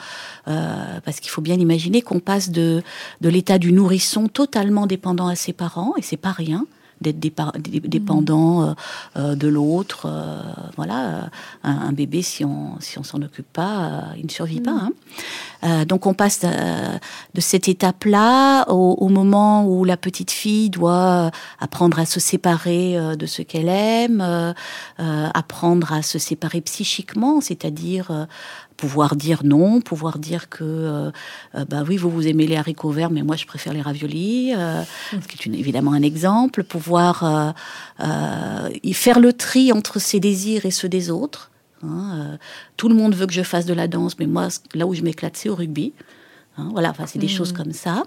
euh, 0.49 1.01
parce 1.05 1.21
qu'il 1.21 1.31
faut 1.31 1.43
bien 1.43 1.57
imaginer 1.57 2.03
qu'on 2.03 2.21
passe 2.21 2.51
de, 2.51 2.83
de 3.21 3.29
l'état 3.29 3.59
du 3.59 3.73
nourrisson 3.73 4.29
totalement 4.29 4.87
dépendant 4.87 5.29
à 5.29 5.37
ses 5.37 5.53
parents, 5.53 5.95
et 5.97 6.03
c'est 6.03 6.17
pas 6.17 6.33
rien. 6.33 6.67
D'être 7.01 7.19
dépendant 7.19 8.75
de 9.17 9.49
l'autre. 9.49 10.09
voilà, 10.77 11.31
un, 11.63 11.93
bébé, 11.93 12.23
si 12.23 12.45
on 12.45 12.81
si 12.81 12.99
on 12.99 13.03
s'en 13.03 13.23
occupe 13.23 13.53
pas, 13.53 14.05
il 14.17 14.25
ne 14.27 14.31
survit 14.31 14.61
pas. 14.61 14.73
Hein. 14.73 14.91
Donc 15.87 16.07
on 16.07 16.15
passe 16.15 16.41
de 16.41 17.41
cette 17.41 17.69
étape-là 17.69 18.65
au, 18.69 19.09
moment 19.09 19.67
où 19.67 19.85
la 19.85 19.97
petite 19.97 20.31
fille 20.31 20.71
doit 20.71 21.31
apprendre 21.61 21.99
à 21.99 22.07
se 22.07 22.21
séparer 22.21 22.97
de 23.17 23.27
ce 23.27 23.43
qu'elle 23.43 23.69
aime, 23.69 24.55
apprendre 24.99 25.93
à 25.93 26.03
se 26.03 26.19
séparer 26.19 26.61
psychiquement, 26.61 27.41
c'est-à-dire 27.41 28.27
pouvoir 28.77 29.17
dire 29.17 29.41
non, 29.45 29.81
pouvoir 29.81 30.19
dire 30.19 30.49
que 30.49 30.65
euh, 30.65 31.11
euh, 31.55 31.65
bah 31.65 31.83
oui 31.87 31.97
vous 31.97 32.11
vous 32.11 32.29
aimez 32.29 32.47
les 32.47 32.57
haricots 32.57 32.91
verts 32.91 33.11
mais 33.11 33.23
moi 33.23 33.37
je 33.37 33.47
préfère 33.47 33.73
les 33.73 33.83
raviolis, 33.83 34.53
euh, 34.55 34.83
ce 35.13 35.27
qui 35.27 35.49
est 35.49 35.53
évidemment 35.53 35.93
un 35.93 36.03
exemple, 36.03 36.63
pouvoir 36.63 37.55
faire 38.93 39.21
le 39.21 39.33
tri 39.33 39.73
entre 39.73 39.99
ses 39.99 40.21
désirs 40.21 40.67
et 40.67 40.71
ceux 40.71 40.89
des 40.89 41.11
autres. 41.11 41.51
Hein, 41.87 42.39
tout 42.77 42.89
le 42.89 42.95
monde 42.95 43.15
veut 43.15 43.27
que 43.27 43.33
je 43.33 43.43
fasse 43.43 43.67
de 43.67 43.75
la 43.75 43.89
danse 43.89 44.19
mais 44.19 44.27
moi 44.27 44.49
là 44.75 44.87
où 44.87 44.95
je 44.95 45.03
m'éclate 45.03 45.37
c'est 45.37 45.49
au 45.49 45.55
rugby. 45.55 45.93
Hein, 46.59 46.69
voilà, 46.73 46.89
enfin, 46.89 47.05
c'est 47.07 47.19
des 47.19 47.29
choses 47.29 47.53
mmh. 47.53 47.57
comme 47.57 47.73
ça. 47.73 48.05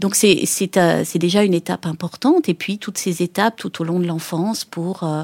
Donc 0.00 0.16
c'est 0.16 0.44
euh, 0.76 1.02
c'est 1.04 1.18
déjà 1.18 1.44
une 1.44 1.54
étape 1.54 1.86
importante. 1.86 2.48
Et 2.48 2.54
puis 2.54 2.78
toutes 2.78 2.98
ces 2.98 3.22
étapes 3.22 3.56
tout 3.56 3.80
au 3.80 3.84
long 3.84 3.98
de 3.98 4.06
l'enfance 4.06 4.66
pour 4.66 5.02
euh, 5.02 5.22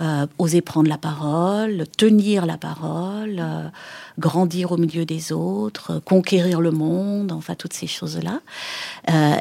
euh, 0.00 0.26
oser 0.38 0.60
prendre 0.60 0.88
la 0.88 0.98
parole, 0.98 1.84
tenir 1.98 2.46
la 2.46 2.58
parole, 2.58 3.42
grandir 4.20 4.70
au 4.70 4.76
milieu 4.76 5.04
des 5.04 5.32
autres, 5.32 6.00
conquérir 6.04 6.60
le 6.60 6.70
monde, 6.70 7.32
enfin 7.32 7.56
toutes 7.56 7.72
ces 7.72 7.88
choses 7.88 8.20
là. 8.22 8.40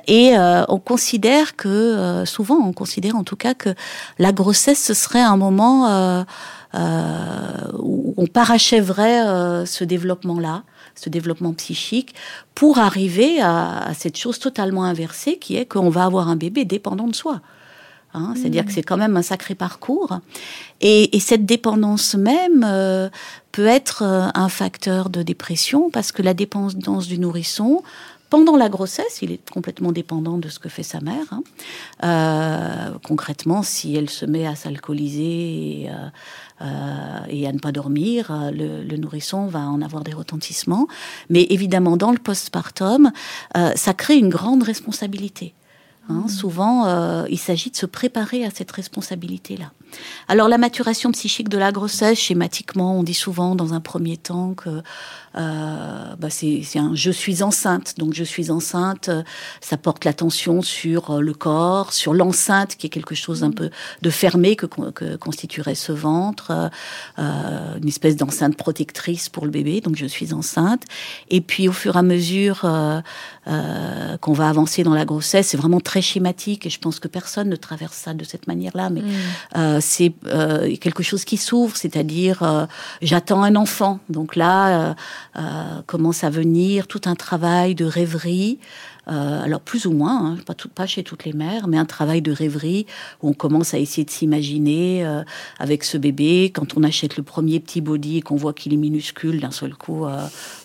et 0.08 0.34
on 0.68 0.80
considère 0.80 1.56
que 1.56 2.24
souvent 2.26 2.56
on 2.56 2.74
considère 2.74 3.16
en 3.16 3.24
tout 3.24 3.36
cas 3.36 3.54
que 3.54 3.76
la 4.18 4.32
grossesse 4.32 4.82
ce 4.82 4.94
serait 4.94 5.22
un 5.22 5.38
moment 5.38 6.26
où 6.74 8.14
on 8.18 8.28
parachèverait 8.28 9.66
ce 9.66 9.84
développement 9.84 10.40
là 10.40 10.64
ce 10.96 11.10
développement 11.10 11.54
psychique, 11.54 12.14
pour 12.56 12.78
arriver 12.78 13.42
à, 13.42 13.92
cette 13.98 14.18
chose 14.18 14.40
totalement 14.40 14.84
inversée 14.84 15.38
qui 15.38 15.56
est 15.56 15.66
qu'on 15.66 15.90
va 15.90 16.06
avoir 16.06 16.30
un 16.30 16.36
bébé 16.36 16.66
dépendant 16.66 17.08
de 17.08 17.16
soi. 17.16 17.42
Hein. 18.14 18.34
C'est-à-dire 18.36 18.66
que 18.66 18.74
c'est 18.74 18.84
quand 18.84 18.98
même 18.98 19.16
un 19.16 19.22
sacré 19.22 19.56
parcours. 19.56 20.20
Et, 20.82 21.18
cette 21.20 21.46
dépendance 21.46 22.16
même 22.16 22.66
euh, 22.68 23.10
peut 23.52 23.68
être 23.68 24.04
euh, 24.04 24.28
un 24.34 24.50
facteur 24.50 25.10
de 25.10 25.24
dépression 25.24 25.90
parce 25.90 26.12
que 26.12 26.22
la 26.22 26.34
dépendance 26.34 27.08
du 27.08 27.20
nourrisson, 27.20 27.84
pendant 28.32 28.56
la 28.56 28.70
grossesse, 28.70 29.20
il 29.22 29.32
est 29.34 29.50
complètement 29.50 29.92
dépendant 29.92 30.38
de 30.38 30.48
ce 30.48 30.58
que 30.58 30.70
fait 30.70 30.84
sa 30.84 31.02
mère. 31.02 31.26
Hein. 31.32 31.44
Euh, 32.06 32.98
concrètement, 33.06 33.62
si 33.62 33.94
elle 33.98 34.10
se 34.10 34.26
met 34.26 34.48
à 34.48 34.56
s'alcooliser 34.56 35.84
et, 35.84 35.90
euh, 36.62 37.48
à 37.50 37.52
ne 37.52 37.60
pas 37.60 37.74
dormir, 37.74 38.32
euh, 38.32 38.52
le, 38.52 38.96
nourrisson 38.96 39.48
va 39.48 39.60
en 39.60 39.82
avoir 39.82 40.06
des 40.06 40.14
retentissements. 40.14 40.88
Mais 41.30 41.46
évidemment, 41.50 41.98
dans 41.98 42.12
le 42.12 42.20
postpartum, 42.20 43.12
ça 43.76 43.94
crée 43.94 44.18
une 44.18 44.30
grande 44.30 44.64
responsabilité. 44.64 45.54
Hein. 46.08 46.24
Mmh. 46.26 46.30
Souvent, 46.30 47.26
il 47.26 47.38
s'agit 47.38 47.70
de 47.70 47.76
se 47.76 47.86
préparer 47.86 48.46
à 48.46 48.50
cette 48.50 48.72
responsabilité-là. 48.72 49.72
Alors 50.28 50.48
la 50.48 50.58
maturation 50.58 51.12
psychique 51.12 51.50
de 51.50 51.58
la 51.58 51.72
grossesse, 51.72 52.20
schématiquement, 52.20 52.98
on 52.98 53.04
dit 53.04 53.14
souvent 53.14 53.56
dans 53.56 53.74
un 53.74 53.82
premier 53.82 54.18
temps 54.18 54.54
que 54.54 54.82
euh, 55.36 56.16
bah 56.18 56.30
c'est 56.30 56.64
un 56.78 56.94
je 56.96 57.12
suis 57.12 57.44
enceinte. 57.44 57.96
Donc 57.98 58.14
je 58.14 58.24
suis 58.24 58.52
enceinte, 58.52 59.10
euh, 59.10 59.24
ça 59.62 59.78
porte 59.78 60.06
l'attention 60.06 60.62
sur 60.62 61.12
euh, 61.12 61.22
le 61.22 61.34
corps, 61.34 61.94
sur 61.94 62.14
l'enceinte 62.14 62.76
qui 62.76 62.88
est 62.88 62.90
quelque 62.90 63.16
chose 63.16 63.44
un 63.44 63.50
mmh. 63.50 63.56
peu 63.56 63.70
de 64.02 64.10
fermé 64.10 64.56
que, 64.56 64.66
constituerait 65.18 65.76
ce 65.76 65.92
ventre, 65.92 66.70
euh, 67.20 67.78
une 67.78 67.88
espèce 67.88 68.16
d'enceinte 68.16 68.58
protectrice 68.58 69.30
pour 69.30 69.46
le 69.46 69.52
bébé. 69.52 69.82
Donc 69.82 69.96
je 69.96 70.06
suis 70.06 70.34
enceinte. 70.34 70.84
Et 71.30 71.42
puis 71.42 71.68
au 71.68 71.74
fur 71.74 71.96
et 71.96 72.00
à 72.00 72.04
mesure 72.04 72.66
euh, 73.48 74.18
qu'on 74.18 74.34
va 74.34 74.50
avancer 74.50 74.84
dans 74.84 74.94
la 74.94 75.06
grossesse, 75.06 75.48
c'est 75.48 75.58
vraiment 75.58 75.80
très 75.80 76.02
schématique 76.02 76.66
et 76.66 76.70
je 76.70 76.80
pense 76.80 77.00
que 77.00 77.08
personne 77.08 77.50
ne 77.50 77.56
traverse 77.56 77.98
ça 77.98 78.14
de 78.14 78.24
cette 78.24 78.48
manière-là. 78.48 78.90
Mais 78.90 79.02
mmh 79.02 79.82
c'est 79.82 80.14
euh, 80.28 80.76
quelque 80.78 81.04
chose 81.04 81.26
qui 81.26 81.38
s'ouvre, 81.38 81.76
c'est-à-dire 81.76 82.44
euh, 82.44 82.66
j'attends 83.02 83.44
un 83.44 83.56
enfant. 83.56 84.00
Donc 84.10 84.36
là 84.36 84.96
euh, 85.38 85.82
commence 85.86 86.24
à 86.24 86.30
venir 86.30 86.88
tout 86.88 87.02
un 87.06 87.16
travail 87.16 87.76
de 87.76 87.86
rêverie. 87.86 88.60
alors 89.08 89.60
plus 89.60 89.88
ou 89.88 89.92
moins, 89.92 90.26
hein, 90.26 90.38
pas, 90.46 90.54
tout, 90.54 90.70
pas 90.70 90.86
chez 90.86 91.04
toutes 91.04 91.26
les 91.26 91.34
mères, 91.34 91.68
mais 91.68 91.78
un 91.78 91.86
travail 91.86 92.22
de 92.22 92.32
rêverie 92.32 92.86
où 93.22 93.30
on 93.30 93.34
commence 93.34 93.74
à 93.74 93.78
essayer 93.78 94.06
de 94.06 94.10
s'imaginer 94.10 95.06
avec 95.60 95.84
ce 95.84 95.98
bébé. 95.98 96.52
Quand 96.54 96.78
on 96.78 96.84
achète 96.84 97.18
le 97.18 97.24
premier 97.24 97.60
petit 97.60 97.82
body 97.82 98.18
et 98.18 98.22
qu'on 98.22 98.38
voit 98.38 98.54
qu'il 98.54 98.74
est 98.74 98.78
minuscule, 98.78 99.42
d'un 99.42 99.52
seul 99.52 99.74
coup, 99.74 100.06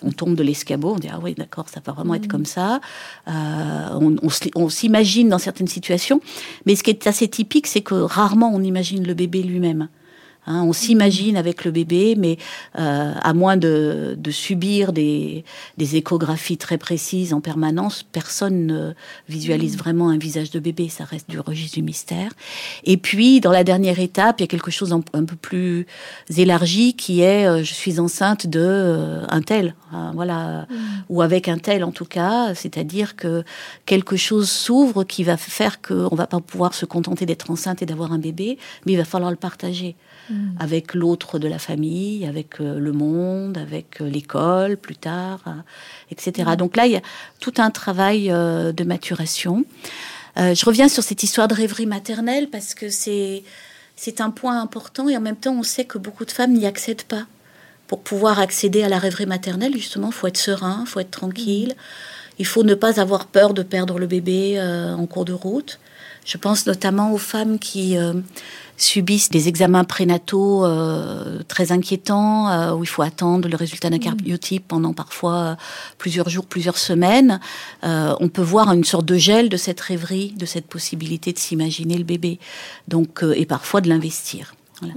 on 0.01 0.11
tombe 0.11 0.35
de 0.35 0.43
l'escabeau. 0.43 0.93
On 0.93 0.99
dit 0.99 1.09
ah 1.11 1.19
oui 1.21 1.33
d'accord, 1.33 1.67
ça 1.67 1.81
va 1.83 1.91
vraiment 1.91 2.13
être 2.13 2.25
mmh. 2.25 2.27
comme 2.29 2.45
ça. 2.45 2.79
on, 3.27 4.15
on 4.55 4.69
s'imagine 4.69 5.27
dans 5.27 5.39
certaines 5.39 5.67
situations, 5.67 6.21
mais 6.65 6.75
ce 6.75 6.83
qui 6.83 6.91
est 6.91 7.07
assez 7.07 7.27
typique, 7.27 7.67
c'est 7.67 7.81
que 7.81 7.95
rarement 7.95 8.51
on 8.53 8.61
imagine 8.61 9.05
le 9.05 9.13
bébé 9.13 9.43
lui-même. 9.43 9.89
Hein, 10.47 10.63
on 10.63 10.71
s'imagine 10.71 11.35
avec 11.35 11.65
le 11.65 11.71
bébé, 11.71 12.15
mais 12.17 12.37
euh, 12.79 13.11
à 13.21 13.33
moins 13.33 13.57
de, 13.57 14.17
subir 14.31 14.93
des, 14.93 15.43
échographies 15.77 16.57
très 16.57 16.77
précises 16.77 17.33
en 17.33 17.41
permanence, 17.41 18.03
personne 18.03 18.65
ne 18.65 18.93
visualise 19.27 19.75
mm. 19.75 19.79
vraiment 19.79 20.09
un 20.09 20.17
visage 20.17 20.49
de 20.49 20.59
bébé. 20.59 20.87
Ça 20.87 21.03
reste 21.03 21.29
du 21.29 21.39
registre 21.39 21.75
du 21.75 21.83
mystère. 21.83 22.31
Et 22.85 22.95
puis, 22.95 23.41
dans 23.41 23.51
la 23.51 23.65
dernière 23.65 23.99
étape, 23.99 24.39
il 24.39 24.43
y 24.43 24.45
a 24.45 24.47
quelque 24.47 24.71
chose 24.71 24.93
un, 24.93 25.01
peu 25.01 25.35
plus 25.35 25.85
élargi 26.37 26.93
qui 26.93 27.21
est 27.21 27.45
euh, 27.45 27.63
je 27.63 27.73
suis 27.73 27.99
enceinte 27.99 28.47
de 28.47 28.61
euh, 28.61 29.25
un 29.27 29.41
tel, 29.41 29.75
hein, 29.91 30.11
voilà, 30.15 30.61
mm. 30.61 30.75
ou 31.09 31.21
avec 31.21 31.49
un 31.49 31.57
tel 31.57 31.83
en 31.83 31.91
tout 31.91 32.05
cas. 32.05 32.55
C'est-à-dire 32.55 33.17
que 33.17 33.43
quelque 33.85 34.15
chose 34.15 34.49
s'ouvre 34.49 35.03
qui 35.03 35.25
va 35.25 35.35
faire 35.35 35.81
qu'on 35.81 36.15
va 36.15 36.27
pas 36.27 36.39
pouvoir 36.39 36.73
se 36.73 36.85
contenter 36.85 37.25
d'être 37.25 37.51
enceinte 37.51 37.81
et 37.81 37.85
d'avoir 37.85 38.13
un 38.13 38.19
bébé, 38.19 38.57
mais 38.85 38.93
il 38.93 38.97
va 38.97 39.05
falloir 39.05 39.31
le 39.31 39.37
partager. 39.37 39.97
Mm. 40.29 40.57
avec 40.59 40.93
l'autre 40.93 41.39
de 41.39 41.47
la 41.47 41.57
famille, 41.57 42.25
avec 42.25 42.59
euh, 42.59 42.79
le 42.79 42.91
monde, 42.91 43.57
avec 43.57 44.01
euh, 44.01 44.09
l'école 44.09 44.75
plus 44.75 44.97
tard, 44.97 45.39
euh, 45.47 45.51
etc. 46.11 46.49
Mm. 46.51 46.55
Donc 46.57 46.75
là, 46.75 46.85
il 46.85 46.91
y 46.91 46.97
a 46.97 47.01
tout 47.39 47.53
un 47.59 47.71
travail 47.71 48.27
de 48.27 48.83
maturation. 48.83 49.63
je 50.35 50.65
reviens 50.65 50.89
sur 50.89 51.03
cette 51.03 51.23
histoire 51.23 51.47
de 51.47 51.53
rêverie 51.53 51.85
maternelle 51.85 52.49
parce 52.49 52.73
que 52.73 52.89
c'est 52.89 53.43
c'est 53.95 54.21
un 54.21 54.29
point 54.29 54.61
important 54.61 55.09
et 55.09 55.17
en 55.17 55.21
même 55.21 55.37
temps, 55.37 55.55
on 55.57 55.63
sait 55.63 55.85
que 55.85 55.97
beaucoup 55.97 56.25
de 56.25 56.31
femmes 56.31 56.53
n'y 56.53 56.67
accèdent 56.67 57.03
pas. 57.03 57.25
Pour 57.87 58.01
pouvoir 58.01 58.39
accéder 58.39 58.83
à 58.83 58.89
la 58.89 58.99
rêverie 58.99 59.25
maternelle, 59.25 59.73
justement, 59.73 60.11
faut 60.11 60.27
être 60.27 60.37
serein, 60.37 60.83
faut 60.85 60.99
être 60.99 61.09
tranquille. 61.09 61.73
Il 62.37 62.45
faut 62.45 62.63
ne 62.63 62.75
pas 62.75 62.99
avoir 62.99 63.25
peur 63.25 63.53
de 63.53 63.63
perdre 63.63 63.97
le 63.97 64.05
bébé 64.05 64.61
en 64.61 65.05
cours 65.07 65.25
de 65.25 65.33
route. 65.33 65.79
Je 66.25 66.37
pense 66.37 66.67
notamment 66.67 67.11
aux 67.11 67.17
femmes 67.17 67.57
qui 67.57 67.97
subissent 68.77 69.31
des 69.31 69.47
examens 69.47 69.83
prénataux 69.83 70.63
euh, 70.63 71.41
très 71.47 71.71
inquiétants, 71.71 72.49
euh, 72.49 72.73
où 72.73 72.83
il 72.83 72.87
faut 72.87 73.01
attendre 73.01 73.49
le 73.49 73.55
résultat 73.55 73.89
d'un 73.89 73.97
mm. 73.97 74.01
carbiotype 74.01 74.67
pendant 74.67 74.93
parfois 74.93 75.35
euh, 75.35 75.55
plusieurs 75.97 76.29
jours, 76.29 76.45
plusieurs 76.45 76.77
semaines. 76.77 77.39
on 77.83 78.29
peut 78.29 78.43
voir 78.43 78.71
une 78.71 78.83
sorte 78.83 79.05
de 79.05 79.17
gel 79.17 79.49
de 79.49 79.57
cette 79.57 79.81
rêverie, 79.81 80.33
de 80.37 80.45
cette 80.45 80.67
possibilité 80.67 81.33
de 81.33 81.39
s'imaginer 81.39 81.97
le 81.97 82.03
bébé, 82.03 82.39
donc 82.87 83.23
et 83.35 83.45
parfois 83.45 83.81
de 83.81 83.89
l'investir. 83.89 84.53
Mm. 84.81 84.87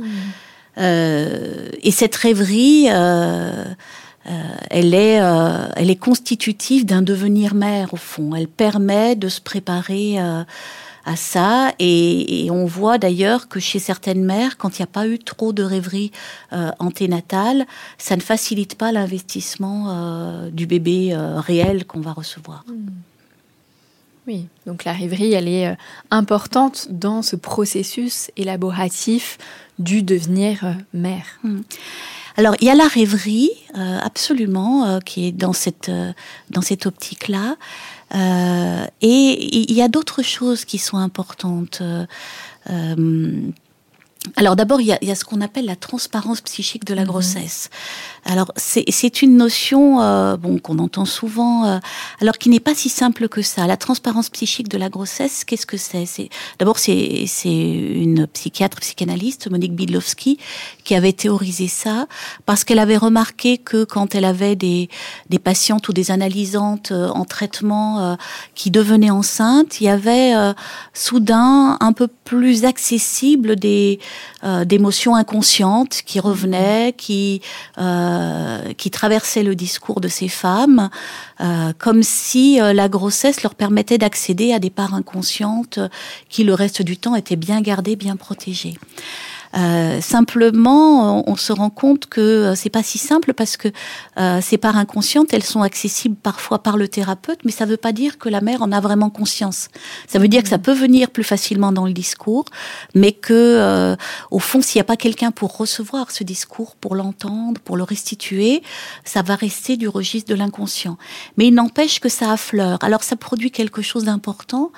et 0.76 1.90
cette 1.90 2.16
rêverie, 2.16 2.86
elle 2.86 4.94
est, 4.94 5.20
elle 5.76 5.90
est 5.90 6.00
constitutive 6.00 6.84
d'un 6.84 7.02
devenir 7.02 7.54
mère 7.54 7.94
au 7.94 7.96
fond. 7.96 8.34
Elle 8.34 8.48
permet 8.48 9.16
de 9.16 9.28
se 9.28 9.40
préparer 9.40 10.18
à 11.04 11.16
ça. 11.16 11.72
Et, 11.78 12.48
on 12.50 12.66
voit 12.66 12.98
d'ailleurs 12.98 13.48
que 13.48 13.60
chez 13.60 13.78
certaines 13.78 14.24
mères, 14.24 14.56
quand 14.56 14.78
il 14.78 14.82
n'y 14.82 14.84
a 14.84 14.92
pas 14.92 15.06
eu 15.06 15.18
trop 15.18 15.52
de 15.52 15.62
rêverie 15.62 16.10
euh, 16.52 16.70
anténatale, 16.78 17.66
ça 17.98 18.16
ne 18.16 18.20
facilite 18.20 18.76
pas 18.76 18.92
l'investissement 18.92 19.86
euh, 19.88 20.50
du 20.50 20.66
bébé 20.66 21.10
euh, 21.12 21.40
réel 21.40 21.86
qu'on 21.86 22.00
va 22.00 22.12
recevoir. 22.12 22.64
Hmm. 22.66 22.88
Oui, 24.26 24.46
donc 24.66 24.84
la 24.84 24.92
rêverie, 24.92 25.32
elle 25.32 25.48
est 25.48 25.76
importante 26.10 26.88
dans 26.90 27.22
ce 27.22 27.36
processus 27.36 28.30
élaboratif 28.36 29.38
du 29.78 30.02
devenir 30.02 30.76
mère. 30.92 31.40
Hmm. 31.42 31.60
Alors, 32.40 32.56
il 32.62 32.68
y 32.68 32.70
a 32.70 32.74
la 32.74 32.88
rêverie, 32.88 33.50
absolument, 33.74 34.98
qui 35.00 35.26
est 35.26 35.32
dans 35.32 35.52
cette, 35.52 35.90
dans 36.48 36.62
cette 36.62 36.86
optique-là. 36.86 37.56
Euh, 38.14 38.86
et 39.02 39.70
il 39.70 39.76
y 39.76 39.82
a 39.82 39.88
d'autres 39.88 40.22
choses 40.22 40.64
qui 40.64 40.78
sont 40.78 40.96
importantes. 40.96 41.82
Euh, 44.26 44.30
alors 44.36 44.56
d'abord, 44.56 44.80
il 44.80 44.86
y 44.86 45.10
a, 45.10 45.14
ce 45.14 45.24
qu'on 45.24 45.40
appelle 45.40 45.66
la 45.66 45.76
transparence 45.76 46.40
psychique 46.40 46.84
de 46.84 46.94
la 46.94 47.02
mhm. 47.02 47.08
grossesse. 47.08 47.70
Alors 48.24 48.52
c'est 48.56 49.22
une 49.22 49.36
notion 49.36 50.02
euh, 50.02 50.36
bon 50.36 50.58
qu'on 50.58 50.78
entend 50.78 51.04
souvent, 51.04 51.64
euh, 51.64 51.78
alors 52.20 52.36
qui 52.36 52.50
n'est 52.50 52.60
pas 52.60 52.74
si 52.74 52.88
simple 52.88 53.28
que 53.28 53.42
ça. 53.42 53.66
La 53.66 53.76
transparence 53.76 54.28
psychique 54.28 54.68
de 54.68 54.76
la 54.76 54.88
grossesse, 54.88 55.44
qu'est-ce 55.44 55.66
que 55.66 55.76
c'est? 55.76 56.06
C'est 56.06 56.28
d'abord 56.58 56.78
c'est 56.78 57.24
c'est 57.26 57.48
une 57.48 58.26
psychiatre 58.26 58.80
psychanalyste 58.80 59.50
Monique 59.50 59.74
Bidlowski 59.74 60.38
qui 60.84 60.94
avait 60.94 61.12
théorisé 61.12 61.68
ça 61.68 62.06
parce 62.44 62.64
qu'elle 62.64 62.78
avait 62.78 62.98
remarqué 62.98 63.56
que 63.56 63.84
quand 63.84 64.14
elle 64.14 64.26
avait 64.26 64.56
des 64.56 64.90
des 65.30 65.38
patientes 65.38 65.88
ou 65.88 65.92
des 65.92 66.10
analysantes 66.10 66.92
euh, 66.92 67.08
en 67.08 67.24
traitement 67.24 68.16
qui 68.54 68.70
devenaient 68.70 69.10
enceintes, 69.10 69.80
il 69.80 69.84
y 69.84 69.88
avait 69.88 70.32
soudain 70.92 71.76
un 71.80 71.92
peu 71.92 72.08
plus 72.24 72.64
accessible 72.64 73.56
des 73.56 73.98
d'émotions 74.64 75.14
inconscientes 75.14 76.00
qui 76.06 76.18
revenaient, 76.18 76.94
qui 76.96 77.42
euh, 77.78 78.72
qui 78.74 78.90
traversaient 78.90 79.42
le 79.42 79.54
discours 79.54 80.00
de 80.00 80.08
ces 80.08 80.28
femmes, 80.28 80.90
euh, 81.40 81.72
comme 81.78 82.02
si 82.02 82.60
euh, 82.60 82.72
la 82.72 82.88
grossesse 82.88 83.42
leur 83.42 83.54
permettait 83.54 83.98
d'accéder 83.98 84.52
à 84.52 84.58
des 84.58 84.70
parts 84.70 84.94
inconscientes 84.94 85.78
qui 86.28 86.44
le 86.44 86.54
reste 86.54 86.82
du 86.82 86.96
temps 86.96 87.14
étaient 87.14 87.36
bien 87.36 87.60
gardées, 87.60 87.96
bien 87.96 88.16
protégées. 88.16 88.78
Euh, 89.56 90.00
simplement, 90.00 91.28
on, 91.28 91.36
se 91.36 91.52
rend 91.52 91.70
compte 91.70 92.06
que 92.06 92.20
euh, 92.20 92.54
c'est 92.54 92.70
pas 92.70 92.82
si 92.82 92.98
simple 92.98 93.34
parce 93.34 93.56
que 93.56 93.68
euh, 94.18 94.40
ces 94.40 94.58
parts 94.58 94.76
inconscientes, 94.76 95.32
elles 95.32 95.42
sont 95.42 95.62
accessibles 95.62 96.14
parfois 96.14 96.62
par 96.62 96.76
le 96.76 96.86
thérapeute, 96.86 97.40
mais 97.44 97.50
ça 97.50 97.64
veut 97.64 97.76
pas 97.76 97.92
dire 97.92 98.18
que 98.18 98.28
la 98.28 98.40
mère 98.40 98.62
en 98.62 98.70
a 98.70 98.80
vraiment 98.80 99.10
conscience. 99.10 99.68
Ça 100.06 100.18
veut 100.18 100.28
dire 100.28 100.42
que 100.42 100.48
ça 100.48 100.58
peut 100.58 100.72
venir 100.72 101.10
plus 101.10 101.24
facilement 101.24 101.72
dans 101.72 101.86
le 101.86 101.92
discours, 101.92 102.44
mais 102.94 103.12
que 103.12 103.96
au 104.30 104.38
fond, 104.38 104.62
s'il 104.62 104.78
n'y 104.78 104.82
a 104.82 104.84
pas 104.84 104.96
quelqu'un 104.96 105.30
pour 105.30 105.56
recevoir 105.56 106.10
ce 106.10 106.24
discours, 106.24 106.76
pour 106.76 106.94
l'entendre, 106.94 107.60
pour 107.60 107.76
le 107.76 107.82
restituer, 107.82 108.62
ça 109.04 109.22
va 109.22 109.34
rester 109.34 109.76
du 109.76 109.88
registre 109.88 110.30
de 110.30 110.34
l'inconscient. 110.34 110.96
Mais 111.36 111.48
il 111.48 111.54
n'empêche 111.54 112.00
que 112.00 112.08
ça 112.08 112.32
affleure. 112.32 112.78
Alors 112.82 113.02
ça 113.02 113.16
produit 113.16 113.50
quelque 113.50 113.82
chose 113.82 114.04
d'important 114.04 114.70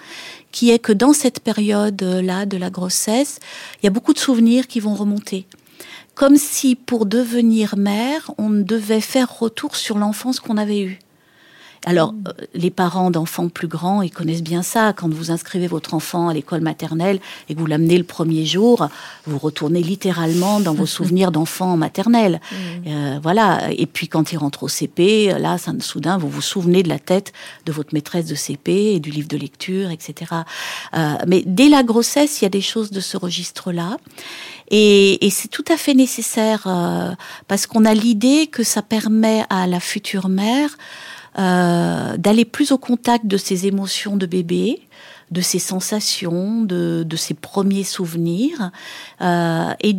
qui 0.53 0.71
est 0.71 0.79
que 0.79 0.93
dans 0.93 1.13
cette 1.13 1.41
période-là 1.41 2.47
de 2.47 2.57
la 2.57 2.71
grossesse, 2.71 3.41
il 3.81 3.87
y 3.87 3.89
a 3.89 3.91
beaucoup 3.91 4.13
de 4.13 4.19
souvenirs 4.19 4.69
qui 4.69 4.81
vont 4.81 4.95
remonter. 4.95 5.47
Comme 6.15 6.37
si 6.37 6.77
pour 6.77 7.07
devenir 7.07 7.77
mère, 7.77 8.31
on 8.39 8.51
devait 8.51 9.01
faire 9.01 9.39
retour 9.39 9.77
sur 9.77 9.99
l'enfance 9.99 10.41
qu'on 10.41 10.59
avait 10.59 10.83
eue. 10.83 10.99
Alors, 11.85 12.15
euh, 12.29 12.33
les 12.55 12.71
parents 12.71 13.11
d'enfants 13.11 13.49
plus 13.49 13.67
grands, 13.67 14.03
ils 14.03 14.11
connaissent 14.11 14.43
bien 14.43 14.63
ça. 14.63 14.93
Quand 14.93 15.13
vous 15.13 15.31
inscrivez 15.31 15.67
votre 15.67 15.95
enfant 15.95 16.29
à 16.29 16.35
l'école 16.35 16.61
maternelle 16.61 17.19
et 17.49 17.55
que 17.55 17.59
vous 17.59 17.67
l'amenez 17.67 17.99
le 17.99 18.05
premier 18.05 18.47
jour, 18.47 18.89
vous 19.27 19.39
retournez 19.39 19.83
littéralement 19.83 20.61
dans 20.61 20.75
vos 20.75 20.87
souvenirs 20.97 21.33
d'enfants 21.33 21.77
maternels. 21.77 22.41
Mm. 22.51 22.57
Euh, 22.87 23.19
voilà. 23.23 23.73
Et 23.73 23.87
puis, 23.87 24.07
quand 24.07 24.33
il 24.33 24.37
rentre 24.37 24.63
au 24.63 24.69
CP, 24.69 25.35
là, 25.39 25.59
ça, 25.59 25.73
soudain, 25.81 26.19
vous 26.19 26.29
vous 26.29 26.43
souvenez 26.43 26.83
de 26.83 26.89
la 26.89 27.01
tête 27.01 27.33
de 27.67 27.73
votre 27.73 27.95
maîtresse 27.95 28.27
de 28.27 28.35
CP 28.35 28.95
et 28.95 29.01
du 29.01 29.11
livre 29.11 29.29
de 29.29 29.37
lecture, 29.37 29.91
etc. 29.91 30.31
Euh, 30.95 31.15
mais 31.27 31.43
dès 31.47 31.69
la 31.69 31.83
grossesse, 31.83 32.41
il 32.41 32.45
y 32.45 32.47
a 32.47 32.51
des 32.51 32.61
choses 32.61 32.91
de 32.91 33.01
ce 33.01 33.17
registre-là. 33.17 33.97
Et, 34.71 35.27
et 35.27 35.31
c'est 35.31 35.49
tout 35.49 35.65
à 35.69 35.77
fait 35.77 35.95
nécessaire 35.95 36.63
euh, 36.67 37.11
parce 37.49 37.67
qu'on 37.67 37.85
a 37.85 37.93
l'idée 37.93 38.47
que 38.47 38.63
ça 38.63 38.83
permet 38.83 39.45
à 39.51 39.67
la 39.67 39.81
future 39.81 40.29
mère 40.29 40.79
euh, 41.39 42.17
d'aller 42.17 42.45
plus 42.45 42.73
au 42.73 42.79
contact 42.79 43.27
de 43.27 43.37
ses 43.37 43.67
émotions 43.67 44.17
de 44.17 44.27
bébé, 44.27 44.81
de 45.31 45.41
ses 45.41 45.59
sensations, 45.59 46.63
de, 46.63 47.05
de 47.07 47.17
ses 47.17 47.35
premiers 47.35 47.85
souvenirs, 47.85 48.71
euh, 49.23 49.73
et 49.81 49.97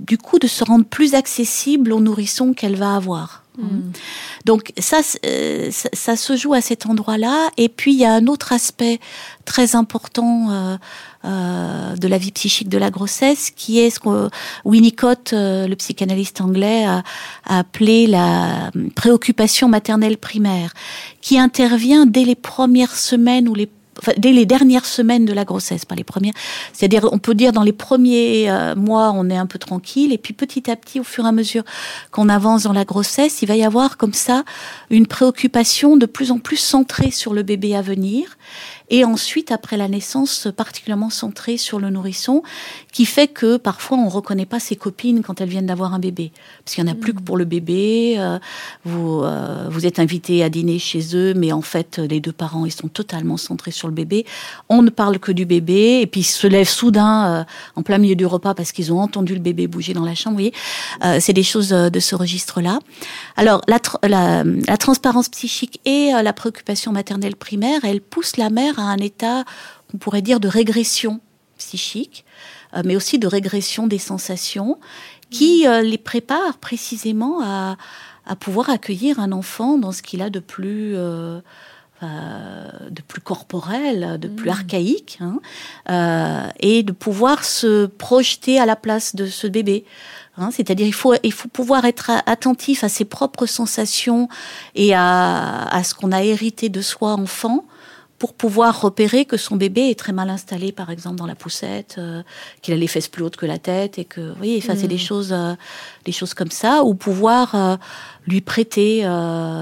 du 0.00 0.18
coup 0.18 0.38
de 0.38 0.48
se 0.48 0.64
rendre 0.64 0.84
plus 0.84 1.14
accessible 1.14 1.92
aux 1.92 2.00
nourrissons 2.00 2.52
qu'elle 2.52 2.76
va 2.76 2.96
avoir. 2.96 3.41
Mm. 3.58 3.92
Donc 4.46 4.72
ça, 4.78 5.00
euh, 5.26 5.70
ça, 5.70 5.88
ça, 5.92 6.16
se 6.16 6.36
joue 6.36 6.54
à 6.54 6.60
cet 6.60 6.86
endroit-là. 6.86 7.50
Et 7.56 7.68
puis 7.68 7.92
il 7.92 7.98
y 7.98 8.04
a 8.04 8.12
un 8.12 8.26
autre 8.26 8.52
aspect 8.52 8.98
très 9.44 9.76
important 9.76 10.50
euh, 10.50 10.76
euh, 11.24 11.96
de 11.96 12.08
la 12.08 12.18
vie 12.18 12.32
psychique 12.32 12.68
de 12.68 12.78
la 12.78 12.90
grossesse, 12.90 13.50
qui 13.50 13.78
est 13.78 13.90
ce 13.90 14.00
que 14.00 14.30
Winnicott, 14.64 15.32
le 15.32 15.74
psychanalyste 15.74 16.40
anglais, 16.40 16.84
a, 16.84 17.02
a, 17.44 17.58
appelé 17.58 18.06
la 18.06 18.70
préoccupation 18.94 19.68
maternelle 19.68 20.16
primaire, 20.16 20.72
qui 21.20 21.38
intervient 21.38 22.06
dès 22.06 22.24
les 22.24 22.34
premières 22.34 22.96
semaines 22.96 23.48
ou 23.48 23.54
les 23.54 23.68
dès 24.16 24.32
les 24.32 24.46
dernières 24.46 24.84
semaines 24.84 25.24
de 25.24 25.32
la 25.32 25.44
grossesse, 25.44 25.84
pas 25.84 25.94
les 25.94 26.04
premières. 26.04 26.34
C'est-à-dire, 26.72 27.08
on 27.12 27.18
peut 27.18 27.34
dire 27.34 27.52
dans 27.52 27.62
les 27.62 27.72
premiers 27.72 28.50
euh, 28.50 28.74
mois, 28.74 29.12
on 29.14 29.28
est 29.30 29.36
un 29.36 29.46
peu 29.46 29.58
tranquille, 29.58 30.12
et 30.12 30.18
puis 30.18 30.34
petit 30.34 30.70
à 30.70 30.76
petit, 30.76 31.00
au 31.00 31.04
fur 31.04 31.24
et 31.24 31.28
à 31.28 31.32
mesure 31.32 31.62
qu'on 32.10 32.28
avance 32.28 32.64
dans 32.64 32.72
la 32.72 32.84
grossesse, 32.84 33.42
il 33.42 33.46
va 33.46 33.56
y 33.56 33.64
avoir 33.64 33.96
comme 33.96 34.14
ça 34.14 34.44
une 34.90 35.06
préoccupation 35.06 35.96
de 35.96 36.06
plus 36.06 36.30
en 36.30 36.38
plus 36.38 36.56
centrée 36.56 37.10
sur 37.10 37.34
le 37.34 37.42
bébé 37.42 37.74
à 37.76 37.82
venir, 37.82 38.36
et 38.92 39.06
ensuite, 39.06 39.52
après 39.52 39.78
la 39.78 39.88
naissance, 39.88 40.48
particulièrement 40.54 41.08
centrée 41.08 41.56
sur 41.56 41.80
le 41.80 41.88
nourrisson, 41.88 42.42
qui 42.92 43.06
fait 43.06 43.26
que 43.26 43.56
parfois 43.56 43.96
on 43.96 44.10
reconnaît 44.10 44.44
pas 44.44 44.60
ses 44.60 44.76
copines 44.76 45.22
quand 45.22 45.40
elles 45.40 45.48
viennent 45.48 45.64
d'avoir 45.64 45.94
un 45.94 45.98
bébé, 45.98 46.30
parce 46.62 46.74
qu'il 46.74 46.84
y 46.84 46.86
en 46.86 46.92
a 46.92 46.94
plus 46.94 47.14
que 47.14 47.22
pour 47.22 47.38
le 47.38 47.46
bébé. 47.46 48.16
Euh, 48.18 48.38
vous 48.84 49.22
euh, 49.22 49.68
vous 49.70 49.86
êtes 49.86 49.98
invité 49.98 50.44
à 50.44 50.50
dîner 50.50 50.78
chez 50.78 51.16
eux, 51.16 51.32
mais 51.32 51.52
en 51.52 51.62
fait 51.62 51.98
les 51.98 52.20
deux 52.20 52.32
parents 52.32 52.66
ils 52.66 52.72
sont 52.72 52.88
totalement 52.88 53.38
centrés 53.38 53.70
sur 53.70 53.88
le 53.88 53.94
bébé. 53.94 54.26
On 54.68 54.82
ne 54.82 54.90
parle 54.90 55.18
que 55.18 55.32
du 55.32 55.46
bébé, 55.46 56.00
et 56.02 56.06
puis 56.06 56.20
ils 56.20 56.24
se 56.24 56.46
lèvent 56.46 56.68
soudain 56.68 57.26
euh, 57.26 57.44
en 57.76 57.82
plein 57.82 57.96
milieu 57.96 58.14
du 58.14 58.26
repas 58.26 58.52
parce 58.52 58.72
qu'ils 58.72 58.92
ont 58.92 59.00
entendu 59.00 59.32
le 59.32 59.40
bébé 59.40 59.68
bouger 59.68 59.94
dans 59.94 60.04
la 60.04 60.14
chambre. 60.14 60.36
Vous 60.36 60.50
voyez, 60.50 61.20
c'est 61.20 61.32
des 61.32 61.42
choses 61.42 61.70
de 61.70 62.00
ce 62.00 62.14
registre-là. 62.14 62.78
Alors 63.36 63.62
la, 63.68 63.78
la, 64.06 64.44
la, 64.44 64.76
transparence 64.76 65.28
psychique 65.30 65.80
et 65.86 66.10
la 66.22 66.32
préoccupation 66.32 66.92
maternelle 66.92 67.36
primaire, 67.36 67.80
elle 67.84 68.02
pousse 68.02 68.36
la 68.36 68.50
mère 68.50 68.81
un 68.84 68.98
état, 68.98 69.44
on 69.94 69.98
pourrait 69.98 70.22
dire, 70.22 70.40
de 70.40 70.48
régression 70.48 71.20
psychique. 71.58 72.24
Euh, 72.74 72.82
mais 72.84 72.96
aussi 72.96 73.18
de 73.18 73.26
régression 73.26 73.86
des 73.86 73.98
sensations, 73.98 74.78
qui 75.30 75.66
euh, 75.66 75.82
les 75.82 75.98
prépare 75.98 76.56
précisément 76.58 77.42
à, 77.42 77.76
à, 78.24 78.34
pouvoir 78.36 78.70
accueillir 78.70 79.20
un 79.20 79.30
enfant 79.32 79.76
dans 79.76 79.92
ce 79.92 80.00
qu'il 80.00 80.22
a 80.22 80.30
de 80.30 80.40
plus 80.40 80.94
euh, 82.02 82.68
de 82.90 83.00
plus 83.00 83.20
corporel, 83.20 84.18
de 84.18 84.26
plus 84.26 84.48
mmh. 84.48 84.52
archaïque, 84.52 85.18
hein, 85.20 85.38
euh, 85.88 86.50
et 86.58 86.82
de 86.82 86.90
pouvoir 86.90 87.44
se 87.44 87.86
projeter 87.86 88.58
à 88.58 88.66
la 88.66 88.74
place 88.74 89.14
de 89.14 89.26
ce 89.26 89.46
bébé. 89.46 89.84
Hein, 90.36 90.50
C'est-à-dire 90.50 90.86
il 90.86 90.94
faut 90.94 91.14
il 91.22 91.32
faut 91.32 91.48
pouvoir 91.48 91.84
être 91.84 92.10
attentif 92.26 92.82
à 92.82 92.88
ses 92.88 93.04
propres 93.04 93.46
sensations 93.46 94.28
et 94.74 94.94
à, 94.94 95.62
à 95.68 95.84
ce 95.84 95.94
qu'on 95.94 96.10
a 96.10 96.24
hérité 96.24 96.70
de 96.70 96.80
soi 96.80 97.12
enfant 97.12 97.64
pour 98.22 98.34
pouvoir 98.34 98.80
repérer 98.80 99.24
que 99.24 99.36
son 99.36 99.56
bébé 99.56 99.90
est 99.90 99.98
très 99.98 100.12
mal 100.12 100.30
installé, 100.30 100.70
par 100.70 100.90
exemple, 100.90 101.16
dans 101.16 101.26
la 101.26 101.34
poussette, 101.34 101.96
euh, 101.98 102.22
qu'il 102.60 102.72
a 102.72 102.76
les 102.76 102.86
fesses 102.86 103.08
plus 103.08 103.24
hautes 103.24 103.34
que 103.34 103.46
la 103.46 103.58
tête, 103.58 103.98
et 103.98 104.04
que, 104.04 104.20
vous 104.20 104.36
voyez, 104.36 104.60
ça, 104.60 104.76
c'est 104.76 104.86
des 104.86 104.94
mm. 104.94 104.98
choses, 104.98 105.32
euh, 105.32 105.54
des 106.04 106.12
choses 106.12 106.32
comme 106.32 106.52
ça, 106.52 106.84
ou 106.84 106.94
pouvoir 106.94 107.56
euh, 107.56 107.76
lui 108.28 108.40
prêter 108.40 109.04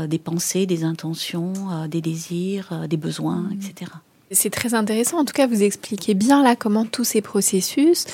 des 0.08 0.18
pensées, 0.18 0.66
des 0.66 0.84
intentions, 0.84 1.54
des 1.88 2.02
désirs, 2.02 2.86
des 2.86 2.98
besoins, 2.98 3.46
mm. 3.48 3.52
etc. 3.54 3.92
C'est 4.30 4.50
très 4.50 4.74
intéressant. 4.74 5.20
En 5.20 5.24
tout 5.24 5.32
cas, 5.32 5.46
vous 5.46 5.62
expliquez 5.62 6.12
bien 6.12 6.42
là 6.42 6.54
comment 6.54 6.84
tous 6.84 7.04
ces 7.04 7.22
processus 7.22 8.04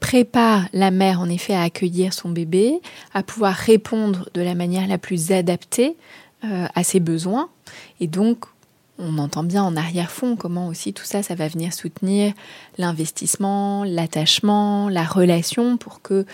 préparent 0.00 0.66
la 0.72 0.90
mère, 0.90 1.20
en 1.20 1.28
effet, 1.28 1.54
à 1.54 1.62
accueillir 1.62 2.12
son 2.12 2.30
bébé, 2.30 2.80
à 3.14 3.22
pouvoir 3.22 3.54
répondre 3.54 4.28
de 4.34 4.40
la 4.42 4.56
manière 4.56 4.88
la 4.88 4.98
plus 4.98 5.30
adaptée 5.30 5.94
à 6.42 6.82
ses 6.82 6.98
besoins. 6.98 7.50
Et 8.00 8.08
donc, 8.08 8.46
on 9.02 9.18
entend 9.18 9.42
bien 9.42 9.62
en 9.62 9.76
arrière-fond 9.76 10.36
comment 10.36 10.68
aussi 10.68 10.92
tout 10.92 11.04
ça, 11.04 11.22
ça 11.22 11.34
va 11.34 11.48
venir 11.48 11.72
soutenir 11.72 12.32
l'investissement, 12.78 13.84
l'attachement, 13.84 14.88
la 14.88 15.04
relation 15.04 15.76
pour 15.76 16.00
que 16.00 16.24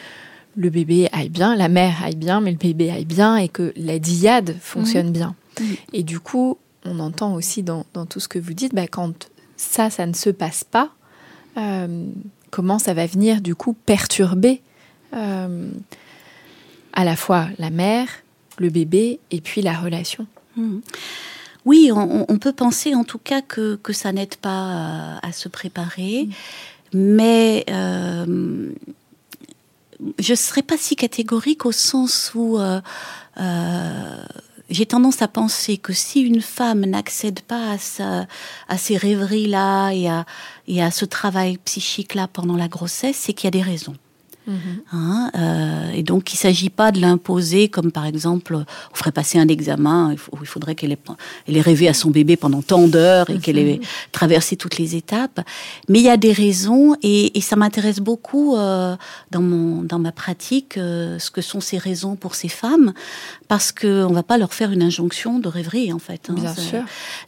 le 0.56 0.70
bébé 0.70 1.08
aille 1.12 1.30
bien, 1.30 1.56
la 1.56 1.68
mère 1.68 2.02
aille 2.04 2.16
bien, 2.16 2.40
mais 2.40 2.50
le 2.50 2.56
bébé 2.56 2.90
aille 2.90 3.04
bien 3.04 3.36
et 3.36 3.48
que 3.48 3.72
la 3.76 3.98
diade 3.98 4.56
fonctionne 4.60 5.08
mmh. 5.08 5.12
bien. 5.12 5.34
Mmh. 5.60 5.64
Et 5.94 6.02
du 6.02 6.20
coup, 6.20 6.58
on 6.84 6.98
entend 7.00 7.34
aussi 7.34 7.62
dans, 7.62 7.84
tout 8.08 8.20
ce 8.20 8.28
que 8.28 8.38
vous 8.38 8.54
dites, 8.54 8.74
bah, 8.74 8.86
quand 8.86 9.30
ça, 9.56 9.90
ça 9.90 10.06
ne 10.06 10.14
se 10.14 10.30
passe 10.30 10.64
pas, 10.64 10.90
euh, 11.56 12.06
comment 12.50 12.78
ça 12.78 12.94
va 12.94 13.06
venir 13.06 13.40
du 13.40 13.54
coup 13.54 13.72
perturber 13.72 14.62
euh, 15.14 15.70
à 16.92 17.04
la 17.04 17.16
fois 17.16 17.48
la 17.58 17.70
mère, 17.70 18.08
le 18.58 18.70
bébé 18.70 19.20
et 19.30 19.40
puis 19.40 19.62
la 19.62 19.78
relation. 19.78 20.26
Mmh 20.56 20.78
oui, 21.64 21.90
on, 21.92 22.38
peut 22.38 22.52
penser 22.52 22.94
en 22.94 23.04
tout 23.04 23.18
cas 23.18 23.42
que, 23.42 23.78
ça 23.92 24.12
n'aide 24.12 24.36
pas 24.36 24.48
euh, 24.48 25.16
à, 25.22 25.32
se 25.32 25.48
préparer, 25.48 26.28
mm. 26.92 26.98
mais 26.98 27.64
euh, 27.70 28.72
je 30.18 30.32
ne 30.32 30.36
serais 30.36 30.62
pas 30.62 30.76
si 30.76 30.96
catégorique 30.96 31.66
au 31.66 31.72
sens 31.72 32.32
où 32.34 32.58
euh, 32.58 32.80
j'ai 34.70 34.86
tendance 34.86 35.20
à 35.20 35.28
penser 35.28 35.76
que 35.76 35.92
si 35.92 36.20
une 36.20 36.40
femme 36.40 36.86
n'accède 36.86 37.40
pas 37.40 37.76
à, 37.98 38.26
à 38.68 38.78
ces 38.78 38.96
rêveries-là 38.96 39.90
et 39.90 40.08
à, 40.08 40.24
et 40.68 40.82
à 40.82 40.90
ce 40.90 41.04
travail 41.04 41.58
psychique-là 41.58 42.28
pendant 42.28 42.56
la 42.56 42.68
grossesse, 42.68 43.16
c'est 43.16 43.32
qu'il 43.32 43.46
y 43.46 43.48
a 43.48 43.50
des 43.50 43.62
raisons. 43.62 43.96
Hein, 44.92 45.30
euh, 45.36 45.90
et 45.92 46.02
donc, 46.02 46.32
il 46.32 46.36
ne 46.36 46.38
s'agit 46.38 46.70
pas 46.70 46.90
de 46.92 47.00
l'imposer, 47.00 47.68
comme 47.68 47.92
par 47.92 48.06
exemple, 48.06 48.54
on 48.56 48.94
ferait 48.94 49.12
passer 49.12 49.38
un 49.38 49.48
examen 49.48 50.14
où 50.32 50.38
il 50.40 50.46
faudrait 50.46 50.74
qu'elle 50.74 50.92
ait, 50.92 50.98
elle 51.46 51.56
ait 51.56 51.62
rêvé 51.62 51.88
à 51.88 51.94
son 51.94 52.10
bébé 52.10 52.36
pendant 52.36 52.62
tant 52.62 52.88
d'heures 52.88 53.28
et 53.30 53.38
qu'elle 53.38 53.58
ait 53.58 53.80
traversé 54.12 54.56
toutes 54.56 54.78
les 54.78 54.96
étapes. 54.96 55.40
Mais 55.88 55.98
il 55.98 56.04
y 56.04 56.10
a 56.10 56.16
des 56.16 56.32
raisons, 56.32 56.94
et, 57.02 57.32
ça 57.40 57.56
m'intéresse 57.56 58.00
beaucoup 58.00 58.56
euh, 58.56 58.94
dans, 59.30 59.40
mon, 59.40 59.82
dans 59.82 59.98
ma 59.98 60.12
pratique, 60.12 60.76
euh, 60.76 61.18
ce 61.18 61.30
que 61.30 61.40
sont 61.40 61.60
ces 61.60 61.78
raisons 61.78 62.14
pour 62.14 62.34
ces 62.34 62.48
femmes, 62.48 62.92
parce 63.48 63.72
qu'on 63.72 64.10
ne 64.10 64.14
va 64.14 64.22
pas 64.22 64.36
leur 64.36 64.52
faire 64.52 64.70
une 64.70 64.82
injonction 64.82 65.38
de 65.38 65.48
rêverie, 65.48 65.92
en 65.92 65.98
fait. 65.98 66.28
Hein, 66.28 66.34
Bien 66.34 66.54
sûr. 66.54 66.82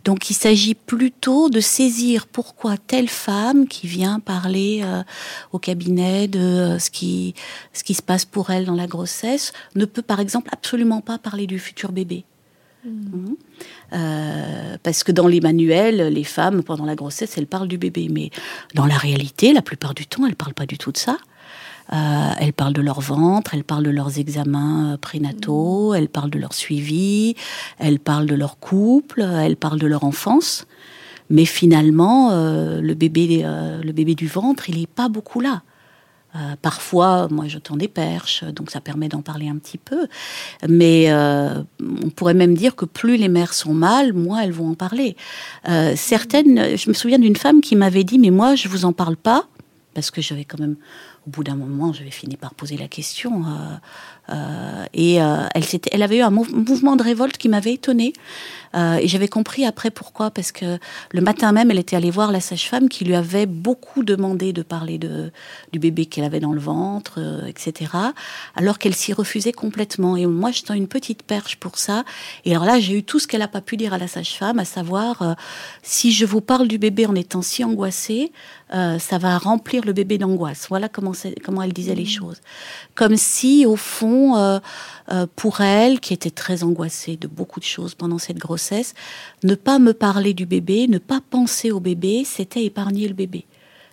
Donc, 0.05 0.29
il 0.31 0.35
s'agit 0.35 0.75
plutôt 0.75 1.49
de 1.49 1.61
saisir 1.61 2.27
pourquoi 2.27 2.77
telle 2.77 3.09
femme 3.09 3.66
qui 3.66 3.87
vient 3.87 4.21
parler 4.21 4.83
au 5.53 5.59
cabinet 5.59 6.29
de 6.29 6.77
ce 6.79 6.91
qui 6.91 7.10
ce 7.73 7.85
qui 7.85 7.95
se 7.95 8.03
passe 8.03 8.25
pour 8.25 8.51
elle 8.51 8.65
dans 8.65 8.75
la 8.75 8.87
grossesse, 8.87 9.53
ne 9.75 9.85
peut 9.85 10.03
par 10.03 10.21
exemple 10.21 10.51
absolument 10.53 11.01
pas 11.01 11.19
parler 11.19 11.47
du 11.47 11.59
futur 11.59 11.93
bébé. 11.93 12.25
Hmm. 12.85 12.89
Mhm. 12.89 13.37
Euh, 13.93 14.77
parce 14.83 15.05
que 15.05 15.13
dans 15.13 15.27
les 15.27 15.41
manuels, 15.41 16.13
les 16.13 16.25
femmes, 16.25 16.63
pendant 16.63 16.87
la 16.87 16.95
grossesse, 16.95 17.37
elles 17.37 17.47
parlent 17.47 17.69
du 17.69 17.79
bébé. 17.79 18.09
Mais 18.11 18.31
dans 18.75 18.87
la 18.87 18.97
réalité, 18.97 19.53
la 19.53 19.63
plupart 19.63 19.95
du 19.95 20.07
temps, 20.07 20.25
elles 20.25 20.31
ne 20.31 20.35
parlent 20.35 20.55
pas 20.55 20.67
du 20.67 20.79
tout 20.79 20.93
de 20.93 20.97
ça. 20.97 21.17
Euh, 21.93 22.31
elles 22.39 22.53
parlent 22.53 22.73
de 22.73 22.83
leur 22.83 23.01
ventre, 23.01 23.53
elles 23.53 23.65
parlent 23.65 23.83
de 23.83 23.91
leurs 23.91 24.19
examens 24.19 24.97
prénataux, 25.01 25.93
hmm. 25.93 25.97
elles 25.97 26.09
parlent 26.09 26.31
de 26.31 26.39
leur 26.39 26.55
suivi, 26.55 27.35
elles 27.79 27.99
parlent 27.99 28.27
de 28.27 28.37
leur 28.37 28.59
couple, 28.59 29.23
elles 29.23 29.57
parlent 29.57 29.81
de 29.81 29.89
leur 29.89 30.05
enfance. 30.05 30.67
Mais 31.29 31.45
finalement, 31.45 32.31
euh, 32.33 32.81
le, 32.81 32.95
bébé, 32.95 33.43
le 33.45 33.93
bébé 33.93 34.15
du 34.15 34.27
ventre, 34.27 34.69
il 34.69 34.81
n'est 34.81 34.87
pas 34.87 35.09
beaucoup 35.09 35.41
là. 35.41 35.63
Euh, 36.37 36.55
parfois, 36.62 37.28
moi, 37.31 37.49
je 37.49 37.59
tends 37.59 37.76
des 37.76 37.89
perches, 37.89 38.45
donc 38.45 38.70
ça 38.70 38.81
permet 38.81 39.09
d'en 39.09 39.22
parler 39.22 39.49
un 39.49 39.57
petit 39.57 39.78
peu. 39.78 40.07
Mais 40.68 41.11
euh, 41.11 41.62
on 41.81 42.11
pourrait 42.11 42.35
même 42.35 42.55
dire 42.55 42.76
que 42.76 42.85
plus 42.85 43.16
les 43.16 43.28
mères 43.28 43.53
sont 43.53 43.74
mal, 43.74 44.12
moins 44.12 44.41
elles 44.41 44.53
vont 44.53 44.70
en 44.70 44.74
parler. 44.74 45.16
Euh, 45.68 45.95
certaines, 45.97 46.76
je 46.76 46.89
me 46.89 46.95
souviens 46.95 47.18
d'une 47.18 47.37
femme 47.37 47.61
qui 47.61 47.74
m'avait 47.74 48.05
dit, 48.05 48.18
mais 48.18 48.31
moi, 48.31 48.55
je 48.55 48.68
vous 48.68 48.85
en 48.85 48.93
parle 48.93 49.16
pas, 49.16 49.47
parce 49.95 50.11
que 50.11 50.22
j'avais 50.22 50.45
quand 50.45 50.61
même, 50.61 50.76
au 51.26 51.31
bout 51.31 51.43
d'un 51.43 51.57
moment, 51.57 51.93
j'avais 51.93 52.11
fini 52.11 52.37
par 52.37 52.55
poser 52.55 52.76
la 52.76 52.89
question. 52.89 53.45
Et 54.95 55.14
elle, 55.14 55.64
elle 55.93 56.03
avait 56.03 56.18
eu 56.18 56.23
un 56.23 56.31
mouvement 56.31 56.97
de 56.97 57.03
révolte 57.03 57.37
qui 57.37 57.49
m'avait 57.49 57.75
étonnée. 57.75 58.12
Euh, 58.75 58.97
et 58.97 59.09
j'avais 59.09 59.29
compris 59.29 59.64
après 59.64 59.91
pourquoi, 59.91 60.31
parce 60.31 60.53
que 60.53 60.79
le 61.11 61.21
matin 61.21 61.53
même, 61.53 61.71
elle 61.71 61.79
était 61.79 61.97
allée 61.97 62.11
voir 62.11 62.31
la 62.31 62.41
sage-femme 62.41 62.89
qui 62.89 63.05
lui 63.05 63.14
avait 63.14 63.47
beaucoup 63.47 64.05
demandé 64.05 64.53
de 64.53 64.62
parler 64.62 64.99
de, 64.99 65.33
du 65.73 65.79
bébé 65.79 66.07
qu'elle 66.07 66.25
avait 66.25 66.41
dans 66.41 66.53
le 66.53 66.61
ventre, 66.61 67.14
euh, 67.18 67.47
etc. 67.47 67.93
Alors 68.55 68.79
qu'elle 68.79 68.95
s'y 68.95 69.12
refusait 69.12 69.53
complètement. 69.53 70.16
Et 70.16 70.27
moi, 70.27 70.53
je 70.53 70.62
tends 70.62 70.75
une 70.75 70.89
petite 70.89 71.23
perche 71.23 71.57
pour 71.57 71.79
ça. 71.79 72.05
Et 72.45 72.53
alors 72.53 72.64
là, 72.64 72.79
j'ai 72.79 72.97
eu 72.97 73.03
tout 73.03 73.18
ce 73.18 73.27
qu'elle 73.27 73.41
n'a 73.41 73.49
pas 73.49 73.61
pu 73.61 73.77
dire 73.77 73.93
à 73.93 73.99
la 73.99 74.07
sage-femme, 74.07 74.59
à 74.59 74.64
savoir, 74.64 75.23
euh, 75.23 75.35
si 75.83 76.12
je 76.12 76.25
vous 76.25 76.41
parle 76.41 76.68
du 76.68 76.79
bébé 76.79 77.07
en 77.07 77.14
étant 77.14 77.43
si 77.43 77.64
angoissée, 77.64 78.33
ça 78.73 79.18
va 79.18 79.37
remplir 79.37 79.85
le 79.85 79.93
bébé 79.93 80.16
d'angoisse. 80.16 80.66
Voilà 80.68 80.89
comment, 80.89 81.11
comment 81.43 81.62
elle 81.62 81.73
disait 81.73 81.97
les 81.97 82.05
mmh. 82.05 82.07
choses. 82.07 82.41
Comme 82.95 83.16
si, 83.16 83.66
au 83.66 83.75
fond, 83.75 84.10
pour 85.37 85.61
elle, 85.61 86.01
qui 86.01 86.15
était 86.15 86.31
très 86.31 86.63
angoissée 86.63 87.17
de 87.17 87.27
beaucoup 87.27 87.61
de 87.61 87.65
choses 87.65 87.95
pendant 87.95 88.19
cette 88.19 88.39
grossesse, 88.39 88.95
ne 89.43 89.55
pas 89.55 89.79
me 89.79 89.93
parler 89.93 90.35
du 90.35 90.47
bébé, 90.47 90.87
ne 90.89 90.99
pas 90.99 91.21
penser 91.31 91.71
au 91.71 91.81
bébé, 91.81 92.25
c'était 92.25 92.65
épargner 92.65 93.09
le 93.09 93.15
bébé. 93.15 93.47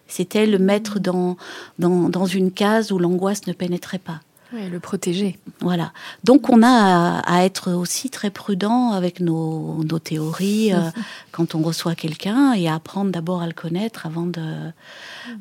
C'était 0.07 0.45
le 0.45 0.57
mettre 0.57 0.99
dans, 0.99 1.38
dans, 1.80 2.26
une 2.26 2.51
case 2.51 2.91
où 2.91 2.99
l'angoisse 2.99 3.45
ne 3.47 3.53
pénétrait 3.53 3.99
pas. 3.99 4.22
Oui, 4.53 4.70
le 4.70 4.80
protéger. 4.80 5.38
Voilà. 5.59 5.91
Donc 6.24 6.49
on 6.49 6.63
a 6.63 7.20
à, 7.20 7.43
être 7.43 7.74
aussi 7.74 8.09
très 8.09 8.30
prudent 8.30 8.91
avec 8.91 9.20
nos, 9.20 9.84
théories 10.01 10.74
euh, 10.74 10.80
quand 11.34 11.53
on 11.53 11.61
reçoit 11.61 11.95
quelqu'un 11.95 12.53
et 12.53 12.70
à 12.70 12.76
apprendre 12.76 13.11
d'abord 13.11 13.41
à 13.41 13.47
le 13.47 13.53
connaître 13.53 14.05
avant 14.05 14.26
de. 14.26 14.41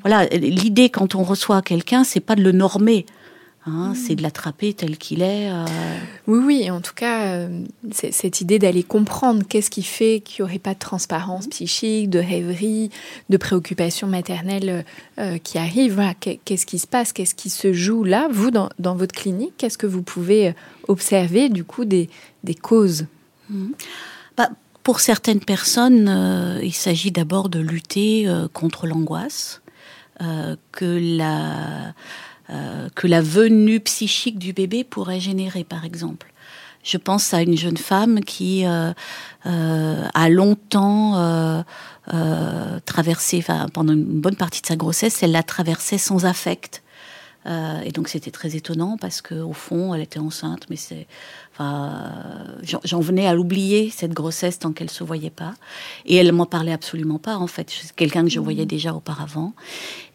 Voilà. 0.01 0.27
L'idée 0.27 0.91
quand 0.91 1.15
on 1.15 1.23
reçoit 1.23 1.63
quelqu'un, 1.63 2.03
c'est 2.03 2.19
pas 2.19 2.35
de 2.35 2.43
le 2.43 2.51
normer. 2.51 3.07
Hein, 3.69 3.95
c'est 3.97 4.15
de 4.15 4.23
l'attraper 4.23 4.75
tel 4.75 4.97
qu'il 4.97 5.23
est. 5.23 5.51
Euh. 5.51 5.65
Oui, 6.29 6.39
oui, 6.39 6.71
en 6.71 6.81
tout 6.81 6.95
cas, 6.95 7.27
euh, 7.27 7.65
cette 7.91 8.41
idée 8.41 8.61
d'aller 8.61 8.85
comprendre 8.85 9.43
qu'est-ce 9.49 9.71
qui 9.71 9.83
fait 9.83 10.21
qu'il 10.25 10.45
n'y 10.45 10.49
aurait 10.49 10.61
pas 10.61 10.75
de 10.75 10.79
transparence 10.79 11.49
psychique, 11.49 12.09
de 12.09 12.21
rêverie, 12.21 12.91
de 13.29 13.37
préoccupation 13.37 14.07
maternelle 14.07 14.85
euh, 15.19 15.39
qui 15.39 15.59
arrive. 15.59 16.01
qu'est-ce 16.21 16.65
qui 16.65 16.79
se 16.79 16.87
passe, 16.87 17.13
qu'est-ce 17.13 17.35
qui 17.35 17.51
se 17.51 17.73
joue 17.73 18.05
là, 18.05 18.29
vous, 18.31 18.53
dans, 18.53 18.71
votre 18.79 19.15
clinique 19.15 19.55
Qu'est-ce 19.59 19.79
que 19.79 19.89
vous 19.89 20.03
pouvez 20.03 20.55
observer, 20.87 21.49
du 21.49 21.65
coup, 21.65 21.85
des, 21.85 22.09
causes? 22.63 23.07
Mmh. 23.51 23.71
bah, 24.37 24.51
Pour 24.85 25.01
certaines 25.01 25.41
personnes, 25.41 26.61
il 26.63 26.75
s'agit 26.75 27.11
d'abord 27.11 27.49
de 27.49 27.59
lutter 27.59 28.33
contre 28.53 28.87
l'angoisse, 28.87 29.61
que 30.21 31.17
la 31.19 31.95
euh, 32.51 32.89
que 32.95 33.07
la 33.09 33.21
venue 33.21 33.81
psychique 33.81 34.39
du 34.39 34.53
bébé 34.53 34.85
pourrait 34.85 35.19
générer, 35.19 35.65
par 35.65 35.85
exemple. 35.85 36.33
Je 36.85 36.97
pense 36.97 37.35
à 37.35 37.43
une 37.43 37.57
jeune 37.57 37.77
femme 37.77 38.21
qui 38.21 38.65
euh, 38.65 38.93
euh, 39.47 40.05
a 40.15 40.29
longtemps 40.29 41.65
traversé, 42.85 43.45
pendant 43.73 43.93
une 43.93 44.21
bonne 44.21 44.37
partie 44.37 44.63
de 44.63 44.67
sa 44.67 44.77
grossesse, 44.77 45.25
elle 45.25 45.33
l'a 45.33 45.43
traversée 45.43 45.99
sans 45.99 46.25
affect. 46.25 46.85
et 47.47 47.91
donc 47.91 48.09
c'était 48.09 48.31
très 48.31 48.55
étonnant 48.55 48.97
parce 48.97 49.23
qu'au 49.23 49.53
fond, 49.53 49.93
elle 49.93 50.03
était 50.03 50.21
enceinte, 50.21 50.67
mais 50.71 50.77
c'est 50.77 51.09
j'en 52.85 53.01
venais 53.01 53.27
à 53.27 53.35
l'oublier, 53.35 53.91
cette 53.91 54.13
grossesse, 54.13 54.59
tant 54.59 54.73
qu'elle 54.73 54.89
ne 54.89 54.93
se 54.93 55.05
voyait 55.05 55.31
pas. 55.31 55.55
Et 56.05 56.17
elle 56.17 56.31
m'en 56.33 56.47
parlait 56.47 56.73
absolument 56.73 57.19
pas, 57.19 57.37
en 57.37 57.47
fait. 57.47 57.71
C'est 57.71 57.95
quelqu'un 57.95 58.25
que 58.25 58.31
je 58.31 58.41
voyais 58.41 58.65
mmh. 58.65 58.69
déjà 58.69 58.95
auparavant. 58.95 59.55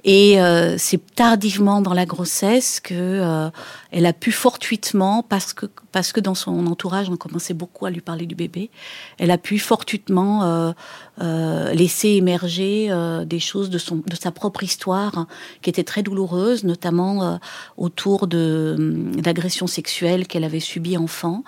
Et 0.03 0.41
euh, 0.41 0.77
c'est 0.79 0.99
tardivement 1.13 1.81
dans 1.81 1.93
la 1.93 2.05
grossesse 2.05 2.79
que 2.79 2.93
euh, 2.95 3.49
elle 3.91 4.07
a 4.07 4.13
pu 4.13 4.31
fortuitement, 4.31 5.21
parce 5.21 5.53
que 5.53 5.67
parce 5.91 6.11
que 6.11 6.19
dans 6.19 6.33
son 6.33 6.65
entourage 6.67 7.09
on 7.09 7.17
commençait 7.17 7.53
beaucoup 7.53 7.85
à 7.85 7.91
lui 7.91 8.01
parler 8.01 8.25
du 8.25 8.33
bébé, 8.33 8.71
elle 9.19 9.29
a 9.29 9.37
pu 9.37 9.59
fortuitement 9.59 10.43
euh, 10.43 10.71
euh 11.21 11.73
laisser 11.73 12.09
émerger 12.09 12.89
des 13.25 13.39
choses 13.39 13.69
de 13.69 13.77
son 13.77 13.97
de 13.97 14.15
sa 14.15 14.31
propre 14.31 14.63
histoire 14.63 15.17
hein, 15.17 15.27
qui 15.61 15.69
était 15.69 15.83
très 15.83 16.01
douloureuse, 16.01 16.63
notamment 16.63 17.39
autour 17.77 18.25
de 18.25 18.75
d'agressions 19.17 19.67
sexuelles 19.67 20.25
qu'elle 20.25 20.43
avait 20.43 20.59
subies 20.59 20.97
enfant 20.97 21.43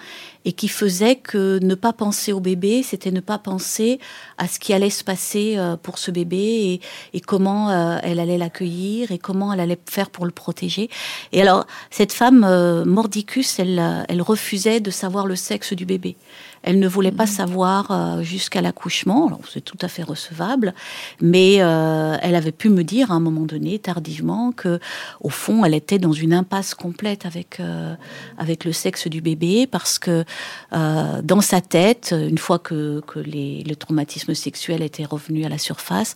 et 0.45 0.53
qui 0.53 0.67
faisait 0.67 1.15
que 1.15 1.59
ne 1.61 1.75
pas 1.75 1.93
penser 1.93 2.33
au 2.33 2.39
bébé, 2.39 2.83
c'était 2.83 3.11
ne 3.11 3.19
pas 3.19 3.37
penser 3.37 3.99
à 4.37 4.47
ce 4.47 4.59
qui 4.59 4.73
allait 4.73 4.89
se 4.89 5.03
passer 5.03 5.55
euh, 5.57 5.77
pour 5.77 5.97
ce 5.97 6.11
bébé 6.11 6.81
et, 7.13 7.21
comment 7.21 7.69
euh, 7.69 7.97
elle 8.03 8.19
allait 8.19 8.37
l'accueillir 8.37 9.11
et 9.11 9.17
comment 9.17 9.53
elle 9.53 9.59
allait 9.59 9.79
faire 9.89 10.09
pour 10.09 10.25
le 10.25 10.31
protéger. 10.31 10.89
Et 11.31 11.41
alors, 11.41 11.65
cette 11.89 12.11
femme, 12.11 12.43
euh, 12.43 12.85
Mordicus, 12.85 13.59
elle, 13.59 14.05
elle 14.09 14.21
refusait 14.21 14.79
de 14.79 14.91
savoir 14.91 15.25
le 15.25 15.35
sexe 15.35 15.73
du 15.73 15.85
bébé. 15.85 16.15
Elle 16.63 16.79
ne 16.79 16.87
voulait 16.87 17.11
pas 17.11 17.25
mhm. 17.25 17.29
savoir 17.29 17.91
euh, 17.91 18.23
jusqu'à 18.23 18.61
l'accouchement. 18.61 19.27
Alors 19.27 19.41
c'est 19.51 19.61
tout 19.61 19.77
à 19.81 19.87
fait 19.87 20.03
recevable, 20.03 20.73
mais 21.21 21.57
euh, 21.59 22.17
elle 22.21 22.35
avait 22.35 22.51
pu 22.51 22.69
me 22.69 22.83
dire 22.83 23.11
à 23.11 23.15
un 23.15 23.19
moment 23.19 23.45
donné, 23.45 23.79
tardivement, 23.79 24.51
que 24.53 24.79
au 25.21 25.29
fond, 25.29 25.65
elle 25.65 25.73
était 25.73 25.99
dans 25.99 26.13
une 26.13 26.33
impasse 26.33 26.73
complète 26.73 27.25
avec 27.25 27.59
euh, 27.59 27.95
avec 28.37 28.63
le 28.63 28.71
sexe 28.71 29.07
du 29.07 29.21
bébé 29.21 29.67
parce 29.67 29.99
que 29.99 30.23
dans 30.71 31.41
sa 31.41 31.61
tête, 31.61 32.15
une 32.17 32.37
fois 32.37 32.59
que, 32.59 33.01
que 33.05 33.19
les, 33.19 33.63
le 33.63 33.75
traumatisme 33.75 34.33
sexuel 34.33 34.81
était 34.81 35.05
revenu 35.05 35.45
à 35.45 35.49
la 35.49 35.57
surface, 35.57 36.15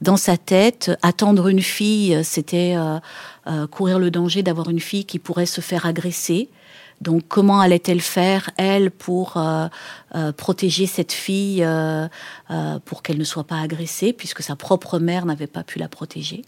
dans 0.00 0.16
sa 0.16 0.36
tête, 0.36 0.90
attendre 1.02 1.48
une 1.48 1.60
fille, 1.60 2.18
c'était 2.22 2.76
courir 3.70 3.98
le 3.98 4.10
danger 4.10 4.42
d'avoir 4.42 4.70
une 4.70 4.80
fille 4.80 5.04
qui 5.04 5.18
pourrait 5.18 5.46
se 5.46 5.60
faire 5.60 5.86
agresser 5.86 6.48
donc 7.00 7.22
comment 7.28 7.60
allait-elle 7.60 8.00
faire, 8.00 8.50
elle, 8.56 8.90
pour 8.90 9.36
euh, 9.36 9.68
euh, 10.14 10.32
protéger 10.32 10.86
cette 10.86 11.12
fille, 11.12 11.62
euh, 11.62 12.08
pour 12.84 13.02
qu'elle 13.02 13.18
ne 13.18 13.24
soit 13.24 13.44
pas 13.44 13.60
agressée, 13.60 14.12
puisque 14.12 14.42
sa 14.42 14.56
propre 14.56 14.98
mère 14.98 15.24
n'avait 15.26 15.46
pas 15.46 15.62
pu 15.62 15.78
la 15.78 15.88
protéger? 15.88 16.42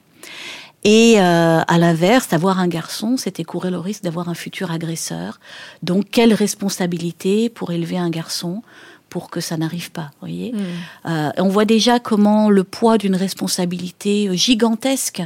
Et 0.83 1.19
à 1.19 1.79
l'inverse, 1.79 2.33
avoir 2.33 2.59
un 2.59 2.69
garçon, 2.69 3.19
c'était 3.19 3.45
courir 3.45 3.71
le 3.71 3.79
risque 3.79 4.03
d'avoir 4.03 4.31
un 4.31 4.35
futur 4.35 4.71
agresseur. 4.71 5.39
Donc, 5.83 6.07
quelle 6.11 6.33
responsabilité 6.33 7.51
pour 7.51 7.71
élever 7.71 7.99
un 7.99 8.09
garçon 8.09 8.63
pour 9.11 9.29
que 9.29 9.41
ça 9.41 9.59
n'arrive 9.59 9.91
pas, 9.91 10.11
voyez? 10.21 10.53
Mmh. 10.53 11.33
On 11.37 11.49
voit 11.49 11.67
déjà 11.67 12.01
comment 12.01 12.49
le 12.49 12.65
poids 12.65 12.97
d'une 12.97 13.15
responsabilité 13.15 14.35
gigantesque 14.35 15.23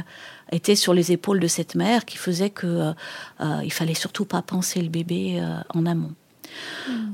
était 0.51 0.75
sur 0.75 0.93
les 0.93 1.11
épaules 1.11 1.39
de 1.39 1.47
cette 1.47 1.75
mère 1.75 2.05
qui 2.05 2.17
faisait 2.17 2.49
que 2.49 2.67
euh, 2.67 2.93
euh, 3.41 3.61
il 3.63 3.71
fallait 3.71 3.93
surtout 3.93 4.25
pas 4.25 4.41
penser 4.41 4.81
le 4.81 4.89
bébé 4.89 5.39
euh, 5.39 5.57
en 5.73 5.85
amont. 5.85 6.13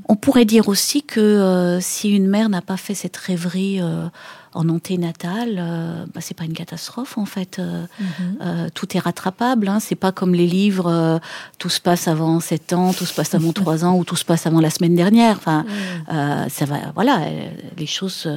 On 0.08 0.16
pourrait 0.16 0.44
dire 0.44 0.68
aussi 0.68 1.02
que 1.02 1.78
si 1.80 2.10
une 2.10 2.28
mère 2.28 2.48
n'a 2.48 2.62
pas 2.62 2.76
fait 2.76 2.94
cette 2.94 3.16
rêverie 3.16 3.80
en 4.54 4.68
anténatal, 4.68 5.56
euh, 5.58 6.04
bah, 6.14 6.20
c'est 6.20 6.36
pas 6.36 6.44
une 6.44 6.52
catastrophe 6.52 7.16
en 7.18 7.24
fait. 7.24 7.58
Euh, 7.58 7.86
Mhm. 8.00 8.36
euh, 8.42 8.68
tout 8.74 8.96
est 8.96 9.00
rattrapable. 9.00 9.68
Hein. 9.68 9.80
C'est 9.80 9.94
pas 9.96 10.12
comme 10.12 10.34
les 10.34 10.46
livres 10.46 10.86
euh, 10.90 11.18
tout 11.58 11.68
se 11.68 11.80
passe 11.80 12.08
avant 12.08 12.40
7 12.40 12.72
ans, 12.72 12.92
tout 12.92 13.06
se 13.06 13.14
passe 13.14 13.34
avant 13.34 13.52
3 13.52 13.84
ans 13.84 13.96
ou 13.98 14.04
tout 14.04 14.16
se 14.16 14.24
passe 14.24 14.46
avant 14.46 14.60
la 14.60 14.70
semaine 14.70 14.94
dernière. 14.94 15.36
Enfin, 15.36 15.64
ça 16.48 16.64
va. 16.66 16.76
Voilà, 16.94 17.20
les 17.78 17.86
choses 17.86 18.28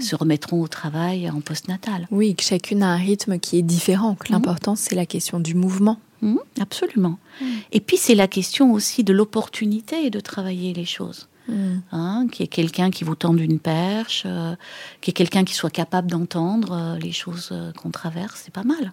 se 0.00 0.16
remettront 0.16 0.60
au 0.60 0.68
travail 0.68 1.30
en 1.30 1.40
postnatal. 1.40 2.06
Oui, 2.10 2.34
que 2.34 2.42
chacune 2.42 2.82
a 2.82 2.88
un 2.88 2.96
rythme 2.96 3.38
qui 3.38 3.58
est 3.58 3.62
différent. 3.62 4.14
Que 4.14 4.32
l'important, 4.32 4.76
c'est 4.76 4.94
la 4.94 5.06
question 5.06 5.40
du 5.40 5.54
mouvement. 5.54 5.98
Mhm, 6.22 6.38
absolument. 6.60 7.18
Et 7.72 7.80
puis 7.80 7.96
c'est 7.96 8.16
la 8.16 8.26
question 8.26 8.72
aussi 8.72 9.04
de 9.04 9.12
l'opportunité 9.12 10.10
de 10.10 10.20
travailler 10.20 10.72
les 10.74 10.84
choses. 10.84 11.28
Hein, 11.92 12.26
qui 12.30 12.42
est 12.42 12.48
quelqu'un 12.48 12.90
qui 12.90 13.04
vous 13.04 13.14
tende 13.14 13.40
une 13.40 13.58
perche, 13.58 14.24
euh, 14.26 14.54
qui 15.00 15.10
est 15.10 15.14
quelqu'un 15.14 15.44
qui 15.44 15.54
soit 15.54 15.70
capable 15.70 16.10
d'entendre 16.10 16.72
euh, 16.72 16.98
les 16.98 17.12
choses 17.12 17.48
euh, 17.52 17.72
qu'on 17.72 17.90
traverse, 17.90 18.42
c'est 18.44 18.52
pas 18.52 18.64
mal. 18.64 18.92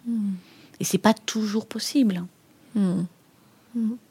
Et 0.79 0.85
c'est 0.85 0.97
pas 0.97 1.13
toujours 1.13 1.65
possible. 1.65 2.23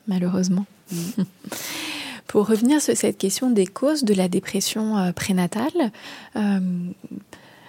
malheureusement. 0.06 0.66
Pour 2.26 2.46
revenir 2.48 2.82
sur 2.82 2.96
cette 2.96 3.16
question 3.16 3.50
des 3.50 3.66
causes 3.66 4.04
de 4.04 4.12
la 4.12 4.28
dépression 4.28 4.98
euh, 4.98 5.12
prénatale, 5.12 5.92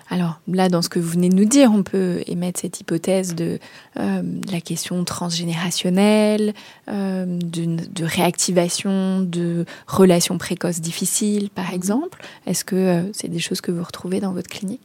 alors 0.10 0.40
là, 0.48 0.70
dans 0.70 0.82
ce 0.82 0.90
que 0.90 1.00
vous 1.00 1.10
venez 1.10 1.30
de 1.30 1.36
nous 1.36 1.46
dire, 1.46 1.72
on 1.72 1.84
peut 1.84 2.22
émettre 2.28 2.60
cette 2.60 2.80
hypothèse 2.80 3.34
de 3.34 3.60
euh, 4.00 4.22
la 4.52 4.62
question 4.62 5.04
transgénérationnelle, 5.04 6.54
euh, 6.90 7.26
de, 7.28 8.04
réactivation 8.04 9.22
de 9.22 9.66
relations 9.88 10.38
précoces 10.38 10.80
difficiles, 10.80 11.50
par 11.50 11.74
exemple. 11.74 12.22
Est-ce 12.46 12.64
que 12.64 12.76
euh, 12.76 13.02
c'est 13.14 13.30
des 13.30 13.40
choses 13.40 13.62
que 13.62 13.72
vous 13.72 13.84
retrouvez 13.84 14.20
dans 14.20 14.34
votre 14.34 14.50
clinique? 14.50 14.82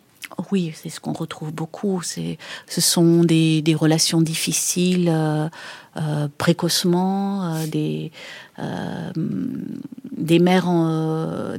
Oui, 0.53 0.73
c'est 0.75 0.89
ce 0.89 1.01
qu'on 1.01 1.13
retrouve 1.13 1.53
beaucoup. 1.53 2.01
C'est, 2.03 2.39
ce 2.67 2.81
sont 2.81 3.25
des, 3.25 3.63
des 3.63 3.75
relations 3.75 4.23
difficiles 4.23 5.13
euh, 5.97 6.29
précocement, 6.39 7.43
euh, 7.43 7.67
des, 7.67 8.13
euh, 8.61 9.11
des 10.17 10.39
mères, 10.39 10.69
en, 10.69 11.57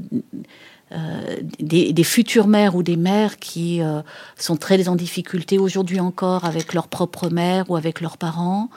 des, 1.60 1.94
des 1.94 2.04
futures 2.04 2.48
mères 2.48 2.76
ou 2.76 2.84
des 2.84 2.98
mères 2.98 3.38
qui 3.40 3.82
euh, 3.82 4.02
sont 4.38 4.58
très 4.58 4.88
en 4.90 4.96
difficulté 4.96 5.58
aujourd'hui 5.58 6.00
encore 6.00 6.44
avec 6.46 6.74
leur 6.74 6.88
propre 6.88 7.30
mère 7.30 7.70
ou 7.70 7.76
avec 7.76 8.02
leurs 8.02 8.18
parents 8.18 8.70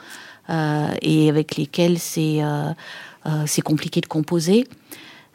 euh, 0.49 0.87
et 1.01 1.29
avec 1.29 1.57
lesquels 1.57 1.99
c'est 1.99 2.43
euh, 2.43 2.71
euh, 3.25 3.43
c'est 3.47 3.61
compliqué 3.61 4.01
de 4.01 4.05
composer. 4.07 4.67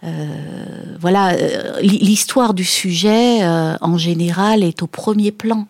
Euh, 0.03 0.97
voilà, 0.99 1.35
euh, 1.35 1.81
l'hi- 1.83 1.99
l'histoire 1.99 2.55
du 2.55 2.65
sujet 2.65 3.43
euh, 3.43 3.77
en 3.81 3.99
général 3.99 4.63
est 4.63 4.83
au 4.83 4.87
premier 4.87 5.33
plan 5.33 5.67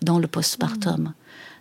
dans 0.00 0.18
le 0.18 0.26
postpartum. 0.26 1.12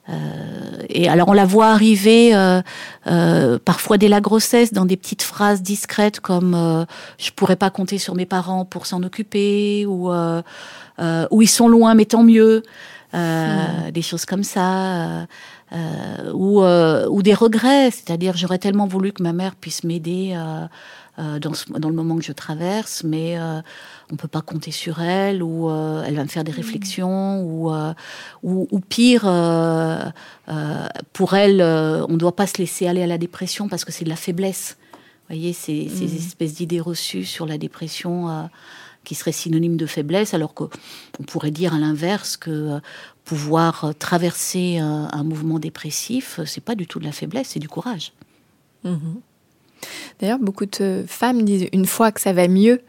Euh, 0.10 0.84
et 0.89 1.08
alors 1.08 1.30
on 1.30 1.34
la 1.34 1.45
voit 1.45 1.68
arriver 1.68 2.36
euh, 2.36 2.62
euh, 3.08 3.58
parfois 3.64 3.97
dès 3.97 4.10
la 4.10 4.20
grossesse 4.20 4.74
dans 4.74 4.84
des 4.84 4.97
petites 4.97 5.22
phrases 5.22 5.62
discrètes 5.62 6.20
comme 6.20 6.56
euh, 6.56 6.84
je 7.18 7.32
pourrais 7.32 7.56
pas 7.56 7.70
compter 7.70 7.97
sur 7.97 8.14
mes 8.14 8.26
parents 8.26 8.66
pour 8.66 8.86
s'en 8.86 9.01
occuper 9.04 9.86
ou 9.86 10.12
euh, 10.12 10.41
euh, 10.99 11.26
ou 11.32 11.41
ils 11.41 11.47
sont 11.47 11.70
loin 11.70 11.93
mais 11.93 12.04
tant 12.04 12.24
mieux 12.24 12.64
euh, 13.14 13.91
des 13.93 14.01
choses 14.01 14.26
comme 14.26 14.43
ça 14.43 15.22
euh, 15.22 15.26
euh, 15.72 16.32
ou 16.34 16.64
euh, 16.64 17.08
ou 17.10 17.24
des 17.24 17.34
regrets 17.34 17.89
c'est-à-dire 17.89 18.36
j'aurais 18.36 18.58
tellement 18.60 18.88
voulu 18.88 19.14
que 19.14 19.24
ma 19.24 19.32
mère 19.32 19.56
puisse 19.56 19.86
m'aider 19.86 20.38
euh, 21.20 21.39
dans, 21.39 21.53
ce- 21.53 21.72
dans 21.72 21.89
le 21.89 21.95
moment 21.95 22.16
que 22.18 22.24
je 22.24 22.32
traverse, 22.32 23.03
mais 23.03 23.38
euh, 23.39 23.61
on 24.11 24.16
peut 24.16 24.28
pas 24.28 24.41
compter 24.41 24.72
sur 24.72 25.01
elle, 25.01 25.43
ou 25.43 25.70
euh, 25.70 26.03
elle 26.05 26.16
va 26.16 26.24
me 26.24 26.28
faire 26.30 26.43
des 26.43 26.51
réflexions, 26.51 27.41
ou, 27.41 27.72
ou, 28.43 28.68
ou 28.72 28.80
pire, 28.80 29.24
pour 31.14 31.34
elle, 31.34 31.61
on 31.61 32.11
ne 32.14 32.18
doit 32.18 32.36
pas 32.36 32.47
se 32.47 32.57
laisser 32.57 32.88
aller 32.88 33.03
à 33.03 33.07
la 33.07 33.18
dépression 33.18 33.68
parce 33.70 33.86
que 33.86 33.91
c'est 33.91 34.03
de 34.05 34.09
la 34.09 34.16
faiblesse. 34.16 34.78
Vous 35.30 35.36
voyez, 35.36 35.53
ces, 35.53 35.88
ces 35.89 36.16
espèces 36.18 36.55
d'idées 36.55 36.82
reçues 36.82 37.26
sur 37.26 37.45
la 37.45 37.57
dépression 37.57 38.49
qui 39.03 39.16
seraient 39.16 39.32
synonymes 39.32 39.78
de 39.78 39.86
faiblesse, 39.86 40.34
alors 40.34 40.53
qu'on 40.53 40.70
pourrait 41.28 41.51
dire 41.51 41.74
à 41.74 41.80
l'inverse 41.80 42.38
que 42.38 42.80
pouvoir 43.26 43.93
traverser 43.99 44.78
un, 44.80 45.09
un 45.11 45.24
mouvement 45.24 45.59
dépressif, 45.59 46.39
c'est 46.45 46.64
pas 46.64 46.76
du 46.76 46.88
tout 46.88 46.99
de 46.99 47.05
la 47.05 47.11
faiblesse, 47.11 47.49
c'est 47.49 47.59
du 47.59 47.70
courage. 47.70 48.14
D'ailleurs, 50.19 50.39
beaucoup 50.39 50.65
de 50.65 51.03
femmes 51.07 51.43
disent 51.43 51.67
une 51.73 51.86
fois 51.86 52.11
que 52.11 52.21
ça 52.21 52.34
va 52.34 52.47
mieux, 52.47 52.81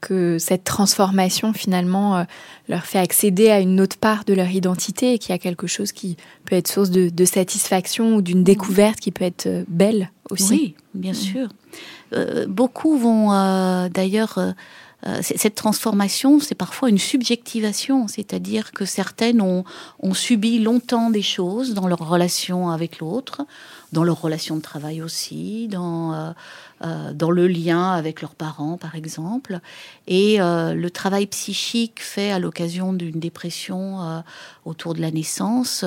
que 0.00 0.38
cette 0.38 0.64
transformation 0.64 1.52
finalement 1.52 2.16
euh, 2.16 2.24
leur 2.68 2.84
fait 2.84 2.98
accéder 2.98 3.50
à 3.50 3.60
une 3.60 3.80
autre 3.80 3.96
part 3.96 4.24
de 4.24 4.34
leur 4.34 4.50
identité 4.50 5.14
et 5.14 5.18
qu'il 5.18 5.30
y 5.30 5.34
a 5.34 5.38
quelque 5.38 5.66
chose 5.66 5.92
qui 5.92 6.16
peut 6.44 6.56
être 6.56 6.68
source 6.68 6.90
de, 6.90 7.08
de 7.08 7.24
satisfaction 7.24 8.16
ou 8.16 8.22
d'une 8.22 8.42
découverte 8.42 8.98
qui 8.98 9.12
peut 9.12 9.24
être 9.24 9.46
euh, 9.46 9.64
belle 9.68 10.10
aussi. 10.30 10.52
Oui, 10.52 10.74
bien 10.94 11.14
sûr. 11.14 11.48
Euh, 12.12 12.46
beaucoup 12.46 12.98
vont 12.98 13.32
euh, 13.32 13.88
d'ailleurs. 13.88 14.38
Euh, 15.06 15.18
cette 15.22 15.56
transformation, 15.56 16.38
c'est 16.38 16.54
parfois 16.54 16.88
une 16.88 16.98
subjectivation, 16.98 18.06
c'est-à-dire 18.06 18.70
que 18.70 18.84
certaines 18.84 19.40
ont, 19.40 19.64
subi 20.14 20.58
longtemps 20.58 21.10
des 21.10 21.22
choses 21.22 21.74
dans 21.74 21.88
leur 21.88 21.98
relation 21.98 22.70
avec 22.70 23.00
l'autre, 23.00 23.42
dans 23.92 24.04
leur 24.04 24.20
relation 24.20 24.56
de 24.56 24.62
travail 24.62 25.02
aussi, 25.02 25.66
dans, 25.68 26.12
euh, 26.12 26.30
euh, 26.84 27.30
le 27.30 27.48
lien 27.48 27.92
avec 27.92 28.20
leurs 28.20 28.34
parents, 28.34 28.76
par 28.76 28.94
exemple. 28.94 29.58
Et 30.06 30.38
le 30.38 30.88
travail 30.88 31.26
psychique 31.26 32.00
fait 32.00 32.30
à 32.30 32.38
l'occasion 32.38 32.92
d'une 32.92 33.18
dépression 33.18 34.22
autour 34.64 34.94
de 34.94 35.00
la 35.00 35.10
naissance 35.10 35.84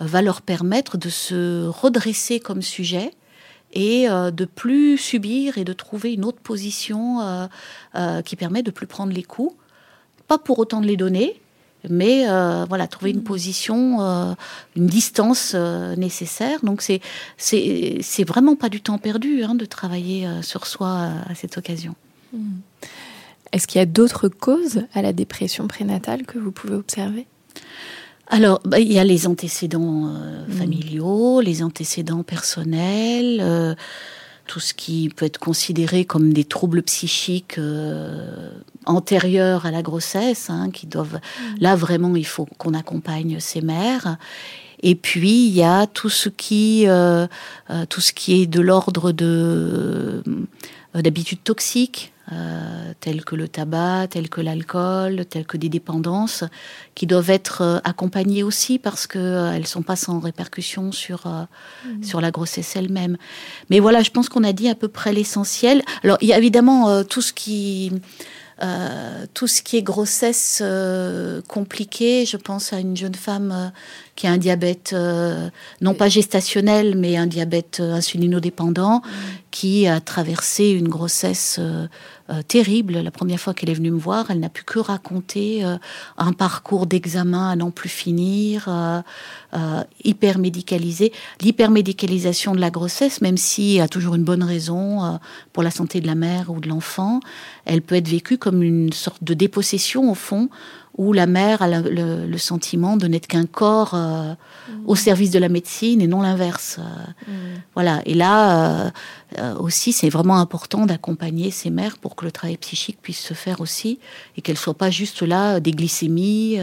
va 0.00 0.22
leur 0.22 0.42
permettre 0.42 0.98
de 0.98 1.08
se 1.08 1.66
redresser 1.66 2.38
comme 2.38 2.62
sujet 2.62 3.12
et 3.72 4.08
euh, 4.08 4.30
de 4.30 4.44
plus 4.44 4.96
subir 4.96 5.58
et 5.58 5.64
de 5.64 5.72
trouver 5.72 6.14
une 6.14 6.24
autre 6.24 6.40
position 6.40 7.20
euh, 7.20 7.46
euh, 7.94 8.22
qui 8.22 8.36
permet 8.36 8.62
de 8.62 8.70
plus 8.70 8.86
prendre 8.86 9.12
les 9.12 9.22
coups, 9.22 9.54
pas 10.26 10.38
pour 10.38 10.58
autant 10.58 10.80
de 10.80 10.86
les 10.86 10.96
donner, 10.96 11.40
mais 11.88 12.28
euh, 12.28 12.64
voilà 12.68 12.86
trouver 12.86 13.10
une 13.12 13.22
position, 13.22 14.00
euh, 14.00 14.34
une 14.76 14.86
distance 14.86 15.52
euh, 15.54 15.94
nécessaire. 15.96 16.60
Donc 16.62 16.82
c'est 16.82 17.00
c'est 17.36 18.24
vraiment 18.24 18.56
pas 18.56 18.68
du 18.68 18.80
temps 18.80 18.98
perdu 18.98 19.44
hein, 19.44 19.54
de 19.54 19.64
travailler 19.64 20.28
sur 20.42 20.66
soi 20.66 21.10
à 21.28 21.34
cette 21.34 21.56
occasion. 21.56 21.94
Est-ce 23.52 23.66
qu'il 23.66 23.78
y 23.78 23.82
a 23.82 23.86
d'autres 23.86 24.28
causes 24.28 24.82
à 24.92 25.02
la 25.02 25.12
dépression 25.12 25.66
prénatale 25.68 26.24
que 26.24 26.38
vous 26.38 26.52
pouvez 26.52 26.74
observer? 26.74 27.26
Alors, 28.28 28.60
bah, 28.64 28.78
il 28.78 28.92
y 28.92 28.98
a 28.98 29.04
les 29.04 29.26
antécédents 29.26 30.08
euh, 30.08 30.46
familiaux, 30.48 31.40
les 31.40 31.62
antécédents 31.62 32.22
personnels, 32.22 33.38
euh, 33.40 33.74
tout 34.46 34.60
ce 34.60 34.74
qui 34.74 35.10
peut 35.14 35.24
être 35.24 35.38
considéré 35.38 36.04
comme 36.04 36.32
des 36.32 36.44
troubles 36.44 36.82
psychiques 36.82 37.58
euh, 37.58 38.50
antérieurs 38.84 39.66
à 39.66 39.70
la 39.70 39.82
grossesse, 39.82 40.50
hein, 40.50 40.70
qui 40.70 40.86
doivent. 40.86 41.20
Là, 41.58 41.74
vraiment, 41.74 42.16
il 42.16 42.26
faut 42.26 42.46
qu'on 42.58 42.74
accompagne 42.74 43.40
ces 43.40 43.60
mères. 43.62 44.18
Et 44.82 44.94
puis 44.94 45.46
il 45.46 45.54
y 45.54 45.62
a 45.62 45.86
tout 45.86 46.10
ce 46.10 46.28
qui, 46.28 46.86
euh, 46.86 47.26
euh, 47.70 47.86
tout 47.86 48.00
ce 48.00 48.12
qui 48.12 48.42
est 48.42 48.46
de 48.46 48.60
l'ordre 48.60 49.12
de 49.12 50.22
euh, 50.26 51.02
d'habitudes 51.02 51.42
toxiques, 51.42 52.12
euh, 52.32 52.92
telles 53.00 53.24
que 53.24 53.36
le 53.36 53.48
tabac, 53.48 54.08
telles 54.10 54.28
que 54.28 54.40
l'alcool, 54.40 55.24
telles 55.26 55.46
que 55.46 55.56
des 55.56 55.68
dépendances, 55.68 56.44
qui 56.94 57.06
doivent 57.06 57.30
être 57.30 57.62
euh, 57.62 57.78
accompagnées 57.84 58.42
aussi 58.42 58.78
parce 58.78 59.06
que 59.06 59.18
euh, 59.18 59.52
elles 59.52 59.66
sont 59.66 59.82
pas 59.82 59.96
sans 59.96 60.18
répercussion 60.18 60.92
sur 60.92 61.26
euh, 61.26 61.44
sur 62.02 62.20
la 62.20 62.30
grossesse 62.30 62.76
elle-même. 62.76 63.16
Mais 63.70 63.78
voilà, 63.80 64.02
je 64.02 64.10
pense 64.10 64.28
qu'on 64.28 64.44
a 64.44 64.52
dit 64.52 64.68
à 64.68 64.74
peu 64.74 64.88
près 64.88 65.12
l'essentiel. 65.12 65.82
Alors 66.02 66.18
il 66.20 66.28
y 66.28 66.32
a 66.32 66.38
évidemment 66.38 67.04
tout 67.04 67.22
ce 67.22 67.32
qui 67.32 67.92
tout 69.34 69.46
ce 69.46 69.62
qui 69.62 69.76
est 69.76 69.82
grossesse 69.82 70.60
compliquée, 71.46 72.26
je 72.26 72.36
pense 72.36 72.72
à 72.72 72.80
une 72.80 72.96
jeune 72.96 73.14
femme 73.14 73.70
qui 74.18 74.26
a 74.26 74.32
un 74.32 74.36
diabète, 74.36 74.90
euh, 74.94 75.48
non 75.80 75.94
pas 75.94 76.08
gestationnel, 76.08 76.96
mais 76.96 77.16
un 77.16 77.28
diabète 77.28 77.78
euh, 77.78 77.94
insulinodépendant, 77.94 79.00
qui 79.52 79.86
a 79.86 80.00
traversé 80.00 80.70
une 80.70 80.88
grossesse 80.88 81.58
euh, 81.60 81.86
euh, 82.28 82.42
terrible. 82.42 82.94
La 82.94 83.12
première 83.12 83.38
fois 83.38 83.54
qu'elle 83.54 83.70
est 83.70 83.74
venue 83.74 83.92
me 83.92 83.98
voir, 83.98 84.32
elle 84.32 84.40
n'a 84.40 84.48
pu 84.48 84.64
que 84.64 84.80
raconter 84.80 85.64
euh, 85.64 85.76
un 86.16 86.32
parcours 86.32 86.86
d'examen 86.86 87.48
à 87.48 87.54
n'en 87.54 87.70
plus 87.70 87.88
finir, 87.88 88.64
euh, 88.66 89.00
euh, 89.54 89.84
hyper 90.02 90.38
médicalisé. 90.38 91.12
L'hypermédicalisation 91.40 92.56
de 92.56 92.60
la 92.60 92.70
grossesse, 92.70 93.20
même 93.20 93.36
s'il 93.36 93.74
y 93.74 93.80
a 93.80 93.86
toujours 93.86 94.16
une 94.16 94.24
bonne 94.24 94.42
raison 94.42 95.04
euh, 95.04 95.10
pour 95.52 95.62
la 95.62 95.70
santé 95.70 96.00
de 96.00 96.08
la 96.08 96.16
mère 96.16 96.50
ou 96.50 96.58
de 96.58 96.68
l'enfant, 96.68 97.20
elle 97.66 97.82
peut 97.82 97.94
être 97.94 98.08
vécue 98.08 98.36
comme 98.36 98.64
une 98.64 98.92
sorte 98.92 99.22
de 99.22 99.34
dépossession 99.34 100.10
au 100.10 100.14
fond, 100.14 100.48
où 100.98 101.12
la 101.12 101.26
mère 101.26 101.62
a 101.62 101.68
le, 101.68 102.26
le, 102.26 102.38
sentiment 102.38 102.96
de 102.96 103.06
n'être 103.06 103.28
qu'un 103.28 103.46
corps 103.46 103.94
euh, 103.94 104.34
au 104.84 104.96
service 104.96 105.30
de 105.30 105.38
la 105.38 105.48
médecine 105.48 106.02
et 106.02 106.08
non 106.08 106.20
l'inverse. 106.20 106.80
Euh, 106.80 107.54
voilà. 107.74 108.02
Et 108.04 108.14
là 108.14 108.92
euh, 109.38 109.54
aussi, 109.58 109.92
c'est 109.92 110.08
vraiment 110.08 110.38
important 110.38 110.86
d'accompagner 110.86 111.52
ces 111.52 111.70
mères 111.70 111.98
pour 111.98 112.16
que 112.16 112.24
le 112.24 112.32
travail 112.32 112.56
psychique 112.56 112.98
puisse 113.00 113.20
se 113.20 113.32
faire 113.32 113.60
aussi 113.60 114.00
et 114.36 114.42
qu'elles 114.42 114.58
soient 114.58 114.74
pas 114.74 114.90
juste 114.90 115.22
là 115.22 115.60
des 115.60 115.70
glycémies 115.70 116.58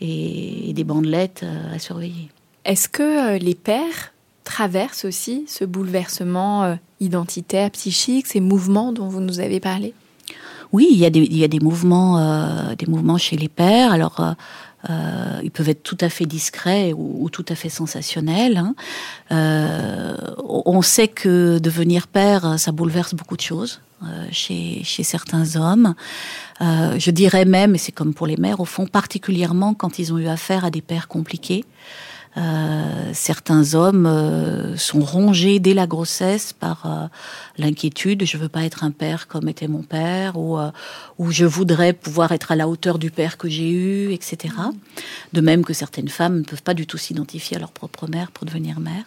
et, 0.00 0.70
et, 0.70 0.72
des 0.72 0.84
bandelettes 0.84 1.44
à 1.74 1.80
surveiller. 1.80 2.28
Est-ce 2.64 2.88
que 2.88 3.38
les 3.38 3.56
pères 3.56 4.12
traversent 4.44 5.04
aussi 5.04 5.44
ce 5.48 5.64
bouleversement 5.64 6.78
identitaire, 7.00 7.72
psychique, 7.72 8.28
ces 8.28 8.40
mouvements 8.40 8.92
dont 8.92 9.08
vous 9.08 9.20
nous 9.20 9.40
avez 9.40 9.58
parlé? 9.58 9.94
Oui, 10.72 10.88
il 10.90 10.98
y 10.98 11.04
a 11.04 11.10
des, 11.10 11.20
il 11.20 11.36
y 11.36 11.44
a 11.44 11.48
des 11.48 11.60
mouvements, 11.60 12.18
euh, 12.18 12.74
des 12.74 12.86
mouvements 12.86 13.18
chez 13.18 13.36
les 13.36 13.48
pères. 13.48 13.92
Alors, 13.92 14.20
euh, 14.20 14.32
euh, 14.90 15.40
ils 15.44 15.50
peuvent 15.50 15.68
être 15.68 15.82
tout 15.82 15.98
à 16.00 16.08
fait 16.08 16.24
discrets 16.24 16.92
ou, 16.96 17.28
tout 17.30 17.44
à 17.48 17.54
fait 17.54 17.68
sensationnels. 17.68 18.56
Hein. 18.56 18.74
on 20.44 20.82
sait 20.82 21.08
que 21.08 21.58
devenir 21.58 22.08
père, 22.08 22.58
ça 22.58 22.72
bouleverse 22.72 23.14
beaucoup 23.14 23.36
de 23.36 23.42
choses 23.42 23.80
chez, 24.32 24.82
chez 24.82 25.04
certains 25.04 25.54
hommes. 25.54 25.94
je 26.60 27.10
dirais 27.12 27.44
même, 27.44 27.76
et 27.76 27.78
c'est 27.78 27.92
comme 27.92 28.12
pour 28.12 28.26
les 28.26 28.36
mères 28.36 28.58
au 28.58 28.64
fond, 28.64 28.86
particulièrement 28.86 29.74
quand 29.74 30.00
ils 30.00 30.12
ont 30.12 30.18
eu 30.18 30.26
affaire 30.26 30.64
à 30.64 30.70
des 30.70 30.82
pères 30.82 31.06
compliqués. 31.06 31.64
Euh, 32.38 32.91
certains 33.12 33.74
hommes 33.74 34.06
euh, 34.06 34.76
sont 34.76 35.00
rongés 35.00 35.58
dès 35.58 35.74
la 35.74 35.86
grossesse 35.86 36.52
par 36.52 36.82
euh, 36.86 37.06
l'inquiétude 37.58 38.24
je 38.24 38.36
veux 38.36 38.48
pas 38.48 38.64
être 38.64 38.84
un 38.84 38.90
père 38.90 39.28
comme 39.28 39.48
était 39.48 39.68
mon 39.68 39.82
père 39.82 40.36
ou 40.36 40.58
ou 41.18 41.30
je 41.30 41.44
voudrais 41.44 41.92
pouvoir 41.92 42.32
être 42.32 42.52
à 42.52 42.56
la 42.56 42.68
hauteur 42.68 42.98
du 42.98 43.10
père 43.10 43.36
que 43.36 43.48
j'ai 43.48 43.70
eu 43.70 44.12
etc 44.12 44.54
de 45.32 45.40
même 45.40 45.64
que 45.64 45.72
certaines 45.72 46.08
femmes 46.08 46.38
ne 46.38 46.44
peuvent 46.44 46.62
pas 46.62 46.74
du 46.74 46.86
tout 46.86 46.98
s'identifier 46.98 47.56
à 47.56 47.60
leur 47.60 47.72
propre 47.72 48.08
mère 48.08 48.30
pour 48.30 48.46
devenir 48.46 48.80
mère 48.80 49.04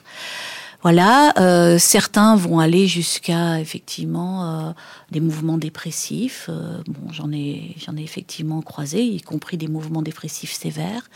voilà, 0.86 1.34
euh, 1.40 1.80
certains 1.80 2.36
vont 2.36 2.60
aller 2.60 2.88
jusqu'à 2.88 3.60
effectivement 3.60 4.68
euh, 4.68 4.72
des 5.10 5.20
mouvements 5.20 5.58
dépressifs. 5.58 6.46
Euh, 6.48 6.78
bon, 6.86 7.12
j'en 7.12 7.32
ai, 7.32 7.76
j'en 7.84 7.98
ai 7.98 8.04
effectivement 8.04 8.62
croisé, 8.62 9.02
y 9.02 9.20
compris 9.20 9.58
des 9.58 9.68
mouvements 9.68 10.04
dépressifs 10.04 10.54
sévères. 10.54 11.10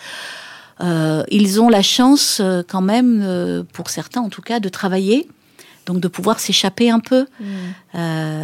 Euh, 0.81 1.23
ils 1.29 1.61
ont 1.61 1.69
la 1.69 1.81
chance 1.81 2.39
euh, 2.39 2.63
quand 2.67 2.81
même, 2.81 3.21
euh, 3.23 3.63
pour 3.73 3.89
certains 3.89 4.21
en 4.21 4.29
tout 4.29 4.41
cas, 4.41 4.59
de 4.59 4.69
travailler 4.69 5.27
donc 5.89 6.01
de 6.01 6.07
pouvoir 6.07 6.39
s'échapper 6.39 6.91
un 6.91 6.99
peu 6.99 7.25
mm. 7.39 7.45
euh, 7.95 8.43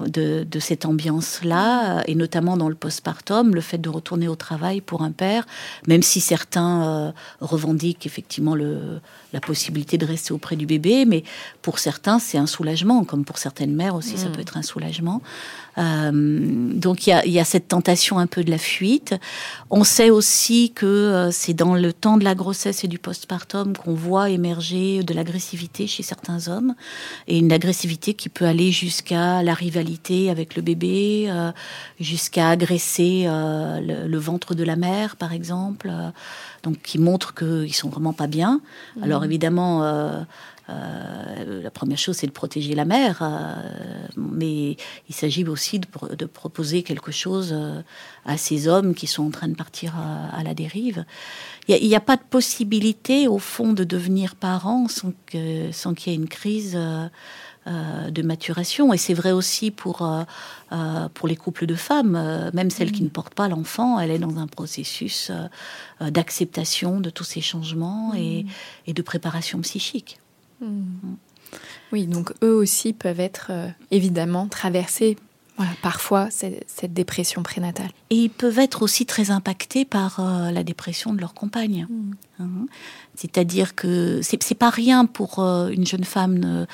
de, 0.00 0.44
de, 0.44 0.58
cette 0.60 0.84
ambiance-là, 0.84 2.02
et 2.06 2.14
notamment 2.14 2.58
dans 2.58 2.68
le 2.68 2.74
postpartum, 2.74 3.54
le 3.54 3.62
fait 3.62 3.78
de 3.78 3.88
retourner 3.88 4.28
au 4.28 4.36
travail 4.36 4.82
pour 4.82 5.02
un 5.02 5.10
père, 5.10 5.46
même 5.86 6.02
si 6.02 6.20
certains 6.20 6.82
euh, 6.82 7.12
revendiquent 7.40 8.04
effectivement 8.04 8.54
le, 8.54 9.00
la 9.32 9.40
possibilité 9.40 9.96
de 9.96 10.04
rester 10.04 10.34
auprès 10.34 10.56
du 10.56 10.66
bébé, 10.66 11.06
mais 11.06 11.24
pour 11.62 11.78
certains 11.78 12.18
c'est 12.18 12.36
un 12.36 12.46
soulagement, 12.46 13.02
comme 13.04 13.24
pour 13.24 13.38
certaines 13.38 13.74
mères 13.74 13.94
aussi 13.94 14.14
mm. 14.14 14.18
ça 14.18 14.28
peut 14.28 14.42
être 14.42 14.58
un 14.58 14.62
soulagement. 14.62 15.22
Euh, 15.78 16.10
donc 16.12 17.06
il 17.06 17.10
y 17.10 17.12
a, 17.14 17.24
y 17.26 17.38
a, 17.38 17.44
cette 17.44 17.68
tentation 17.68 18.18
un 18.18 18.26
peu 18.26 18.44
de 18.44 18.50
la 18.50 18.58
fuite. 18.58 19.14
On 19.70 19.84
sait 19.84 20.10
aussi 20.10 20.72
que 20.74 21.30
c'est 21.32 21.54
dans 21.54 21.74
le 21.74 21.92
temps 21.94 22.18
de 22.18 22.24
la 22.24 22.34
grossesse 22.34 22.84
et 22.84 22.88
du 22.88 22.98
postpartum 22.98 23.74
qu'on 23.76 23.94
voit 23.94 24.28
émerger 24.28 25.02
de 25.02 25.14
l'agressivité 25.14 25.86
chez 25.86 26.02
certains 26.02 26.48
hommes 26.48 26.57
et 27.26 27.38
une 27.38 27.52
agressivité 27.52 28.14
qui 28.14 28.28
peut 28.28 28.44
aller 28.44 28.70
jusqu'à 28.72 29.42
la 29.42 29.54
rivalité 29.54 30.30
avec 30.30 30.56
le 30.56 30.62
bébé, 30.62 31.26
euh, 31.28 31.50
jusqu'à 32.00 32.50
agresser 32.50 33.24
euh, 33.26 33.80
le, 33.80 34.08
le, 34.08 34.18
ventre 34.18 34.54
de 34.54 34.64
la 34.64 34.76
mère, 34.76 35.16
par 35.16 35.32
exemple. 35.32 35.90
donc 36.62 36.80
qui 36.82 36.98
montre 36.98 37.34
qu'ils 37.34 37.74
sont 37.74 37.88
vraiment 37.88 38.12
pas 38.12 38.26
bien. 38.26 38.60
Alors 39.02 39.24
évidemment, 39.24 39.82
euh, 40.68 41.18
euh, 41.38 41.62
la 41.62 41.70
première 41.70 41.98
chose, 41.98 42.16
c'est 42.16 42.26
de 42.26 42.32
protéger 42.32 42.74
la 42.74 42.84
mère, 42.84 43.18
euh, 43.22 43.54
mais 44.16 44.76
il 45.08 45.14
s'agit 45.14 45.46
aussi 45.46 45.78
de, 45.78 45.86
de, 46.14 46.26
proposer 46.26 46.82
quelque 46.82 47.12
chose 47.12 47.50
euh, 47.52 47.82
à 48.24 48.36
ces 48.36 48.68
hommes 48.68 48.94
qui 48.94 49.06
sont 49.06 49.26
en 49.26 49.30
train 49.30 49.48
de 49.48 49.54
partir 49.54 49.94
à, 49.96 50.36
à 50.36 50.42
la 50.42 50.54
dérive. 50.54 51.04
Il 51.68 51.86
n'y 51.86 51.94
a, 51.94 51.98
a, 51.98 52.00
pas 52.00 52.16
de 52.16 52.22
possibilité, 52.22 53.28
au 53.28 53.38
fond, 53.38 53.72
de 53.72 53.84
devenir 53.84 54.34
parent 54.34 54.88
sans 54.88 55.12
qu'il 55.30 55.72
sans 55.72 55.92
y 56.06 56.10
ait 56.10 56.14
une 56.14 56.28
crise 56.28 56.74
euh, 56.76 57.08
euh, 57.66 58.10
de 58.10 58.22
maturation. 58.22 58.94
Et 58.94 58.96
c'est 58.96 59.14
vrai 59.14 59.32
aussi 59.32 59.70
pour, 59.70 60.02
euh, 60.02 61.08
pour 61.12 61.28
les 61.28 61.36
couples 61.36 61.66
de 61.66 61.74
femmes, 61.74 62.50
même 62.54 62.70
celle 62.70 62.92
qui 62.92 63.02
ne 63.02 63.10
porte 63.10 63.34
pas 63.34 63.48
l'enfant, 63.48 64.00
elle 64.00 64.10
est 64.10 64.18
dans 64.18 64.38
un 64.38 64.46
processus 64.46 65.30
d'acceptation 66.00 67.00
de 67.00 67.10
tous 67.10 67.24
ces 67.24 67.42
changements 67.42 68.14
et, 68.16 68.46
et 68.86 68.94
de 68.94 69.02
préparation 69.02 69.60
psychique. 69.60 70.18
Mmh. 70.60 71.16
Oui, 71.92 72.06
donc 72.06 72.32
eux 72.42 72.54
aussi 72.54 72.92
peuvent 72.92 73.20
être 73.20 73.48
euh, 73.50 73.68
évidemment 73.90 74.48
traversés 74.48 75.16
voilà, 75.56 75.72
parfois 75.82 76.28
cette, 76.30 76.92
dépression 76.92 77.42
prénatale. 77.42 77.90
Et 78.10 78.14
ils 78.14 78.30
peuvent 78.30 78.60
être 78.60 78.82
aussi 78.82 79.06
très 79.06 79.32
impactés 79.32 79.84
par 79.84 80.20
euh, 80.20 80.52
la 80.52 80.62
dépression 80.62 81.12
de 81.12 81.20
leur 81.20 81.34
compagne. 81.34 81.86
Mmh. 81.90 82.12
Hein 82.40 82.66
C'est-à-dire 83.18 83.74
que 83.74 84.20
c'est 84.22 84.54
pas 84.54 84.70
rien 84.70 85.04
pour 85.04 85.40
euh, 85.40 85.70
une 85.70 85.84
jeune 85.84 86.04
femme 86.04 86.66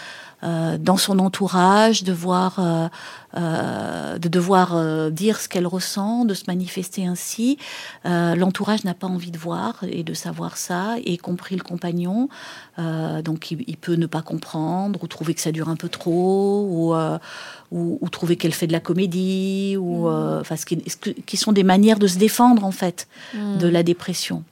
euh, 0.42 0.76
dans 0.76 0.98
son 0.98 1.20
entourage, 1.20 2.04
de 2.04 2.12
voir, 2.12 2.56
euh, 2.58 2.88
euh, 3.34 4.18
de 4.18 4.28
devoir 4.28 4.76
euh, 4.76 5.08
dire 5.08 5.40
ce 5.40 5.48
qu'elle 5.48 5.66
ressent, 5.66 6.26
de 6.26 6.34
se 6.34 6.44
manifester 6.48 7.06
ainsi. 7.06 7.56
Euh, 8.04 8.34
l'entourage 8.34 8.84
n'a 8.84 8.92
pas 8.92 9.06
envie 9.06 9.30
de 9.30 9.38
voir 9.38 9.82
et 9.88 10.02
de 10.02 10.12
savoir 10.12 10.58
ça, 10.58 10.96
y 11.02 11.16
compris 11.16 11.56
le 11.56 11.62
compagnon. 11.62 12.28
Euh, 12.78 13.22
donc 13.22 13.50
il, 13.50 13.64
il, 13.66 13.78
peut 13.78 13.94
ne 13.94 14.06
pas 14.06 14.20
comprendre 14.20 15.02
ou 15.02 15.06
trouver 15.06 15.32
que 15.32 15.40
ça 15.40 15.50
dure 15.50 15.70
un 15.70 15.76
peu 15.76 15.88
trop 15.88 16.68
ou, 16.68 16.94
ou, 17.70 17.98
ou 18.02 18.08
trouver 18.10 18.36
qu'elle 18.36 18.52
fait 18.52 18.66
de 18.66 18.72
la 18.72 18.80
comédie 18.80 19.78
ou 19.78 20.08
mmh. 20.08 20.40
enfin 20.40 20.56
ce 20.56 20.66
qui, 20.66 20.82
ce 20.86 21.10
qui 21.10 21.36
sont 21.38 21.52
des 21.52 21.64
manières 21.64 21.98
de 21.98 22.06
se 22.06 22.18
défendre 22.18 22.64
en 22.64 22.72
fait 22.72 23.08
mmh. 23.32 23.56
de 23.56 23.68
la 23.68 23.82
dépression. 23.82 24.44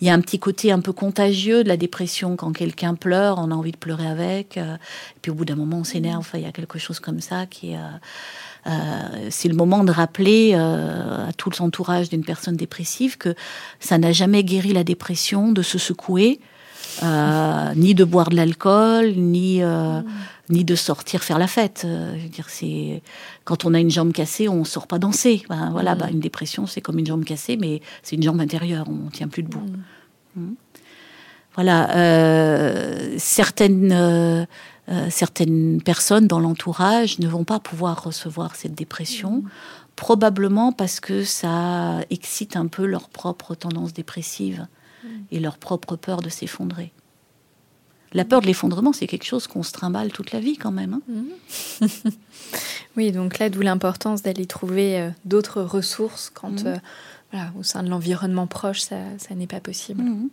Il 0.00 0.06
y 0.06 0.10
a 0.10 0.14
un 0.14 0.20
petit 0.20 0.38
côté 0.38 0.72
un 0.72 0.80
peu 0.80 0.92
contagieux 0.92 1.62
de 1.64 1.68
la 1.68 1.76
dépression 1.76 2.36
quand 2.36 2.52
quelqu'un 2.52 2.94
pleure, 2.94 3.38
on 3.38 3.50
a 3.50 3.54
envie 3.54 3.72
de 3.72 3.76
pleurer 3.76 4.06
avec. 4.06 4.56
Euh, 4.56 4.74
et 4.74 5.18
puis 5.20 5.30
au 5.30 5.34
bout 5.34 5.44
d'un 5.44 5.56
moment, 5.56 5.78
on 5.78 5.84
s'énerve. 5.84 6.28
il 6.34 6.40
y 6.40 6.46
a 6.46 6.52
quelque 6.52 6.78
chose 6.78 7.00
comme 7.00 7.20
ça 7.20 7.46
qui. 7.46 7.74
Euh, 7.74 7.78
euh, 8.66 8.70
c'est 9.30 9.48
le 9.48 9.56
moment 9.56 9.82
de 9.82 9.90
rappeler 9.90 10.52
euh, 10.54 11.28
à 11.28 11.32
tout 11.32 11.50
l'entourage 11.58 12.08
d'une 12.08 12.24
personne 12.24 12.56
dépressive 12.56 13.18
que 13.18 13.34
ça 13.80 13.98
n'a 13.98 14.12
jamais 14.12 14.44
guéri 14.44 14.72
la 14.72 14.84
dépression 14.84 15.50
de 15.50 15.62
se 15.62 15.78
secouer, 15.78 16.40
euh, 17.02 17.74
ni 17.74 17.94
de 17.94 18.04
boire 18.04 18.28
de 18.28 18.36
l'alcool, 18.36 19.14
ni 19.16 19.62
ni 20.52 20.64
de 20.64 20.74
sortir 20.74 21.22
faire 21.22 21.38
la 21.38 21.46
fête. 21.46 21.82
Euh, 21.84 22.14
je 22.16 22.22
veux 22.22 22.28
dire, 22.28 22.48
c'est 22.48 23.02
quand 23.44 23.64
on 23.64 23.74
a 23.74 23.80
une 23.80 23.90
jambe 23.90 24.12
cassée, 24.12 24.48
on 24.48 24.64
sort 24.64 24.86
pas 24.86 24.98
danser. 24.98 25.42
Ben, 25.48 25.70
voilà, 25.72 25.94
mmh. 25.94 25.98
ben, 25.98 26.08
une 26.08 26.20
dépression, 26.20 26.66
c'est 26.66 26.80
comme 26.80 26.98
une 26.98 27.06
jambe 27.06 27.24
cassée, 27.24 27.56
mais 27.56 27.80
c'est 28.02 28.16
une 28.16 28.22
jambe 28.22 28.40
intérieure, 28.40 28.86
on 28.88 29.10
tient 29.10 29.28
plus 29.28 29.42
debout. 29.42 29.66
Mmh. 30.36 30.40
Mmh. 30.40 30.54
Voilà, 31.54 31.96
euh, 31.96 33.14
certaines 33.18 33.92
euh, 33.92 34.46
certaines 35.10 35.80
personnes 35.82 36.26
dans 36.26 36.40
l'entourage 36.40 37.18
ne 37.18 37.28
vont 37.28 37.44
pas 37.44 37.60
pouvoir 37.60 38.02
recevoir 38.02 38.56
cette 38.56 38.74
dépression, 38.74 39.44
probablement 39.96 40.72
parce 40.72 40.98
que 40.98 41.24
ça 41.24 42.00
excite 42.10 42.56
un 42.56 42.66
peu 42.66 42.84
leur 42.84 43.08
propre 43.08 43.54
tendance 43.54 43.92
dépressive 43.92 44.66
et 45.30 45.40
leur 45.40 45.58
propre 45.58 45.96
peur 45.96 46.20
de 46.20 46.28
s'effondrer. 46.28 46.92
La 48.12 48.24
peur 48.24 48.40
de 48.40 48.46
l'effondrement, 48.46 48.92
c'est 48.92 49.06
quelque 49.06 49.24
chose 49.24 49.46
qu'on 49.46 49.62
se 49.62 49.72
trimballe 49.72 50.12
toute 50.12 50.32
la 50.32 50.40
vie 50.40 50.56
quand 50.56 50.70
même. 50.70 51.00
Hein 51.10 51.24
mmh. 51.80 52.08
oui, 52.96 53.12
donc 53.12 53.38
là, 53.38 53.48
d'où 53.48 53.60
l'importance 53.60 54.22
d'aller 54.22 54.46
trouver 54.46 55.00
euh, 55.00 55.10
d'autres 55.24 55.62
ressources 55.62 56.30
quand, 56.30 56.64
mmh. 56.64 56.66
euh, 56.66 56.76
voilà, 57.32 57.52
au 57.58 57.62
sein 57.62 57.82
de 57.82 57.88
l'environnement 57.88 58.46
proche, 58.46 58.80
ça, 58.80 58.96
ça 59.18 59.34
n'est 59.34 59.46
pas 59.46 59.60
possible. 59.60 60.02
Mmh. 60.02 60.28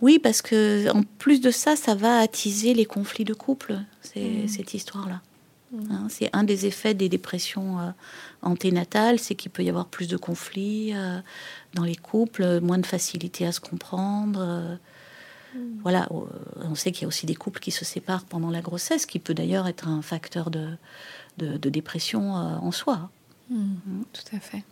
Oui, 0.00 0.18
parce 0.18 0.42
que 0.42 0.90
en 0.94 1.02
plus 1.18 1.40
de 1.40 1.50
ça, 1.50 1.76
ça 1.76 1.94
va 1.94 2.18
attiser 2.18 2.74
les 2.74 2.86
conflits 2.86 3.24
de 3.24 3.34
couple, 3.34 3.78
cette 4.02 4.74
histoire-là. 4.74 5.20
Hein, 5.90 6.08
c'est 6.08 6.30
un 6.32 6.42
des 6.42 6.66
effets 6.66 6.94
des 6.94 7.08
dépressions 7.08 7.78
euh, 7.78 7.90
anténatales, 8.42 9.18
c'est 9.18 9.36
qu'il 9.36 9.50
peut 9.50 9.62
y 9.62 9.68
avoir 9.68 9.86
plus 9.86 10.08
de 10.08 10.16
conflits 10.16 10.92
euh, 10.94 11.20
dans 11.74 11.84
les 11.84 11.94
couples, 11.94 12.60
moins 12.60 12.78
de 12.78 12.86
facilité 12.86 13.46
à 13.46 13.52
se 13.52 13.60
comprendre. 13.60 14.78
Voilà, 15.82 16.08
on 16.10 16.74
sait 16.74 16.92
qu'il 16.92 17.02
y 17.02 17.04
a 17.06 17.08
aussi 17.08 17.26
des 17.26 17.34
couples 17.34 17.60
qui 17.60 17.70
se 17.70 17.84
séparent 17.84 18.24
pendant 18.24 18.50
la 18.50 18.60
grossesse, 18.60 19.06
qui 19.06 19.18
peut 19.18 19.34
d'ailleurs 19.34 19.66
être 19.66 19.88
un 19.88 20.02
facteur 20.02 20.50
de, 20.50 20.68
de, 21.38 21.56
de 21.56 21.70
dépression 21.70 22.36
euh, 22.36 22.56
en 22.60 22.70
soi. 22.70 23.10
Mmh, 23.50 23.56
mmh. 23.56 24.02
Tout 24.12 24.36
à 24.36 24.40
fait. 24.40 24.62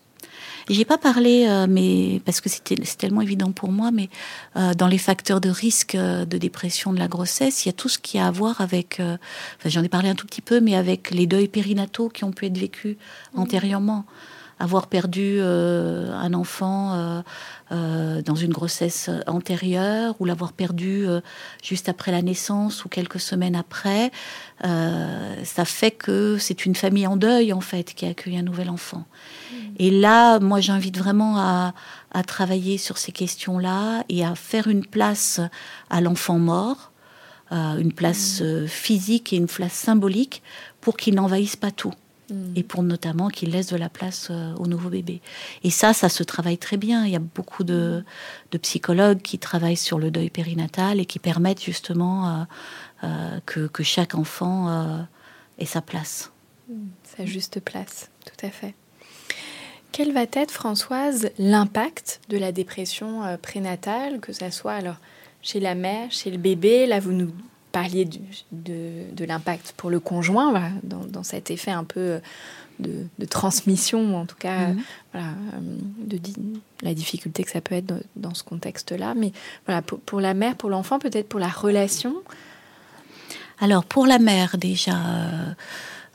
J'ai 0.68 0.84
pas 0.84 0.98
parlé, 0.98 1.46
euh, 1.48 1.66
mais 1.68 2.20
parce 2.24 2.40
que 2.40 2.48
c'était 2.48 2.74
tellement 2.74 3.22
évident 3.22 3.52
pour 3.52 3.72
moi, 3.72 3.90
mais 3.90 4.08
euh, 4.56 4.74
dans 4.74 4.86
les 4.86 4.98
facteurs 4.98 5.40
de 5.40 5.48
risque 5.48 5.94
euh, 5.94 6.24
de 6.24 6.36
dépression 6.36 6.92
de 6.92 6.98
la 6.98 7.08
grossesse, 7.08 7.64
il 7.64 7.68
y 7.68 7.70
a 7.70 7.72
tout 7.72 7.88
ce 7.88 7.98
qui 7.98 8.18
a 8.18 8.26
à 8.26 8.30
voir 8.30 8.60
avec, 8.60 9.00
enfin, 9.00 9.68
j'en 9.68 9.82
ai 9.82 9.88
parlé 9.88 10.08
un 10.08 10.14
tout 10.14 10.26
petit 10.26 10.42
peu, 10.42 10.60
mais 10.60 10.74
avec 10.74 11.10
les 11.10 11.26
deuils 11.26 11.48
périnataux 11.48 12.08
qui 12.08 12.24
ont 12.24 12.32
pu 12.32 12.46
être 12.46 12.58
vécus 12.58 12.96
mmh. 13.32 13.40
antérieurement. 13.40 14.04
Avoir 14.58 14.86
perdu 14.88 15.40
un 15.40 16.34
enfant 16.34 17.22
dans 17.70 18.34
une 18.34 18.52
grossesse 18.52 19.10
antérieure 19.26 20.14
ou 20.18 20.24
l'avoir 20.24 20.52
perdu 20.52 21.06
juste 21.62 21.88
après 21.88 22.12
la 22.12 22.22
naissance 22.22 22.84
ou 22.84 22.88
quelques 22.88 23.20
semaines 23.20 23.56
après, 23.56 24.10
ça 24.62 25.64
fait 25.64 25.92
que 25.92 26.38
c'est 26.38 26.66
une 26.66 26.74
famille 26.74 27.06
en 27.06 27.16
deuil 27.16 27.52
en 27.52 27.60
fait 27.60 27.94
qui 27.94 28.06
accueille 28.06 28.38
un 28.38 28.42
nouvel 28.42 28.70
enfant. 28.70 29.04
Mmh. 29.52 29.56
Et 29.78 29.90
là, 29.90 30.40
moi, 30.40 30.60
j'invite 30.60 30.98
vraiment 30.98 31.38
à, 31.38 31.72
à 32.12 32.22
travailler 32.22 32.78
sur 32.78 32.98
ces 32.98 33.12
questions-là 33.12 34.04
et 34.08 34.24
à 34.24 34.34
faire 34.34 34.68
une 34.68 34.84
place 34.84 35.40
à 35.90 36.00
l'enfant 36.00 36.38
mort, 36.38 36.92
euh, 37.52 37.78
une 37.78 37.92
place 37.92 38.40
euh, 38.42 38.66
physique 38.66 39.32
et 39.32 39.36
une 39.36 39.46
place 39.46 39.72
symbolique 39.72 40.42
pour 40.80 40.96
qu'il 40.96 41.14
n'envahisse 41.14 41.56
pas 41.56 41.70
tout. 41.70 41.94
Mmh. 42.30 42.52
Et 42.56 42.62
pour 42.62 42.82
notamment 42.82 43.28
qu'il 43.28 43.50
laisse 43.50 43.68
de 43.68 43.76
la 43.76 43.88
place 43.88 44.28
euh, 44.30 44.54
au 44.56 44.66
nouveau 44.66 44.90
bébé. 44.90 45.20
Et 45.64 45.70
ça, 45.70 45.92
ça 45.92 46.08
se 46.08 46.22
travaille 46.22 46.58
très 46.58 46.76
bien. 46.76 47.04
Il 47.06 47.12
y 47.12 47.16
a 47.16 47.20
beaucoup 47.20 47.64
de, 47.64 48.04
de 48.50 48.58
psychologues 48.58 49.22
qui 49.22 49.38
travaillent 49.38 49.76
sur 49.76 49.98
le 49.98 50.10
deuil 50.10 50.30
périnatal 50.30 51.00
et 51.00 51.06
qui 51.06 51.18
permettent 51.18 51.62
justement 51.62 52.46
que, 53.46 53.66
que, 53.66 53.82
chaque 53.82 54.14
enfant 54.14 55.06
ait 55.58 55.64
sa 55.64 55.80
place. 55.80 56.30
Mmh. 56.68 56.74
Sa 57.16 57.24
juste 57.24 57.60
place, 57.60 58.10
tout 58.24 58.46
à 58.46 58.50
fait. 58.50 58.74
Quel 59.92 60.12
va 60.12 60.22
être, 60.32 60.50
Françoise, 60.50 61.30
l'impact 61.38 62.20
de 62.28 62.38
la 62.38 62.52
dépression 62.52 63.24
euh, 63.24 63.36
prénatale, 63.36 64.20
que 64.20 64.32
ce 64.32 64.50
soit 64.50 64.74
alors 64.74 64.96
chez 65.42 65.60
la 65.60 65.74
mère, 65.74 66.10
chez 66.10 66.30
le 66.30 66.38
bébé? 66.38 66.86
Là, 66.86 67.00
vous 67.00 67.12
nous 67.12 67.32
parliez 67.72 68.08
de, 68.52 69.24
l'impact 69.24 69.74
pour 69.76 69.90
le 69.90 70.00
conjoint, 70.00 70.72
dans, 70.82 71.22
cet 71.22 71.50
effet 71.50 71.70
un 71.70 71.84
peu 71.84 72.00
euh, 72.00 72.20
de, 73.18 73.24
transmission, 73.26 74.16
en 74.16 74.26
tout 74.26 74.36
cas, 74.36 74.68
mhm. 74.68 74.82
euh, 75.16 75.20
de 75.98 76.18
la 76.82 76.94
difficulté 76.94 77.44
que 77.44 77.50
ça 77.50 77.60
peut 77.60 77.74
être 77.74 77.92
dans, 78.16 78.34
ce 78.34 78.42
contexte-là. 78.42 79.14
Mais 79.14 79.32
voilà, 79.66 79.82
pour, 79.82 80.20
la 80.20 80.34
mère, 80.34 80.56
pour 80.56 80.70
l'enfant, 80.70 80.98
peut-être 80.98 81.28
pour 81.28 81.40
la 81.40 81.48
relation. 81.48 82.14
Alors, 83.60 83.84
pour 83.84 84.06
la 84.06 84.18
mère, 84.18 84.56
déjà. 84.58 84.96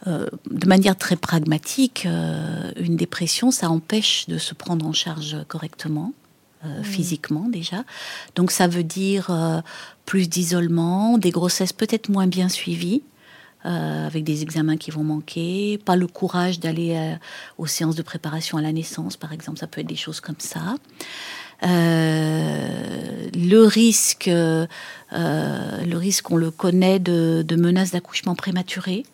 Euh, 0.07 0.27
de 0.49 0.67
manière 0.67 0.97
très 0.97 1.15
pragmatique, 1.15 2.05
euh, 2.05 2.71
une 2.75 2.97
dépression, 2.97 3.51
ça 3.51 3.69
empêche 3.69 4.27
de 4.27 4.37
se 4.37 4.53
prendre 4.53 4.85
en 4.85 4.91
charge 4.91 5.37
correctement. 5.47 6.11
Euh, 6.65 6.79
mmh. 6.79 6.83
physiquement 6.83 7.49
déjà. 7.49 7.83
Donc 8.35 8.51
ça 8.51 8.67
veut 8.67 8.83
dire 8.83 9.31
plus 10.05 10.29
d'isolement, 10.29 11.17
des 11.17 11.31
grossesses 11.31 11.73
peut-être 11.73 12.09
moins 12.09 12.27
bien 12.27 12.47
suivies, 12.47 13.01
avec 13.65 14.23
des 14.23 14.43
examens 14.43 14.77
qui 14.77 14.91
vont 14.91 15.03
manquer, 15.03 15.79
pas 15.85 15.95
le 15.95 16.07
courage 16.07 16.59
d'aller 16.59 17.15
aux 17.57 17.67
séances 17.67 17.95
de 17.95 18.01
préparation 18.01 18.57
à 18.57 18.61
la 18.61 18.73
naissance, 18.73 19.17
par 19.17 19.31
exemple, 19.31 19.59
ça 19.59 19.67
peut 19.67 19.81
être 19.81 19.87
des 19.87 19.95
choses 19.95 20.19
comme 20.19 20.39
ça. 20.39 20.75
le 21.61 23.65
risque, 23.65 24.29
le 24.29 25.95
risque, 25.95 26.31
on 26.31 26.37
le 26.37 26.51
connaît 26.51 26.99
de, 26.99 27.43
de 27.47 27.55
menaces 27.55 27.91
d'accouchement 27.91 28.35
prématuré 28.35 29.05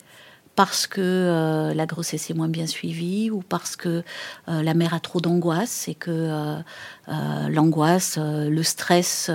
parce 0.59 0.87
que 0.87 0.99
euh, 0.99 1.73
la 1.73 1.85
grossesse 1.85 2.29
est 2.29 2.33
moins 2.33 2.49
bien 2.49 2.67
suivie 2.67 3.31
ou 3.31 3.41
parce 3.47 3.77
que 3.77 4.03
euh, 4.49 4.61
la 4.61 4.73
mère 4.73 4.93
a 4.93 4.99
trop 4.99 5.21
d'angoisse 5.21 5.87
et 5.87 5.95
que 5.95 6.11
euh, 6.11 7.47
l'angoisse, 7.47 8.19
le 8.19 8.61
stress 8.61 9.31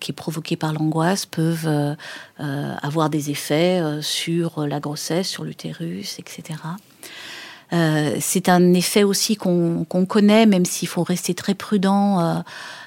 qui 0.00 0.10
est 0.10 0.14
provoqué 0.14 0.56
par 0.56 0.74
l'angoisse 0.74 1.24
peuvent 1.24 1.96
avoir 2.38 3.08
des 3.08 3.30
effets 3.30 3.80
sur 4.02 4.66
la 4.66 4.78
grossesse, 4.78 5.26
sur 5.26 5.44
l'utérus, 5.44 6.18
etc. 6.18 6.58
c'est 8.20 8.48
un 8.50 8.74
effet 8.74 9.04
aussi 9.04 9.36
qu'on 9.36 9.86
connaît, 10.06 10.44
même 10.44 10.66
s'il 10.66 10.88
faut 10.88 11.02
rester 11.02 11.34
très 11.34 11.54
prudent. 11.54 12.44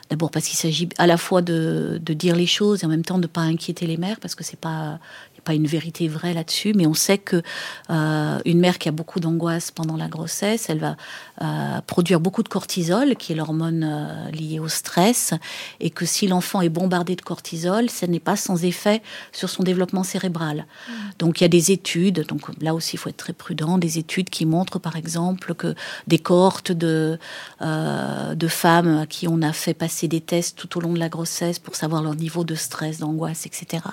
D'abord 0.10 0.32
parce 0.32 0.46
qu'il 0.46 0.58
s'agit 0.58 0.88
à 0.98 1.06
la 1.06 1.18
fois 1.18 1.42
de, 1.42 2.00
de, 2.02 2.14
dire 2.14 2.36
les 2.36 2.46
choses 2.46 2.84
et 2.84 2.86
en 2.86 2.90
même 2.90 3.04
temps 3.04 3.18
de 3.18 3.24
ne 3.24 3.28
pas 3.28 3.42
inquiéter 3.42 3.86
les 3.88 3.98
mères 3.98 4.22
parce 4.22 4.36
que 4.36 4.44
c'est 4.44 4.60
pas 4.60 5.00
pas 5.48 5.54
une 5.54 5.66
vérité 5.66 6.10
vraie 6.10 6.34
là-dessus, 6.34 6.74
mais 6.76 6.86
on 6.88 6.94
sait 6.94 7.18
que 7.18 7.42
euh, 7.90 8.40
une 8.44 8.60
mère 8.60 8.80
qui 8.80 8.90
a 8.90 8.92
beaucoup 8.92 9.22
d'angoisse 9.22 9.72
pendant 9.72 9.96
la 9.96 10.10
grossesse, 10.10 10.70
elle 10.70 10.80
va 10.80 10.98
euh, 11.42 11.80
produire 11.88 12.20
beaucoup 12.20 12.44
de 12.44 12.50
cortisol, 12.50 13.16
qui 13.16 13.32
est 13.32 13.36
l'hormone 13.36 13.86
euh, 13.90 14.30
liée 14.32 14.60
au 14.60 14.68
stress, 14.68 15.34
et 15.80 15.90
que 15.90 16.06
si 16.06 16.28
l'enfant 16.28 16.60
est 16.60 16.68
bombardé 16.68 17.16
de 17.16 17.22
cortisol, 17.22 17.90
ce 17.90 18.06
n'est 18.06 18.20
pas 18.20 18.36
sans 18.36 18.66
effet 18.66 19.02
sur 19.32 19.50
son 19.50 19.64
développement 19.64 20.04
cérébral. 20.04 20.66
Mmh. 20.68 20.94
Donc 21.20 21.40
il 21.40 21.44
y 21.44 21.46
a 21.46 21.50
des 21.60 21.72
études, 21.72 22.26
donc 22.28 22.42
là 22.62 22.74
aussi 22.74 22.98
il 22.98 23.00
faut 23.00 23.10
être 23.10 23.16
très 23.16 23.32
prudent, 23.32 23.78
des 23.78 24.00
études 24.00 24.30
qui 24.30 24.46
montrent 24.46 24.80
par 24.80 24.98
exemple 24.98 25.54
que 25.54 25.76
des 26.08 26.20
cohortes 26.20 26.74
de, 26.74 27.18
de 27.62 28.48
femmes 28.50 28.98
à 28.98 29.06
qui 29.06 29.30
on 29.30 29.42
a 29.42 29.54
fait 29.54 29.74
passer 29.74 30.10
des 30.10 30.20
tests 30.20 30.58
tout 30.58 30.78
au 30.78 30.82
long 30.82 30.92
de 30.92 31.00
la 31.00 31.08
grossesse 31.08 31.58
pour 31.58 31.78
savoir 31.78 32.04
leur 32.04 32.16
niveau 32.16 32.44
de 32.44 32.56
stress, 32.56 33.00
d'angoisse, 33.00 33.46
etc. 33.46 33.84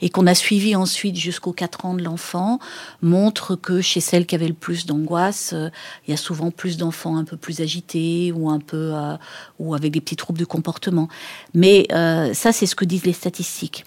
Et 0.00 0.10
qu'on 0.10 0.26
a 0.26 0.34
suivi 0.34 0.74
ensuite 0.74 0.95
jusqu'aux 1.14 1.52
4 1.52 1.86
ans 1.86 1.94
de 1.94 2.02
l'enfant 2.02 2.58
montre 3.02 3.56
que 3.56 3.80
chez 3.80 4.00
celles 4.00 4.26
qui 4.26 4.34
avaient 4.34 4.48
le 4.48 4.54
plus 4.54 4.86
d'angoisse, 4.86 5.52
euh, 5.52 5.70
il 6.06 6.10
y 6.10 6.14
a 6.14 6.16
souvent 6.16 6.50
plus 6.50 6.76
d'enfants 6.76 7.16
un 7.16 7.24
peu 7.24 7.36
plus 7.36 7.60
agités 7.60 8.32
ou 8.32 8.50
un 8.50 8.60
peu 8.60 8.92
euh, 8.94 9.16
ou 9.58 9.74
avec 9.74 9.92
des 9.92 10.00
petits 10.00 10.16
troubles 10.16 10.38
du 10.38 10.46
comportement. 10.46 11.08
Mais 11.54 11.86
euh, 11.92 12.32
ça, 12.34 12.52
c'est 12.52 12.66
ce 12.66 12.74
que 12.74 12.84
disent 12.84 13.06
les 13.06 13.12
statistiques. 13.12 13.84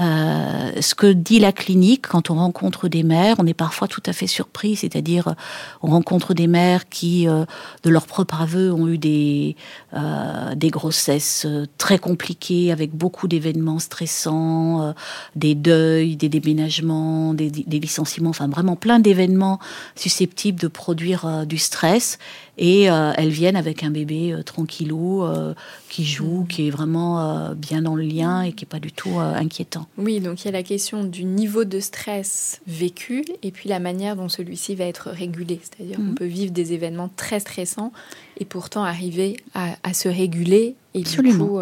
Euh, 0.00 0.80
ce 0.80 0.94
que 0.94 1.12
dit 1.12 1.38
la 1.38 1.52
clinique 1.52 2.06
quand 2.08 2.30
on 2.30 2.34
rencontre 2.34 2.88
des 2.88 3.02
mères, 3.02 3.36
on 3.38 3.46
est 3.46 3.54
parfois 3.54 3.88
tout 3.88 4.02
à 4.06 4.12
fait 4.12 4.26
surpris, 4.26 4.76
c'est-à-dire 4.76 5.34
on 5.82 5.88
rencontre 5.88 6.32
des 6.32 6.46
mères 6.46 6.88
qui, 6.88 7.28
euh, 7.28 7.44
de 7.82 7.90
leur 7.90 8.06
propre 8.06 8.40
aveu, 8.40 8.72
ont 8.72 8.88
eu 8.88 8.96
des, 8.96 9.56
euh, 9.94 10.54
des 10.54 10.70
grossesses 10.70 11.46
très 11.76 11.98
compliquées 11.98 12.72
avec 12.72 12.94
beaucoup 12.94 13.28
d'événements 13.28 13.78
stressants, 13.78 14.94
des 15.36 15.54
deuils, 15.54 16.16
des 16.16 16.28
déménagements, 16.28 17.34
des, 17.34 17.50
des, 17.50 17.80
licenciements, 17.80 18.30
enfin 18.30 18.48
vraiment 18.48 18.76
plein 18.76 18.98
d'événements 18.98 19.58
susceptibles 19.94 20.60
de 20.60 20.68
produire 20.68 21.46
du 21.46 21.58
stress 21.58 22.18
et 22.62 22.88
euh, 22.88 23.12
elles 23.16 23.30
viennent 23.30 23.56
avec 23.56 23.82
un 23.82 23.90
bébé 23.90 24.32
euh, 24.32 24.44
tranquillou 24.44 25.24
euh, 25.24 25.52
qui 25.88 26.04
joue, 26.04 26.42
mmh. 26.42 26.46
qui 26.46 26.68
est 26.68 26.70
vraiment 26.70 27.52
bien 27.56 27.82
dans 27.82 27.96
le 27.96 28.04
lien 28.04 28.42
et 28.42 28.52
qui 28.52 28.64
n'est 28.64 28.68
pas 28.68 28.78
du 28.78 28.92
tout 28.92 29.18
inquiétant. 29.18 29.88
Oui, 29.98 30.20
donc 30.20 30.42
il 30.42 30.44
y 30.44 30.48
a 30.48 30.52
la 30.52 30.62
question 30.62 31.02
du 31.02 31.24
niveau 31.24 31.64
de 31.64 31.80
stress 31.80 32.60
vécu 32.68 33.24
et 33.42 33.50
puis 33.50 33.68
la 33.68 33.80
manière 33.80 34.14
dont 34.14 34.28
celui-ci 34.28 34.76
va 34.76 34.84
être 34.84 35.10
régulé. 35.10 35.60
C'est-à-dire 35.60 35.96
qu'on 35.96 36.12
mmh. 36.12 36.14
peut 36.14 36.24
vivre 36.24 36.52
des 36.52 36.72
événements 36.72 37.10
très 37.14 37.40
stressants 37.40 37.92
et 38.38 38.44
pourtant 38.44 38.84
arriver 38.84 39.38
à, 39.54 39.92
se 39.92 40.08
réguler 40.08 40.76
et 40.94 41.00
Absolument. 41.00 41.44
du 41.44 41.50
coup... 41.50 41.60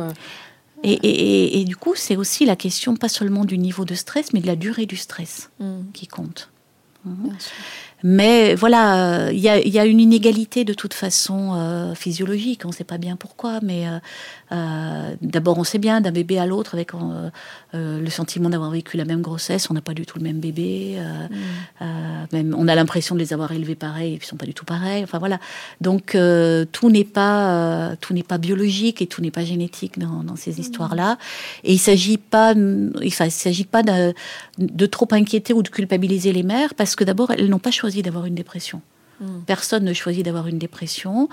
Et, 0.82 0.92
et, 0.92 1.60
et, 1.60 1.64
du 1.64 1.76
coup, 1.76 1.94
c'est 1.94 2.16
aussi 2.16 2.46
la 2.46 2.56
question 2.56 2.96
pas 2.96 3.10
seulement 3.10 3.44
du 3.44 3.58
niveau 3.58 3.84
de 3.84 3.94
stress, 3.94 4.32
mais 4.32 4.40
de 4.40 4.46
la 4.46 4.56
durée 4.56 4.86
du 4.86 4.96
stress 4.96 5.50
mmh. 5.60 5.90
qui 5.92 6.06
compte. 6.06 6.50
Bien 7.04 7.38
sûr. 7.38 7.52
Mais 8.02 8.54
voilà, 8.54 9.30
il 9.32 9.38
y 9.38 9.48
a, 9.48 9.84
une 9.84 10.00
inégalité 10.00 10.64
de 10.64 10.72
toute 10.72 10.94
façon 10.94 11.52
euh, 11.54 11.94
physiologique. 11.94 12.62
On 12.64 12.68
ne 12.68 12.72
sait 12.72 12.84
pas 12.84 12.98
bien 12.98 13.16
pourquoi, 13.16 13.60
mais 13.62 13.86
euh, 13.86 13.98
euh, 14.52 15.14
d'abord 15.22 15.58
on 15.58 15.64
sait 15.64 15.78
bien 15.78 16.00
d'un 16.00 16.12
bébé 16.12 16.38
à 16.38 16.46
l'autre 16.46 16.74
avec 16.74 16.92
le 17.72 18.10
sentiment 18.10 18.50
d'avoir 18.50 18.70
vécu 18.70 18.96
la 18.96 19.04
même 19.04 19.20
grossesse. 19.20 19.70
On 19.70 19.74
n'a 19.74 19.80
pas 19.80 19.94
du 19.94 20.06
tout 20.06 20.18
le 20.18 20.24
même 20.24 20.40
bébé. 20.40 20.98
Mm. 21.80 21.84
même 22.32 22.54
on 22.56 22.68
a 22.68 22.74
l'impression 22.74 23.14
de 23.14 23.20
les 23.20 23.32
avoir 23.32 23.52
élevés 23.52 23.74
pareil 23.74 24.14
et 24.14 24.16
puis 24.16 24.26
ils 24.26 24.30
sont 24.30 24.36
pas 24.36 24.46
du 24.46 24.54
tout 24.54 24.64
pareils. 24.64 25.04
Enfin 25.04 25.18
voilà. 25.18 25.38
Donc 25.80 26.16
tout 26.72 26.90
n'est 26.90 27.04
pas 27.04 27.96
tout 28.00 28.14
n'est 28.14 28.22
pas 28.22 28.38
biologique 28.38 29.02
et 29.02 29.06
tout 29.06 29.20
n'est 29.20 29.30
pas 29.30 29.44
génétique 29.44 29.98
dans, 29.98 30.36
ces 30.36 30.52
mm. 30.52 30.60
histoires-là. 30.60 31.18
Et 31.64 31.72
il 31.72 31.78
s'agit 31.78 32.18
pas 32.18 32.54
il 32.54 33.12
s'agit 33.12 33.64
pas 33.64 33.82
de, 33.82 34.14
de 34.58 34.86
trop 34.86 35.08
inquiéter 35.12 35.52
ou 35.52 35.62
de 35.62 35.68
culpabiliser 35.68 36.32
les 36.32 36.42
mères 36.42 36.74
parce 36.74 36.96
que 36.96 37.04
d'abord 37.04 37.30
elles 37.30 37.48
n'ont 37.48 37.58
pas 37.58 37.70
choisi 37.70 37.89
d'avoir 37.98 38.26
une 38.26 38.34
dépression. 38.34 38.80
Hmm. 39.20 39.40
Personne 39.46 39.84
ne 39.84 39.92
choisit 39.92 40.24
d'avoir 40.24 40.46
une 40.46 40.58
dépression. 40.58 41.28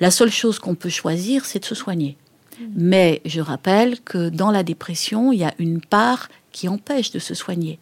La 0.00 0.10
seule 0.10 0.32
chose 0.32 0.58
qu'on 0.58 0.74
peut 0.74 0.88
choisir, 0.88 1.44
c'est 1.44 1.60
de 1.60 1.64
se 1.64 1.74
soigner. 1.74 2.16
Hmm. 2.60 2.64
Mais 2.74 3.22
je 3.24 3.40
rappelle 3.40 4.00
que 4.00 4.28
dans 4.28 4.50
la 4.50 4.62
dépression, 4.62 5.32
il 5.32 5.38
y 5.38 5.44
a 5.44 5.54
une 5.58 5.80
part 5.80 6.28
qui 6.50 6.68
empêche 6.68 7.12
de 7.12 7.20
se 7.20 7.34
soigner. 7.34 7.78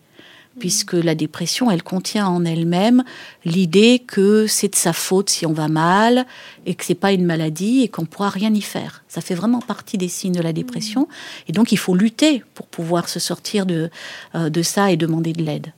Hmm. 0.55 0.59
Puisque 0.59 0.93
la 0.93 1.15
dépression, 1.15 1.71
elle 1.71 1.83
contient 1.83 2.27
en 2.27 2.45
elle-même 2.45 3.03
l'idée 3.47 4.03
que 4.07 4.47
c'est 4.47 4.69
de 4.69 4.77
sa 4.77 4.93
faute 4.93 5.31
si 5.31 5.47
on 5.47 5.55
va 5.55 5.69
mal 5.69 6.27
et 6.67 6.75
que 6.75 6.85
c'est 6.85 6.95
pas 6.95 7.13
une 7.13 7.25
maladie 7.25 7.81
et 7.81 7.89
qu'on 7.89 8.05
pourra 8.05 8.29
rien 8.29 8.53
y 8.53 8.61
faire. 8.61 9.05
Ça 9.09 9.23
fait 9.23 9.35
vraiment 9.35 9.61
partie 9.61 9.97
des 9.97 10.09
signes 10.09 10.35
de 10.35 10.43
la 10.43 10.53
dépression. 10.53 11.09
Et 11.49 11.53
donc, 11.53 11.73
il 11.73 11.79
faut 11.79 11.95
lutter 11.95 12.45
pour 12.53 12.67
pouvoir 12.67 13.09
se 13.09 13.21
sortir 13.21 13.65
de, 13.65 13.91
euh, 14.35 14.51
de 14.51 14.63
ça 14.63 14.93
et 14.93 14.99
demander 14.99 15.33
de 15.33 15.43
l'aide. 15.43 15.73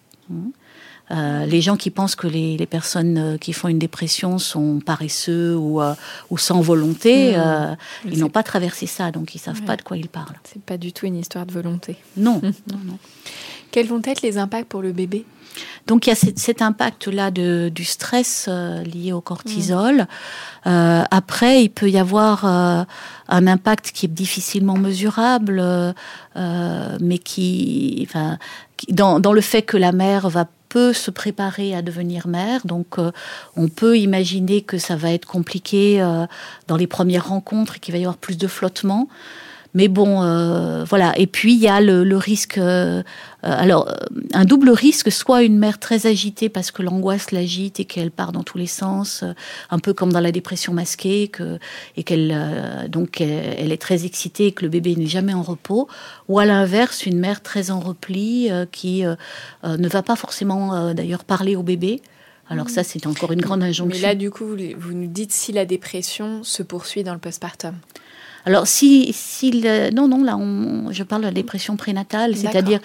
Euh, 1.10 1.46
les 1.46 1.60
gens 1.60 1.76
qui 1.76 1.90
pensent 1.90 2.16
que 2.16 2.26
les, 2.26 2.66
personnes 2.66 3.18
euh, 3.18 3.38
qui 3.38 3.52
font 3.52 3.68
une 3.68 3.78
dépression 3.78 4.38
sont 4.38 4.80
paresseux 4.80 5.56
ou, 5.56 5.80
euh, 5.80 5.94
sans 6.36 6.60
volonté, 6.60 7.36
ils 8.04 8.20
n'ont 8.20 8.28
pas 8.28 8.42
traversé 8.42 8.86
ça, 8.86 9.10
donc 9.10 9.34
ils 9.34 9.38
savent 9.38 9.62
pas 9.62 9.76
de 9.76 9.82
quoi 9.82 9.96
ils 9.96 10.08
parlent. 10.08 10.36
C'est 10.44 10.62
pas 10.62 10.76
du 10.76 10.92
tout 10.92 11.06
une 11.06 11.16
histoire 11.16 11.46
de 11.46 11.52
volonté. 11.52 11.96
Non, 12.16 12.40
non, 12.42 12.78
non. 12.84 12.98
Quels 13.70 13.86
vont 13.86 14.00
être 14.04 14.22
les 14.22 14.38
impacts 14.38 14.68
pour 14.68 14.82
le 14.82 14.92
bébé? 14.92 15.24
Donc 15.86 16.06
il 16.06 16.10
y 16.10 16.12
a 16.12 16.16
cet, 16.16 16.62
impact-là 16.62 17.30
du 17.30 17.84
stress 17.84 18.46
euh, 18.48 18.82
lié 18.82 19.12
au 19.12 19.20
cortisol. 19.20 20.06
Euh, 20.66 21.02
après, 21.10 21.64
il 21.64 21.70
peut 21.70 21.90
y 21.90 21.98
avoir 21.98 22.44
euh, 22.44 22.84
un 23.28 23.46
impact 23.46 23.92
qui 23.92 24.06
est 24.06 24.10
difficilement 24.10 24.76
mesurable, 24.76 25.62
mais 26.36 27.18
qui, 27.18 28.06
enfin, 28.08 28.38
dans, 28.90 29.18
dans, 29.18 29.32
le 29.32 29.40
fait 29.40 29.62
que 29.62 29.76
la 29.76 29.92
mère 29.92 30.28
va 30.28 30.46
peut 30.68 30.92
se 30.92 31.10
préparer 31.10 31.74
à 31.74 31.82
devenir 31.82 32.28
mère. 32.28 32.66
Donc, 32.66 32.96
on 33.56 33.68
peut 33.68 33.98
imaginer 33.98 34.62
que 34.62 34.78
ça 34.78 34.96
va 34.96 35.12
être 35.12 35.26
compliqué 35.26 35.98
dans 36.66 36.76
les 36.76 36.86
premières 36.86 37.28
rencontres 37.28 37.76
et 37.76 37.78
qu'il 37.78 37.92
va 37.92 37.98
y 37.98 38.02
avoir 38.02 38.16
plus 38.18 38.38
de 38.38 38.46
flottement. 38.46 39.08
Mais 39.74 39.88
bon, 39.88 40.22
euh, 40.22 40.84
voilà. 40.84 41.12
Et 41.18 41.26
puis 41.26 41.54
il 41.54 41.60
y 41.60 41.68
a 41.68 41.80
le, 41.80 42.16
risque, 42.16 42.58
euh, 42.58 43.02
alors 43.42 43.92
un 44.32 44.44
double 44.44 44.70
risque, 44.70 45.12
soit 45.12 45.42
une 45.42 45.58
mère 45.58 45.78
très 45.78 46.06
agitée 46.06 46.48
parce 46.48 46.70
que 46.70 46.82
l'angoisse 46.82 47.32
l'agite 47.32 47.78
et 47.78 47.84
qu'elle 47.84 48.10
part 48.10 48.32
dans 48.32 48.42
tous 48.42 48.58
les 48.58 48.66
sens, 48.66 49.22
euh, 49.22 49.32
un 49.70 49.78
peu 49.78 49.92
comme 49.92 50.12
dans 50.12 50.20
la 50.20 50.32
dépression 50.32 50.72
masquée, 50.72 51.30
et 51.96 52.02
qu'elle 52.02 52.88
donc 52.88 53.20
elle 53.20 53.72
est 53.72 53.80
très 53.80 54.04
excitée 54.04 54.46
et 54.46 54.52
que 54.52 54.62
le 54.62 54.70
bébé 54.70 54.96
n'est 54.96 55.06
jamais 55.06 55.34
en 55.34 55.42
repos, 55.42 55.88
ou 56.28 56.38
à 56.38 56.44
l'inverse 56.44 57.04
une 57.04 57.18
mère 57.18 57.42
très 57.42 57.70
en 57.70 57.80
repli 57.80 58.50
qui 58.72 59.02
ne 59.02 59.88
va 59.88 60.02
pas 60.02 60.16
forcément 60.16 60.94
d'ailleurs 60.94 61.24
parler 61.24 61.56
au 61.56 61.62
bébé. 61.62 62.00
Alors 62.50 62.70
ça, 62.70 62.82
c'est 62.82 63.06
encore 63.06 63.32
une 63.32 63.42
grande 63.42 63.62
injonction. 63.62 64.00
Mais 64.00 64.06
là, 64.08 64.14
du 64.14 64.30
coup, 64.30 64.46
vous 64.46 64.92
nous 64.94 65.06
dites 65.06 65.32
si 65.32 65.52
la 65.52 65.66
dépression 65.66 66.42
se 66.42 66.62
poursuit 66.62 67.04
dans 67.04 67.12
le 67.12 67.20
postpartum. 67.20 67.74
Alors, 68.46 68.66
si, 68.66 69.12
si 69.12 69.62
non, 69.92 70.08
non, 70.08 70.22
là, 70.22 70.36
on, 70.36 70.92
je 70.92 71.02
parle 71.02 71.22
de 71.22 71.26
la 71.26 71.32
dépression 71.32 71.76
prénatale, 71.76 72.36
c'est-à-dire 72.36 72.80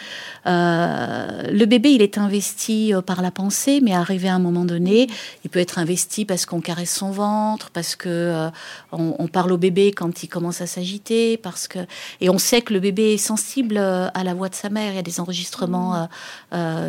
euh, 0.46 1.52
le 1.52 1.66
bébé, 1.66 1.92
il 1.92 2.02
est 2.02 2.18
investi 2.18 2.94
euh, 2.94 3.02
par 3.02 3.22
la 3.22 3.32
pensée, 3.32 3.80
mais 3.82 3.94
arrivé 3.94 4.28
à 4.28 4.36
un 4.36 4.40
moment 4.40 4.66
donné, 4.66 5.08
il 5.44 5.50
peut 5.50 5.60
être 5.60 5.78
investi 5.78 6.26
parce 6.26 6.46
qu'on 6.46 6.60
caresse 6.60 6.94
son 6.94 7.12
ventre, 7.12 7.70
parce 7.72 7.96
que 7.96 8.10
euh, 8.10 8.50
on, 8.92 9.28
parle 9.28 9.52
au 9.52 9.58
bébé 9.58 9.92
quand 9.92 10.24
il 10.24 10.28
commence 10.28 10.62
à 10.62 10.68
s'agiter, 10.68 11.38
parce 11.38 11.68
que 11.68 11.80
et 12.20 12.30
on 12.30 12.38
sait 12.38 12.62
que 12.62 12.74
le 12.74 12.80
bébé 12.80 13.14
est 13.14 13.18
sensible 13.18 13.78
à 13.78 14.24
la 14.24 14.34
voix 14.34 14.50
de 14.50 14.56
sa 14.56 14.70
mère. 14.70 14.92
Il 14.92 14.96
y 14.96 15.00
a 15.00 15.04
des 15.04 15.20
enregistrements 15.20 16.08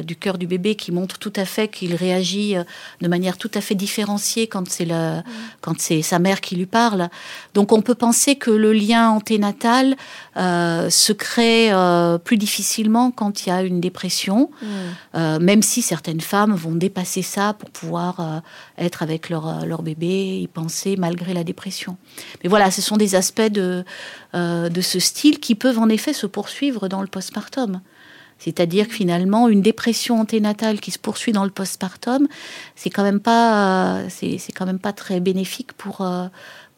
du 0.03 0.17
cœur 0.17 0.37
du 0.37 0.47
bébé 0.47 0.75
qui 0.75 0.93
montrent 0.93 1.19
tout 1.19 1.33
à 1.37 1.45
fait 1.45 1.69
qu'il 1.69 1.95
réagit 1.95 2.57
de 3.01 3.09
manière 3.09 3.39
tout 3.39 3.51
à 3.55 3.61
fait 3.61 3.75
différenciée 3.75 4.47
quand 4.47 4.69
c'est 4.69 4.89
quand 5.61 5.81
c'est 5.81 6.03
sa 6.03 6.19
mère 6.19 6.41
qui 6.41 6.57
lui 6.57 6.67
parle. 6.67 7.09
Donc, 7.55 7.73
on 7.73 7.81
peut 7.81 7.95
penser 7.95 8.37
que 8.37 8.51
le 8.57 8.73
lien 8.73 9.11
anténatal 9.11 9.97
euh, 10.37 10.91
se 10.91 11.13
crée 11.13 11.73
euh, 11.73 12.19
plus 12.19 12.37
difficilement 12.37 13.11
quand 13.11 13.47
il 13.47 13.49
y 13.51 13.53
a 13.53 13.63
une 13.63 13.81
dépression, 13.81 14.51
mm. 14.61 14.67
euh, 15.15 15.39
même 15.39 15.63
si 15.63 15.83
certaines 15.83 16.21
femmes 16.21 16.55
vont 16.55 16.75
dépasser 16.75 17.23
ça 17.23 17.55
pour 17.55 17.71
pouvoir 17.71 18.43
être 18.79 19.03
avec 19.03 19.31
leur, 19.31 19.65
leur 19.67 19.83
bébé 19.83 20.41
y 20.41 20.49
penser 20.49 20.97
malgré 20.97 21.35
la 21.35 21.45
dépression. 21.45 21.97
Mais 22.43 22.49
voilà, 22.49 22.71
ce 22.71 22.83
sont 22.83 22.97
des 22.97 23.15
aspects 23.15 23.43
de, 23.43 23.85
de 24.35 24.81
ce 24.81 24.99
style 24.99 25.39
qui 25.41 25.55
peuvent 25.55 25.79
en 25.79 25.89
effet 25.89 26.13
se 26.13 26.27
poursuivre 26.27 26.89
dans 26.89 27.01
le 27.01 27.09
postpartum. 27.09 27.81
C'est-à-dire 28.39 28.89
que 28.89 28.95
finalement, 28.95 29.49
une 29.49 29.63
dépression 29.63 30.21
anténatale 30.21 30.81
qui 30.81 30.91
se 30.91 30.99
poursuit 30.99 31.33
dans 31.33 31.45
le 31.45 31.51
postpartum, 31.51 32.27
c'est 32.75 32.91
quand 32.91 33.05
même 33.05 33.21
pas, 33.21 34.01
c'est 34.09 34.53
quand 34.55 34.67
même 34.67 34.81
pas 34.81 34.93
très 34.93 35.21
bénéfique 35.21 35.73
pour 35.75 36.05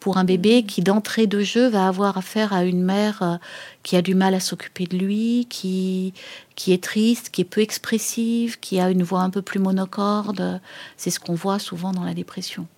pour 0.07 0.19
un 0.19 0.25
bébé 0.25 0.63
qui 0.63 0.83
d'entrée 0.83 1.27
de 1.27 1.41
jeu 1.41 1.67
va 1.67 1.89
avoir 1.89 2.17
affaire 2.17 2.53
à 2.53 2.63
une 2.63 2.81
mère 2.81 3.23
euh, 3.23 3.37
qui 3.83 3.97
a 3.97 4.03
du 4.03 4.15
mal 4.15 4.35
à 4.35 4.39
s'occuper 4.39 4.85
de 4.85 4.97
lui, 4.97 5.49
qui, 5.51 6.15
qui 6.55 6.73
est 6.73 6.81
triste, 6.81 7.31
qui 7.31 7.41
est 7.41 7.45
peu 7.45 7.61
expressive, 7.61 8.61
qui 8.61 8.79
a 8.79 8.89
une 8.89 9.03
voix 9.03 9.23
un 9.23 9.31
peu 9.31 9.43
plus 9.43 9.59
monocorde. 9.59 10.61
C'est 10.97 11.11
ce 11.11 11.19
qu'on 11.19 11.35
voit 11.35 11.59
souvent 11.59 11.91
dans 11.91 12.05
la 12.05 12.15
dépression. 12.15 12.69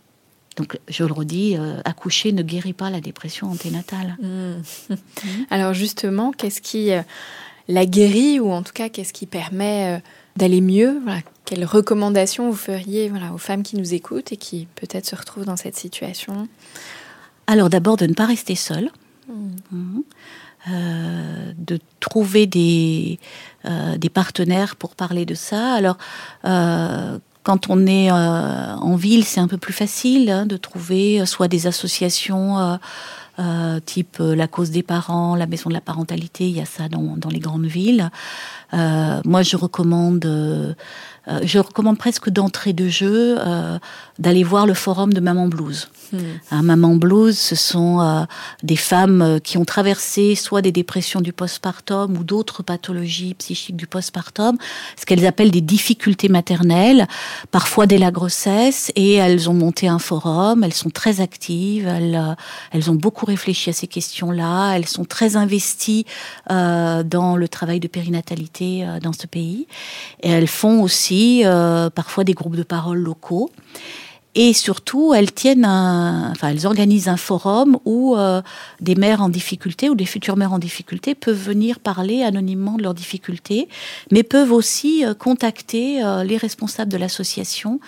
Donc, 0.56 0.78
je 0.88 1.04
le 1.04 1.12
redis, 1.12 1.58
euh, 1.58 1.82
accoucher 1.84 2.32
ne 2.32 2.40
guérit 2.40 2.72
pas 2.72 2.88
la 2.88 3.02
dépression 3.02 3.50
anténatale. 3.50 4.16
Mmh. 4.22 4.94
Alors 5.50 5.74
justement, 5.74 6.32
qu'est-ce 6.32 6.62
qui 6.62 6.92
euh, 6.92 7.02
la 7.68 7.84
guérit 7.84 8.40
ou 8.40 8.50
en 8.52 8.62
tout 8.62 8.72
cas 8.72 8.88
qu'est-ce 8.88 9.12
qui 9.12 9.26
permet 9.26 10.02
d'aller 10.36 10.62
mieux? 10.62 11.02
Quelles 11.44 11.66
recommandations 11.66 12.48
vous 12.48 12.56
feriez 12.56 13.10
voilà, 13.10 13.34
aux 13.34 13.38
femmes 13.38 13.62
qui 13.62 13.76
nous 13.76 13.92
écoutent 13.92 14.32
et 14.32 14.38
qui 14.38 14.66
peut-être 14.76 15.04
se 15.04 15.14
retrouvent 15.14 15.44
dans 15.44 15.58
cette 15.58 15.76
situation? 15.76 16.48
Alors 17.49 17.70
d'abord 17.70 17.96
de 17.96 18.07
ne 18.07 18.14
pas 18.14 18.26
rester 18.26 18.55
seul. 18.55 18.90
Mhm. 19.28 20.05
Euh, 20.70 21.53
de 21.57 21.78
trouver 22.01 22.46
des, 22.46 23.18
euh, 23.64 23.96
des 23.96 24.11
partenaires 24.11 24.76
pour 24.76 24.94
parler 24.96 25.24
de 25.24 25.34
ça. 25.34 25.72
Alors, 25.72 25.96
euh, 26.44 27.18
quand 27.42 27.70
on 27.70 27.86
est 27.86 28.11
en 28.11 28.96
ville, 28.96 29.24
c'est 29.24 29.40
un 29.40 29.49
peu 29.49 29.57
plus 29.57 29.72
facile 29.72 30.28
hein, 30.30 30.44
de 30.44 30.59
trouver 30.59 31.24
soit 31.24 31.49
des 31.49 31.66
associations 31.66 32.78
type 33.86 34.18
la 34.18 34.49
cause 34.49 34.70
des 34.70 34.82
parents, 34.82 35.36
la 35.36 35.46
maison 35.46 35.70
de 35.70 35.74
la 35.74 35.80
parentalité, 35.80 36.49
il 36.49 36.57
y 36.57 36.61
a 36.61 36.66
ça 36.66 36.88
dans, 36.88 37.16
dans 37.16 37.30
les 37.30 37.38
grandes 37.38 37.64
villes. 37.64 38.11
moi, 38.72 39.42
je 39.42 39.57
recommande 39.57 40.76
euh, 41.28 41.40
je 41.42 41.58
recommande 41.58 41.98
presque 41.98 42.30
d'entrée 42.30 42.72
de 42.72 42.88
jeu 42.88 43.36
euh, 43.38 43.78
d'aller 44.18 44.42
voir 44.44 44.66
le 44.66 44.74
forum 44.74 45.12
de 45.12 45.20
Maman 45.20 45.48
Blues. 45.48 45.88
Hmm. 46.12 46.62
Maman 46.62 46.94
Blues, 46.96 47.38
ce 47.38 47.54
sont 47.54 48.00
euh, 48.00 48.24
des 48.62 48.76
femmes 48.76 49.40
qui 49.44 49.58
ont 49.58 49.66
traversé 49.66 50.34
soit 50.34 50.62
des 50.62 50.72
dépressions 50.72 51.20
du 51.20 51.34
postpartum 51.34 52.16
ou 52.16 52.24
d'autres 52.24 52.62
pathologies 52.62 53.34
psychiques 53.34 53.76
du 53.76 53.86
postpartum, 53.86 54.56
ce 54.98 55.04
qu'elles 55.04 55.26
appellent 55.26 55.50
des 55.50 55.60
difficultés 55.60 56.30
maternelles, 56.30 57.06
parfois 57.50 57.86
dès 57.86 57.98
la 57.98 58.10
grossesse, 58.10 58.90
et 58.96 59.14
elles 59.14 59.50
ont 59.50 59.54
monté 59.54 59.86
un 59.86 59.98
forum, 59.98 60.64
elles 60.64 60.72
sont 60.72 60.88
très 60.88 61.20
actives, 61.20 61.86
elles, 61.86 62.36
elles 62.72 62.90
ont 62.90 62.94
beaucoup 62.94 63.26
réfléchi 63.26 63.68
à 63.68 63.74
ces 63.74 63.86
questions-là, 63.86 64.76
elles 64.76 64.88
sont 64.88 65.04
très 65.04 65.36
investies 65.36 66.06
dans 66.48 67.36
le 67.36 67.48
travail 67.48 67.80
de 67.80 67.88
périnatalité 67.88 68.86
dans 69.02 69.12
ce 69.12 69.26
pays, 69.26 69.66
et 70.22 70.30
elles 70.30 70.48
font 70.48 70.82
aussi 70.82 71.17
euh, 71.44 71.90
parfois 71.90 72.24
des 72.24 72.34
groupes 72.34 72.56
de 72.56 72.62
parole 72.62 72.98
locaux. 72.98 73.50
Et 74.34 74.52
surtout, 74.52 75.14
elles 75.14 75.32
tiennent 75.32 75.64
enfin, 75.64 76.50
elles 76.50 76.66
organisent 76.66 77.08
un 77.08 77.16
forum 77.16 77.78
où 77.84 78.14
euh, 78.14 78.40
des 78.80 78.94
mères 78.94 79.20
en 79.20 79.28
difficulté 79.28 79.88
ou 79.88 79.96
des 79.96 80.04
futures 80.04 80.36
mères 80.36 80.52
en 80.52 80.60
difficulté 80.60 81.16
peuvent 81.16 81.34
venir 81.34 81.80
parler 81.80 82.22
anonymement 82.22 82.76
de 82.76 82.82
leurs 82.82 82.94
difficultés, 82.94 83.68
mais 84.12 84.22
peuvent 84.22 84.52
aussi 84.52 85.04
euh, 85.04 85.14
contacter 85.14 86.02
les 86.24 86.36
responsables 86.36 86.92
de 86.92 86.98
l'association 86.98 87.80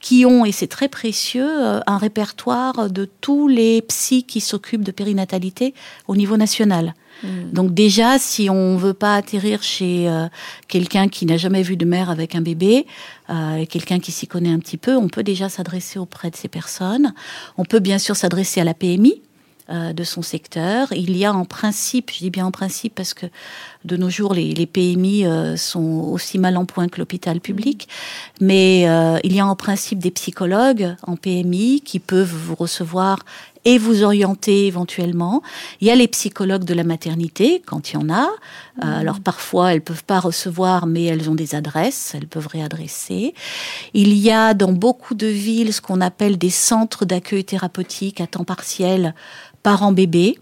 qui 0.00 0.24
ont, 0.26 0.44
et 0.44 0.52
c'est 0.52 0.68
très 0.68 0.88
précieux, 0.88 1.48
un 1.86 1.98
répertoire 1.98 2.90
de 2.90 3.08
tous 3.20 3.48
les 3.48 3.82
psys 3.82 4.22
qui 4.22 4.40
s'occupent 4.40 4.84
de 4.84 4.92
périnatalité 4.92 5.74
au 6.06 6.14
niveau 6.14 6.36
national. 6.36 6.94
Mm. 7.22 7.52
Donc 7.52 7.74
déjà, 7.74 8.18
si 8.18 8.50
on 8.50 8.76
veut 8.76 8.94
pas 8.94 9.16
atterrir 9.16 9.62
chez 9.62 10.08
euh, 10.08 10.26
quelqu'un 10.68 11.08
qui 11.08 11.26
n'a 11.26 11.36
jamais 11.36 11.62
vu 11.62 11.76
de 11.76 11.84
mère 11.84 12.10
avec 12.10 12.34
un 12.34 12.40
bébé, 12.40 12.86
euh, 13.30 13.64
quelqu'un 13.66 13.98
qui 13.98 14.12
s'y 14.12 14.26
connaît 14.26 14.52
un 14.52 14.58
petit 14.58 14.76
peu, 14.76 14.96
on 14.96 15.08
peut 15.08 15.22
déjà 15.22 15.48
s'adresser 15.48 15.98
auprès 15.98 16.30
de 16.30 16.36
ces 16.36 16.48
personnes. 16.48 17.14
On 17.56 17.64
peut 17.64 17.80
bien 17.80 17.98
sûr 17.98 18.16
s'adresser 18.16 18.60
à 18.60 18.64
la 18.64 18.74
PMI, 18.74 19.22
euh, 19.68 19.92
de 19.92 20.04
son 20.04 20.22
secteur. 20.22 20.92
Il 20.92 21.16
y 21.16 21.24
a 21.24 21.32
en 21.32 21.44
principe, 21.44 22.12
je 22.12 22.18
dis 22.18 22.30
bien 22.30 22.46
en 22.46 22.52
principe 22.52 22.94
parce 22.94 23.14
que 23.14 23.26
de 23.84 23.96
nos 23.96 24.10
jours 24.10 24.34
les, 24.34 24.66
PMI 24.66 25.24
sont 25.56 26.08
aussi 26.12 26.38
mal 26.38 26.56
en 26.56 26.64
point 26.66 26.88
que 26.88 26.98
l'hôpital 26.98 27.40
public, 27.40 27.88
mais 28.40 28.82
il 29.24 29.32
y 29.32 29.40
a 29.40 29.46
en 29.46 29.56
principe 29.56 29.98
des 29.98 30.10
psychologues 30.10 30.94
en 31.02 31.16
PMI 31.16 31.82
qui 31.84 31.98
peuvent 31.98 32.32
vous 32.32 32.54
recevoir 32.54 33.20
et 33.66 33.78
vous 33.78 34.04
orienter 34.04 34.68
éventuellement. 34.68 35.42
Il 35.80 35.88
y 35.88 35.90
a 35.90 35.96
les 35.96 36.06
psychologues 36.06 36.64
de 36.64 36.72
la 36.72 36.84
maternité, 36.84 37.60
quand 37.66 37.90
il 37.90 37.94
y 37.94 37.96
en 37.98 38.08
a. 38.08 38.22
Euh, 38.22 38.86
mmh. 38.86 38.88
alors 38.88 39.20
parfois, 39.20 39.74
elles 39.74 39.82
peuvent 39.82 40.04
pas 40.04 40.20
recevoir, 40.20 40.86
mais 40.86 41.04
elles 41.04 41.28
ont 41.28 41.34
des 41.34 41.54
adresses, 41.56 42.12
elles 42.14 42.28
peuvent 42.28 42.46
réadresser. 42.46 43.34
Il 43.92 44.14
y 44.14 44.30
a 44.30 44.54
dans 44.54 44.72
beaucoup 44.72 45.16
de 45.16 45.26
villes 45.26 45.74
ce 45.74 45.80
qu'on 45.80 46.00
appelle 46.00 46.38
des 46.38 46.50
centres 46.50 47.04
d'accueil 47.04 47.44
thérapeutique 47.44 48.20
à 48.20 48.28
temps 48.28 48.44
partiel 48.44 49.14
parents-bébés. 49.64 50.38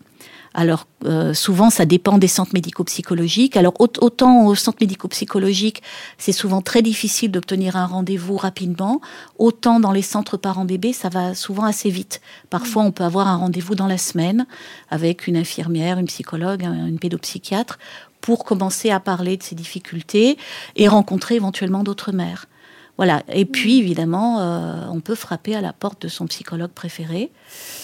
Alors 0.55 0.87
euh, 1.05 1.35
souvent, 1.35 1.69
ça 1.69 1.85
dépend 1.85 2.17
des 2.17 2.29
centres 2.29 2.53
médico-psychologiques. 2.55 3.57
Alors 3.57 3.75
autant 3.79 4.47
au 4.47 4.55
centre 4.55 4.79
médico-psychologique, 4.81 5.83
c'est 6.17 6.33
souvent 6.33 6.63
très 6.63 6.81
difficile 6.81 7.33
d'obtenir 7.33 7.77
un 7.77 7.87
rendez-vous 7.87 8.37
rapidement. 8.37 9.01
Autant 9.39 9.81
dans 9.81 9.91
les 9.91 10.03
centres 10.03 10.37
parents-bébés, 10.37 10.93
ça 10.93 11.09
va 11.09 11.35
souvent 11.35 11.65
assez 11.65 11.91
vite. 11.91 12.21
Parfois, 12.51 12.85
on 12.85 12.93
peut 12.93 13.05
avoir 13.05 13.27
un 13.27 13.37
rendez-vous 13.37 13.75
dans 13.75 13.89
la 13.89 13.99
semaine 13.99 14.47
avec 14.91 15.27
une 15.27 15.37
infirmière, 15.37 15.99
une 15.99 16.07
psychologue, 16.07 16.63
une 16.63 17.01
pédopsychiatre 17.01 17.79
pour 18.21 18.45
commencer 18.45 18.91
à 18.91 19.01
parler 19.01 19.37
de 19.37 19.43
ces 19.43 19.55
difficultés 19.55 20.39
et 20.77 20.89
rencontrer 20.89 21.35
éventuellement 21.35 21.83
d'autres 21.83 22.13
mères. 22.13 22.47
Voilà. 22.97 23.25
Et 23.29 23.45
puis, 23.45 23.79
évidemment, 23.79 24.39
euh, 24.39 24.87
on 24.91 25.01
peut 25.01 25.17
frapper 25.17 25.57
à 25.57 25.61
la 25.61 25.73
porte 25.73 26.03
de 26.03 26.09
son 26.09 26.27
psychologue 26.27 26.71
préféré 26.71 27.33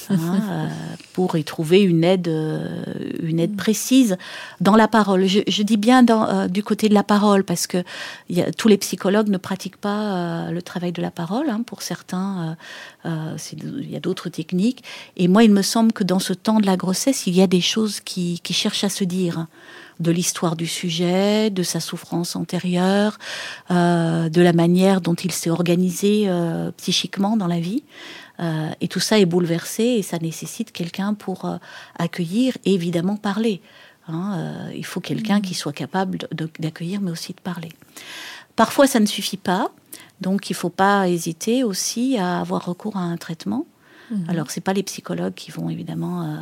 hein, 0.08 0.16
euh, 0.50 0.68
pour 1.14 1.36
y 1.36 1.42
trouver 1.42 1.82
une 1.82 2.04
aide, 2.04 2.28
euh, 2.28 2.84
une 3.20 3.40
aide 3.40 3.56
précise 3.56 4.16
dans 4.60 4.76
la 4.76 4.86
parole. 4.86 5.26
Je, 5.26 5.62
dis 5.62 5.76
bien 5.76 6.04
dans, 6.04 6.46
du 6.46 6.62
côté 6.62 6.88
de 6.88 6.94
la 6.94 7.02
parole 7.02 7.42
parce 7.42 7.66
que 7.66 7.82
y 8.28 8.40
a, 8.40 8.52
tous 8.52 8.68
les 8.68 8.78
psychologues 8.78 9.28
ne 9.28 9.38
pratiquent 9.38 9.80
pas 9.80 10.50
le 10.50 10.62
travail 10.62 10.92
de 10.92 11.02
la 11.02 11.10
parole. 11.10 11.50
Hein. 11.50 11.62
pour 11.66 11.82
certains, 11.82 12.56
il 13.04 13.90
y 13.90 13.96
a 13.96 14.00
d'autres 14.00 14.28
techniques. 14.28 14.84
Et 15.16 15.26
moi, 15.26 15.42
il 15.42 15.50
me 15.50 15.62
semble 15.62 15.92
que 15.92 16.04
dans 16.04 16.20
ce 16.20 16.32
temps 16.32 16.60
de 16.60 16.66
la 16.66 16.76
grossesse, 16.76 17.26
il 17.26 17.34
y 17.34 17.42
a 17.42 17.48
des 17.48 17.60
choses 17.60 17.98
qui, 18.00 18.40
qui 18.44 18.52
cherchent 18.52 18.84
à 18.84 18.88
se 18.88 19.02
dire 19.02 19.46
de 20.00 20.10
l'histoire 20.10 20.56
du 20.56 20.66
sujet, 20.66 21.50
de 21.50 21.62
sa 21.62 21.78
souffrance 21.78 22.34
antérieure, 22.34 23.18
euh, 23.70 24.28
de 24.28 24.40
la 24.40 24.52
manière 24.52 25.00
dont 25.00 25.14
il 25.14 25.30
s'est 25.30 25.50
organisé 25.50 26.24
euh, 26.26 26.72
psychiquement 26.72 27.36
dans 27.36 27.46
la 27.46 27.60
vie. 27.60 27.84
Euh, 28.40 28.70
et 28.80 28.88
tout 28.88 29.00
ça 29.00 29.18
est 29.18 29.26
bouleversé 29.26 29.82
et 29.82 30.02
ça 30.02 30.18
nécessite 30.18 30.72
quelqu'un 30.72 31.12
pour 31.12 31.58
accueillir 31.98 32.56
et 32.64 32.74
évidemment 32.74 33.16
parler. 33.16 33.60
Hein. 34.08 34.70
il 34.74 34.84
faut 34.84 34.98
quelqu'un 34.98 35.38
mmh. 35.38 35.42
qui 35.42 35.54
soit 35.54 35.72
capable 35.72 36.18
d'accueillir 36.58 37.00
mais 37.00 37.12
aussi 37.12 37.32
de 37.32 37.40
parler. 37.40 37.68
Parfois 38.56 38.86
ça 38.86 38.98
ne 38.98 39.06
suffit 39.06 39.36
pas, 39.36 39.70
donc 40.20 40.50
il 40.50 40.54
ne 40.54 40.56
faut 40.56 40.70
pas 40.70 41.08
hésiter 41.08 41.62
aussi 41.62 42.16
à 42.16 42.40
avoir 42.40 42.64
recours 42.64 42.96
à 42.96 43.00
un 43.00 43.18
traitement. 43.18 43.66
Mhm. 44.10 44.24
Alors, 44.28 44.50
c'est 44.50 44.60
pas 44.60 44.72
les 44.72 44.82
psychologues 44.82 45.34
qui 45.34 45.50
vont 45.50 45.70
évidemment 45.70 46.22
euh, 46.22 46.36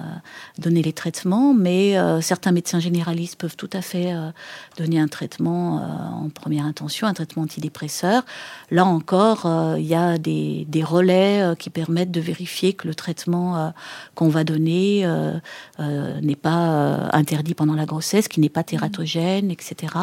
donner 0.59 0.83
les 0.83 0.93
traitements, 0.93 1.53
mais 1.53 1.99
euh, 1.99 2.21
certains 2.21 2.53
médecins 2.53 2.81
généralistes 2.81 3.37
peuvent 3.37 3.57
tout 3.57 3.69
à 3.73 3.83
fait 3.83 4.13
euh, 4.13 4.31
donner 4.79 4.99
un 4.99 5.09
traitement 5.09 5.77
en 6.25 6.29
première 6.31 6.65
intention, 6.65 7.07
un 7.07 7.13
traitement 7.13 7.43
antidépresseur. 7.43 8.25
Là 8.71 8.85
encore, 8.85 9.47
il 9.77 9.85
y 9.85 9.95
a 9.95 10.19
des, 10.19 10.67
des 10.69 10.83
relais 10.83 11.55
qui 11.59 11.71
permettent 11.71 12.11
de 12.11 12.21
vérifier 12.21 12.73
que 12.73 12.87
le 12.87 12.95
traitement 12.95 13.73
qu'on 14.15 14.29
va 14.29 14.45
donner 14.45 15.07
n'est 15.79 16.37
pas 16.37 17.09
interdit 17.13 17.55
pendant 17.55 17.75
la 17.75 17.87
grossesse, 17.87 18.29
qui 18.29 18.41
n'est 18.41 18.49
pas 18.49 18.63
tératogène, 18.63 19.51
etc. 19.51 19.95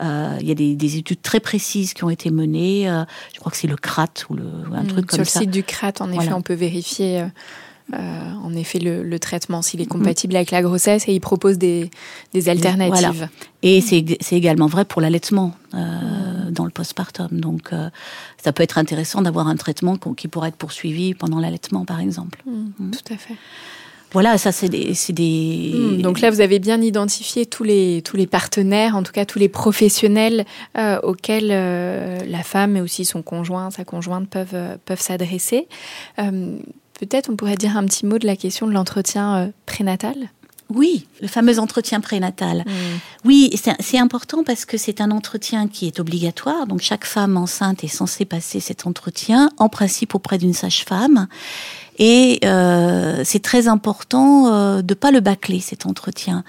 Il 0.00 0.46
y 0.46 0.50
a 0.50 0.54
des, 0.54 0.74
des, 0.74 0.96
études 0.96 1.22
très 1.22 1.40
précises 1.40 1.94
qui 1.94 2.04
ont 2.04 2.10
été 2.10 2.30
menées. 2.30 2.84
je 3.32 3.38
crois 3.40 3.50
que 3.50 3.58
c'est 3.58 3.68
le 3.68 3.76
CRAT 3.76 4.26
ou, 4.30 4.34
le, 4.34 4.44
un 4.72 4.82
mhm. 4.82 4.86
truc 4.88 5.06
comme 5.06 5.24
ça. 5.24 5.24
Sur 5.24 5.40
le 5.40 5.44
site 5.44 5.50
du 5.50 5.62
CRAT, 5.62 6.00
en 6.00 6.12
effet, 6.12 6.32
on 6.32 6.42
peut 6.42 6.54
vérifier 6.54 6.97
euh, 7.00 7.26
euh, 7.94 8.32
en 8.44 8.52
effet 8.54 8.78
le, 8.78 9.18
traitement 9.18 9.62
s'il 9.62 9.80
est 9.80 9.86
compatible 9.86 10.36
avec 10.36 10.50
la 10.50 10.60
grossesse 10.60 11.08
et 11.08 11.14
il 11.14 11.20
propose 11.20 11.56
des, 11.56 11.90
alternatives. 12.46 13.28
Et 13.62 13.80
c'est 13.80 14.36
également 14.36 14.66
vrai 14.66 14.84
pour 14.84 15.00
l'allaitement 15.00 15.54
euh, 15.74 16.50
dans 16.50 16.66
le 16.66 16.70
postpartum. 16.70 17.28
Donc 17.32 17.70
ça 18.42 18.52
peut 18.52 18.62
être 18.62 18.78
intéressant 18.78 19.22
d'avoir 19.22 19.48
un 19.48 19.56
traitement 19.56 19.96
qui 19.96 20.28
pourrait 20.28 20.50
être 20.50 20.56
poursuivi 20.56 21.14
pendant 21.14 21.40
l'allaitement 21.40 21.84
par 21.84 22.00
exemple. 22.00 22.42
Mmh, 22.46 22.52
mmh. 22.78 22.90
Tout 22.90 23.14
à 23.14 23.16
fait. 23.16 23.34
Voilà, 24.10 24.38
ça 24.38 24.52
c'est 24.52 24.70
des, 24.70 25.74
mmh, 25.74 26.00
donc 26.00 26.22
là, 26.22 26.30
vous 26.30 26.40
avez 26.40 26.58
bien 26.58 26.80
identifié 26.80 27.44
tous 27.44 27.62
les 27.62 28.00
tous 28.02 28.16
les 28.16 28.26
partenaires, 28.26 28.96
en 28.96 29.02
tout 29.02 29.12
cas 29.12 29.26
tous 29.26 29.38
les 29.38 29.50
professionnels 29.50 30.44
auxquels 31.02 31.48
la 31.48 32.42
femme 32.42 32.76
et 32.76 32.80
aussi 32.82 33.06
son 33.06 33.22
conjoint, 33.22 33.70
sa 33.70 33.84
conjointe 33.84 34.28
peuvent 34.28 34.78
peuvent 34.84 35.00
s'adresser. 35.00 35.68
Peut-être 36.98 37.30
on 37.30 37.36
pourrait 37.36 37.56
dire 37.56 37.76
un 37.76 37.84
petit 37.84 38.06
mot 38.06 38.18
de 38.18 38.26
la 38.26 38.36
question 38.36 38.66
de 38.66 38.72
l'entretien 38.72 39.36
euh, 39.36 39.46
prénatal? 39.66 40.30
Oui, 40.70 41.06
le 41.22 41.28
fameux 41.28 41.58
entretien 41.60 42.00
prénatal. 42.00 42.58
Mm. 42.66 42.70
Oui, 43.24 43.50
c'est 43.80 43.98
important 43.98 44.44
parce 44.44 44.66
que 44.66 44.76
c'est 44.76 45.00
un 45.00 45.10
entretien 45.10 45.66
qui 45.66 45.86
est 45.86 45.98
obligatoire. 45.98 46.66
Donc 46.66 46.80
chaque 46.82 47.06
femme 47.06 47.38
enceinte 47.38 47.84
est 47.84 47.88
censée 47.88 48.26
passer 48.26 48.60
cet 48.60 48.86
entretien, 48.86 49.50
en 49.56 49.70
principe 49.70 50.14
auprès 50.14 50.36
d'une 50.36 50.52
sage-femme. 50.52 51.26
Et 51.98 52.38
euh, 52.44 53.22
c'est 53.24 53.42
très 53.42 53.66
important 53.66 54.52
euh, 54.52 54.82
de 54.82 54.94
pas 54.94 55.10
le 55.10 55.20
bâcler 55.20 55.60
cet 55.60 55.86
entretien 55.86 56.44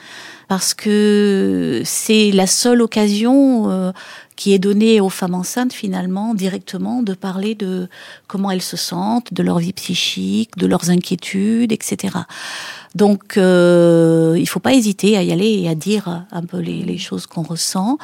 parce 0.48 0.74
que 0.74 1.84
c'est 1.86 2.32
la 2.32 2.48
seule 2.48 2.82
occasion 2.82 3.70
euh, 3.70 3.92
qui 4.36 4.54
est 4.54 4.60
donnée 4.60 5.00
aux 5.00 5.10
femmes 5.10 5.36
enceintes 5.36 5.74
finalement 5.74 6.34
directement 6.34 7.04
de 7.04 7.14
parler 7.14 7.54
de 7.54 7.88
comment 8.28 8.50
elles 8.50 8.64
se 8.64 8.78
sentent, 8.78 9.32
de 9.32 9.44
leur 9.44 9.60
vie 9.60 9.74
psychique, 9.74 10.58
de 10.58 10.66
leurs 10.66 10.90
inquiétudes, 10.90 11.72
etc. 11.72 12.18
Donc, 12.96 13.38
euh, 13.38 14.36
il 14.40 14.48
faut 14.48 14.60
pas 14.60 14.74
hésiter 14.74 15.18
à 15.18 15.24
y 15.24 15.32
aller 15.32 15.60
et 15.62 15.70
à 15.70 15.76
dire 15.76 16.26
un 16.32 16.44
peu 16.44 16.58
les, 16.58 16.82
les 16.82 16.98
choses 16.98 17.28
qu'on 17.28 17.44
ressent. 17.44 18.00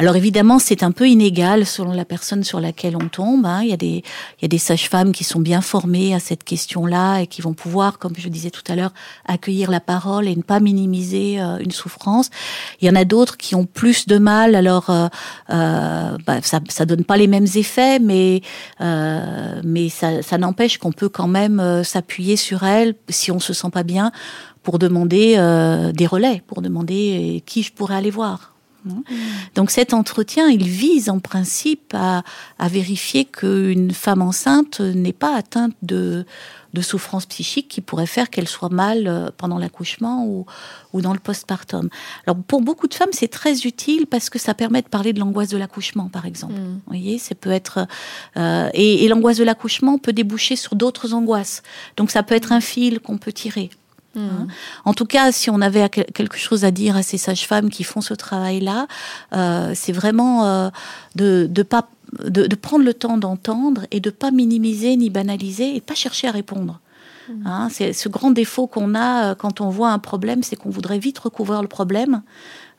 Alors 0.00 0.16
évidemment, 0.16 0.58
c'est 0.58 0.82
un 0.82 0.92
peu 0.92 1.06
inégal 1.06 1.66
selon 1.66 1.92
la 1.92 2.06
personne 2.06 2.42
sur 2.42 2.58
laquelle 2.58 2.96
on 2.96 3.10
tombe. 3.10 3.44
Hein. 3.44 3.60
Il 3.64 3.68
y 3.68 3.74
a 3.74 3.76
des, 3.76 4.02
des 4.40 4.56
sages-femmes 4.56 5.12
qui 5.12 5.24
sont 5.24 5.40
bien 5.40 5.60
formées 5.60 6.14
à 6.14 6.20
cette 6.20 6.42
question-là 6.42 7.18
et 7.18 7.26
qui 7.26 7.42
vont 7.42 7.52
pouvoir, 7.52 7.98
comme 7.98 8.14
je 8.16 8.30
disais 8.30 8.48
tout 8.48 8.62
à 8.72 8.76
l'heure, 8.76 8.94
accueillir 9.26 9.70
la 9.70 9.78
parole 9.78 10.26
et 10.26 10.34
ne 10.34 10.40
pas 10.40 10.58
minimiser 10.58 11.38
euh, 11.38 11.58
une 11.58 11.70
souffrance. 11.70 12.30
Il 12.80 12.88
y 12.88 12.90
en 12.90 12.94
a 12.94 13.04
d'autres 13.04 13.36
qui 13.36 13.54
ont 13.54 13.66
plus 13.66 14.06
de 14.06 14.16
mal. 14.16 14.54
Alors, 14.54 14.88
euh, 14.88 15.08
euh, 15.50 16.16
bah, 16.26 16.40
ça, 16.40 16.60
ça 16.70 16.86
donne 16.86 17.04
pas 17.04 17.18
les 17.18 17.26
mêmes 17.26 17.48
effets, 17.54 17.98
mais 17.98 18.40
euh, 18.80 19.60
mais 19.62 19.90
ça, 19.90 20.22
ça 20.22 20.38
n'empêche 20.38 20.78
qu'on 20.78 20.92
peut 20.92 21.10
quand 21.10 21.28
même 21.28 21.82
s'appuyer 21.84 22.36
sur 22.36 22.62
elles 22.62 22.94
si 23.10 23.30
on 23.30 23.38
se 23.38 23.52
sent 23.52 23.68
pas 23.70 23.82
bien 23.82 24.12
pour 24.62 24.78
demander 24.78 25.34
des 25.94 26.06
relais, 26.06 26.42
pour 26.46 26.62
demander 26.62 27.42
qui 27.44 27.62
je 27.62 27.70
pourrais 27.70 27.96
aller 27.96 28.10
voir. 28.10 28.49
Donc 29.54 29.70
cet 29.70 29.94
entretien, 29.94 30.48
il 30.48 30.64
vise 30.64 31.10
en 31.10 31.18
principe 31.18 31.94
à, 31.94 32.22
à 32.58 32.68
vérifier 32.68 33.24
qu'une 33.24 33.92
femme 33.92 34.22
enceinte 34.22 34.80
n'est 34.80 35.12
pas 35.12 35.36
atteinte 35.36 35.74
de, 35.82 36.24
de 36.74 36.80
souffrances 36.80 37.26
psychiques 37.26 37.68
qui 37.68 37.80
pourraient 37.80 38.06
faire 38.06 38.30
qu'elle 38.30 38.48
soit 38.48 38.68
mal 38.68 39.06
euh, 39.06 39.30
pendant 39.36 39.58
l'accouchement 39.58 40.24
ou, 40.24 40.46
ou 40.92 41.00
dans 41.00 41.12
le 41.12 41.18
postpartum. 41.18 41.88
Alors 42.26 42.40
pour 42.46 42.62
beaucoup 42.62 42.86
de 42.86 42.94
femmes, 42.94 43.12
c'est 43.12 43.28
très 43.28 43.60
utile 43.60 44.06
parce 44.06 44.30
que 44.30 44.38
ça 44.38 44.54
permet 44.54 44.82
de 44.82 44.88
parler 44.88 45.12
de 45.12 45.20
l'angoisse 45.20 45.48
de 45.48 45.58
l'accouchement, 45.58 46.08
par 46.08 46.26
exemple. 46.26 46.54
Mm. 46.54 46.74
Vous 46.74 46.80
voyez, 46.86 47.18
ça 47.18 47.34
peut 47.34 47.50
être 47.50 47.86
euh, 48.36 48.68
et, 48.74 49.04
et 49.04 49.08
l'angoisse 49.08 49.38
de 49.38 49.44
l'accouchement 49.44 49.98
peut 49.98 50.12
déboucher 50.12 50.56
sur 50.56 50.74
d'autres 50.76 51.12
angoisses. 51.14 51.62
Donc 51.96 52.10
ça 52.10 52.22
peut 52.22 52.34
être 52.34 52.52
un 52.52 52.60
fil 52.60 53.00
qu'on 53.00 53.18
peut 53.18 53.32
tirer. 53.32 53.70
Hein. 54.16 54.48
En 54.84 54.92
tout 54.92 55.06
cas, 55.06 55.30
si 55.32 55.50
on 55.50 55.60
avait 55.60 55.88
quelque 55.88 56.36
chose 56.36 56.64
à 56.64 56.70
dire 56.70 56.96
à 56.96 57.02
ces 57.02 57.18
sages-femmes 57.18 57.70
qui 57.70 57.84
font 57.84 58.00
ce 58.00 58.14
travail-là, 58.14 58.88
euh, 59.32 59.72
c'est 59.74 59.92
vraiment 59.92 60.44
euh, 60.44 60.70
de, 61.14 61.46
de, 61.48 61.62
pas, 61.62 61.88
de, 62.24 62.46
de, 62.46 62.56
prendre 62.56 62.84
le 62.84 62.94
temps 62.94 63.18
d'entendre 63.18 63.86
et 63.90 64.00
de 64.00 64.10
pas 64.10 64.30
minimiser 64.30 64.96
ni 64.96 65.10
banaliser 65.10 65.76
et 65.76 65.80
pas 65.80 65.94
chercher 65.94 66.28
à 66.28 66.32
répondre. 66.32 66.80
Mmh. 67.28 67.46
Hein, 67.46 67.68
c'est 67.70 67.92
ce 67.92 68.08
grand 68.08 68.32
défaut 68.32 68.66
qu'on 68.66 68.94
a 68.94 69.30
euh, 69.30 69.34
quand 69.34 69.60
on 69.60 69.70
voit 69.70 69.90
un 69.90 70.00
problème, 70.00 70.42
c'est 70.42 70.56
qu'on 70.56 70.70
voudrait 70.70 70.98
vite 70.98 71.18
recouvrir 71.20 71.62
le 71.62 71.68
problème 71.68 72.22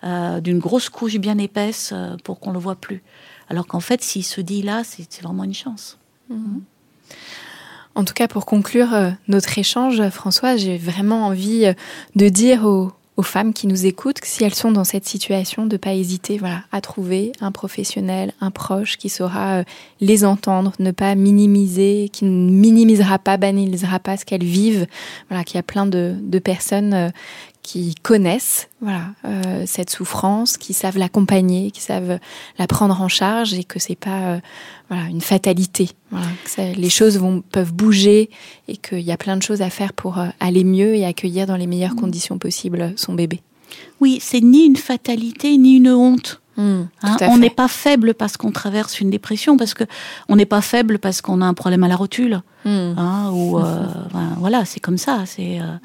euh, 0.03 0.41
d'une 0.41 0.59
grosse 0.59 0.89
couche 0.89 1.15
bien 1.15 1.37
épaisse 1.37 1.93
pour 2.23 2.39
qu'on 2.39 2.51
le 2.51 2.59
voit 2.59 2.75
plus. 2.75 3.03
Alors 3.49 3.67
qu'en 3.67 3.79
fait, 3.79 4.01
s'il 4.01 4.25
se 4.25 4.41
dit 4.41 4.63
là, 4.63 4.83
c'est 4.83 5.21
vraiment 5.21 5.45
une 5.45 5.53
chance. 5.53 5.97
Mmh. 6.29 6.59
En 7.95 8.05
tout 8.05 8.13
cas, 8.13 8.27
pour 8.27 8.45
conclure 8.45 8.93
euh, 8.93 9.11
notre 9.27 9.57
échange, 9.57 10.07
François, 10.09 10.55
j'ai 10.55 10.77
vraiment 10.77 11.27
envie 11.27 11.65
euh, 11.65 11.73
de 12.15 12.29
dire 12.29 12.65
aux, 12.65 12.91
femmes 13.23 13.53
qui 13.53 13.67
nous 13.67 13.85
écoutent 13.85 14.19
que 14.19 14.25
si 14.25 14.43
elles 14.43 14.55
sont 14.55 14.71
dans 14.71 14.83
cette 14.83 15.05
situation, 15.05 15.67
de 15.67 15.77
pas 15.77 15.93
hésiter, 15.93 16.39
voilà, 16.39 16.63
à 16.71 16.81
trouver 16.81 17.33
un 17.39 17.51
professionnel, 17.51 18.33
un 18.41 18.49
proche 18.49 18.97
qui 18.97 19.09
saura 19.09 19.59
euh, 19.59 19.63
les 19.99 20.25
entendre, 20.25 20.71
ne 20.79 20.89
pas 20.89 21.13
minimiser, 21.13 22.09
qui 22.11 22.25
ne 22.25 22.49
minimisera 22.49 23.19
pas, 23.19 23.37
banalisera 23.37 23.99
pas 23.99 24.17
ce 24.17 24.25
qu'elles 24.25 24.43
vivent. 24.43 24.87
Voilà, 25.29 25.43
qu'il 25.43 25.57
y 25.57 25.59
a 25.59 25.63
plein 25.63 25.85
de 25.85 26.39
personnes 26.39 27.11
qui 27.63 27.95
connaissent 27.95 28.69
voilà 28.81 29.07
euh, 29.25 29.63
cette 29.65 29.89
souffrance, 29.89 30.57
qui 30.57 30.73
savent 30.73 30.97
l'accompagner, 30.97 31.71
qui 31.71 31.81
savent 31.81 32.19
la 32.57 32.67
prendre 32.67 32.99
en 32.99 33.07
charge 33.07 33.53
et 33.53 33.63
que 33.63 33.79
c'est 33.79 33.95
pas 33.95 34.33
euh, 34.33 34.39
voilà 34.89 35.03
une 35.05 35.21
fatalité. 35.21 35.89
Voilà, 36.09 36.27
que 36.43 36.75
les 36.75 36.89
choses 36.89 37.17
vont 37.17 37.41
peuvent 37.41 37.73
bouger 37.73 38.29
et 38.67 38.77
qu'il 38.77 39.01
y 39.01 39.11
a 39.11 39.17
plein 39.17 39.37
de 39.37 39.43
choses 39.43 39.61
à 39.61 39.69
faire 39.69 39.93
pour 39.93 40.19
euh, 40.19 40.27
aller 40.39 40.63
mieux 40.63 40.95
et 40.95 41.05
accueillir 41.05 41.45
dans 41.45 41.55
les 41.55 41.67
meilleures 41.67 41.93
mmh. 41.93 42.01
conditions 42.01 42.37
possibles 42.37 42.93
son 42.95 43.13
bébé. 43.13 43.41
Oui, 43.99 44.19
c'est 44.21 44.41
ni 44.41 44.65
une 44.65 44.75
fatalité 44.75 45.57
ni 45.57 45.77
une 45.77 45.89
honte. 45.89 46.41
Mmh, 46.61 46.89
hein, 47.01 47.17
on 47.21 47.37
n'est 47.39 47.49
pas 47.49 47.67
faible 47.67 48.13
parce 48.13 48.37
qu'on 48.37 48.51
traverse 48.51 48.99
une 48.99 49.09
dépression, 49.09 49.57
parce 49.57 49.73
que 49.73 49.83
on 50.29 50.35
n'est 50.35 50.45
pas 50.45 50.61
faible 50.61 50.99
parce 50.99 51.21
qu'on 51.21 51.41
a 51.41 51.45
un 51.45 51.55
problème 51.55 51.83
à 51.83 51.87
la 51.87 51.95
rotule. 51.95 52.41
Mmh. 52.65 52.69
Hein, 52.97 53.31
ou 53.33 53.57
euh, 53.57 53.85
ben, 54.13 54.35
voilà, 54.37 54.63
c'est 54.65 54.79
comme 54.79 54.99
ça. 54.99 55.23
C'est 55.25 55.59
euh, 55.59 55.77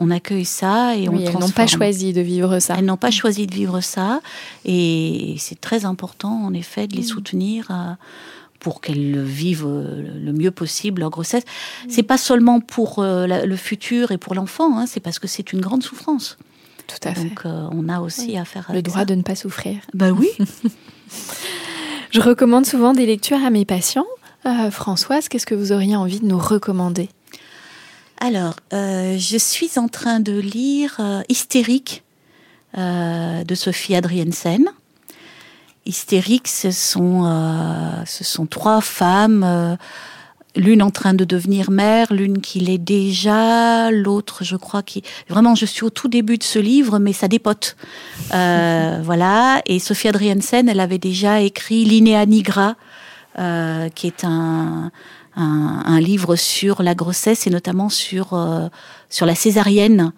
on 0.00 0.10
accueille 0.10 0.46
ça 0.46 0.96
et 0.96 1.08
on 1.10 1.18
Elles 1.18 1.38
n'ont 1.38 1.50
pas 1.50 1.66
choisi 1.66 2.14
de 2.14 2.22
vivre 2.22 2.60
ça. 2.60 2.76
Elles 2.78 2.86
n'ont 2.86 2.96
pas 2.96 3.10
choisi 3.10 3.46
de 3.46 3.54
vivre 3.54 3.80
ça, 3.80 4.20
et 4.64 5.36
c'est 5.38 5.60
très 5.60 5.84
important 5.84 6.44
en 6.44 6.54
effet 6.54 6.86
de 6.86 6.96
les 6.96 7.02
mmh. 7.02 7.06
soutenir. 7.06 7.66
Euh, 7.70 7.92
pour 8.58 8.80
qu'elles 8.80 9.20
vivent 9.20 9.66
le 9.66 10.32
mieux 10.32 10.52
possible 10.52 11.00
leur 11.00 11.10
grossesse. 11.10 11.42
C'est 11.88 12.04
pas 12.04 12.16
seulement 12.16 12.60
pour 12.60 13.02
le 13.02 13.56
futur 13.56 14.12
et 14.12 14.18
pour 14.18 14.36
l'enfant, 14.36 14.78
hein, 14.78 14.86
c'est 14.86 15.00
parce 15.00 15.18
que 15.18 15.26
c'est 15.26 15.52
une 15.52 15.60
grande 15.60 15.82
souffrance. 15.82 16.38
Tout 17.00 17.08
à 17.08 17.14
fait. 17.14 17.24
Donc, 17.24 17.46
euh, 17.46 17.68
on 17.72 17.88
a 17.88 18.00
aussi 18.00 18.36
à 18.36 18.44
faire 18.44 18.70
le 18.72 18.82
droit 18.82 19.04
de 19.04 19.14
ne 19.14 19.22
pas 19.22 19.34
souffrir. 19.34 19.76
Bah 19.94 20.10
oui. 20.10 20.28
Je 22.12 22.20
recommande 22.20 22.66
souvent 22.66 22.92
des 22.92 23.06
lectures 23.06 23.42
à 23.42 23.48
mes 23.48 23.64
patients. 23.64 24.06
Euh, 24.44 24.70
Françoise, 24.70 25.28
qu'est-ce 25.28 25.46
que 25.46 25.54
vous 25.54 25.72
auriez 25.72 25.96
envie 25.96 26.20
de 26.20 26.26
nous 26.26 26.38
recommander? 26.38 27.08
Alors, 28.20 28.56
euh, 28.72 29.16
je 29.18 29.38
suis 29.38 29.78
en 29.78 29.88
train 29.88 30.20
de 30.20 30.38
lire 30.38 30.96
euh, 31.00 31.22
Hystérique 31.28 32.02
de 32.74 33.54
Sophie 33.54 33.94
Adriensen. 33.94 34.64
Hystérique, 35.84 36.48
ce 36.48 36.70
sont, 36.70 37.24
ce 38.06 38.24
sont 38.24 38.46
trois 38.46 38.80
femmes 38.80 39.76
l'une 40.56 40.82
en 40.82 40.90
train 40.90 41.14
de 41.14 41.24
devenir 41.24 41.70
mère, 41.70 42.12
l'une 42.12 42.40
qui 42.40 42.60
l'est 42.60 42.78
déjà, 42.78 43.90
l'autre, 43.90 44.44
je 44.44 44.56
crois, 44.56 44.82
qui 44.82 45.02
vraiment, 45.28 45.54
je 45.54 45.66
suis 45.66 45.84
au 45.84 45.90
tout 45.90 46.08
début 46.08 46.38
de 46.38 46.42
ce 46.42 46.58
livre, 46.58 46.98
mais 46.98 47.12
ça 47.12 47.28
dépote. 47.28 47.76
Euh, 48.34 49.00
voilà. 49.04 49.62
Et 49.66 49.78
Sophie 49.78 50.08
Adriensen, 50.08 50.68
elle 50.68 50.80
avait 50.80 50.98
déjà 50.98 51.40
écrit 51.40 51.84
Linéa 51.84 52.26
Nigra, 52.26 52.76
euh, 53.38 53.88
qui 53.88 54.06
est 54.06 54.24
un, 54.24 54.90
un, 55.36 56.00
livre 56.00 56.36
sur 56.36 56.82
la 56.82 56.94
grossesse 56.94 57.46
et 57.46 57.50
notamment 57.50 57.88
sur 57.88 58.34
euh, 58.34 58.68
sur 59.08 59.26
la 59.26 59.34
césarienne. 59.34 60.12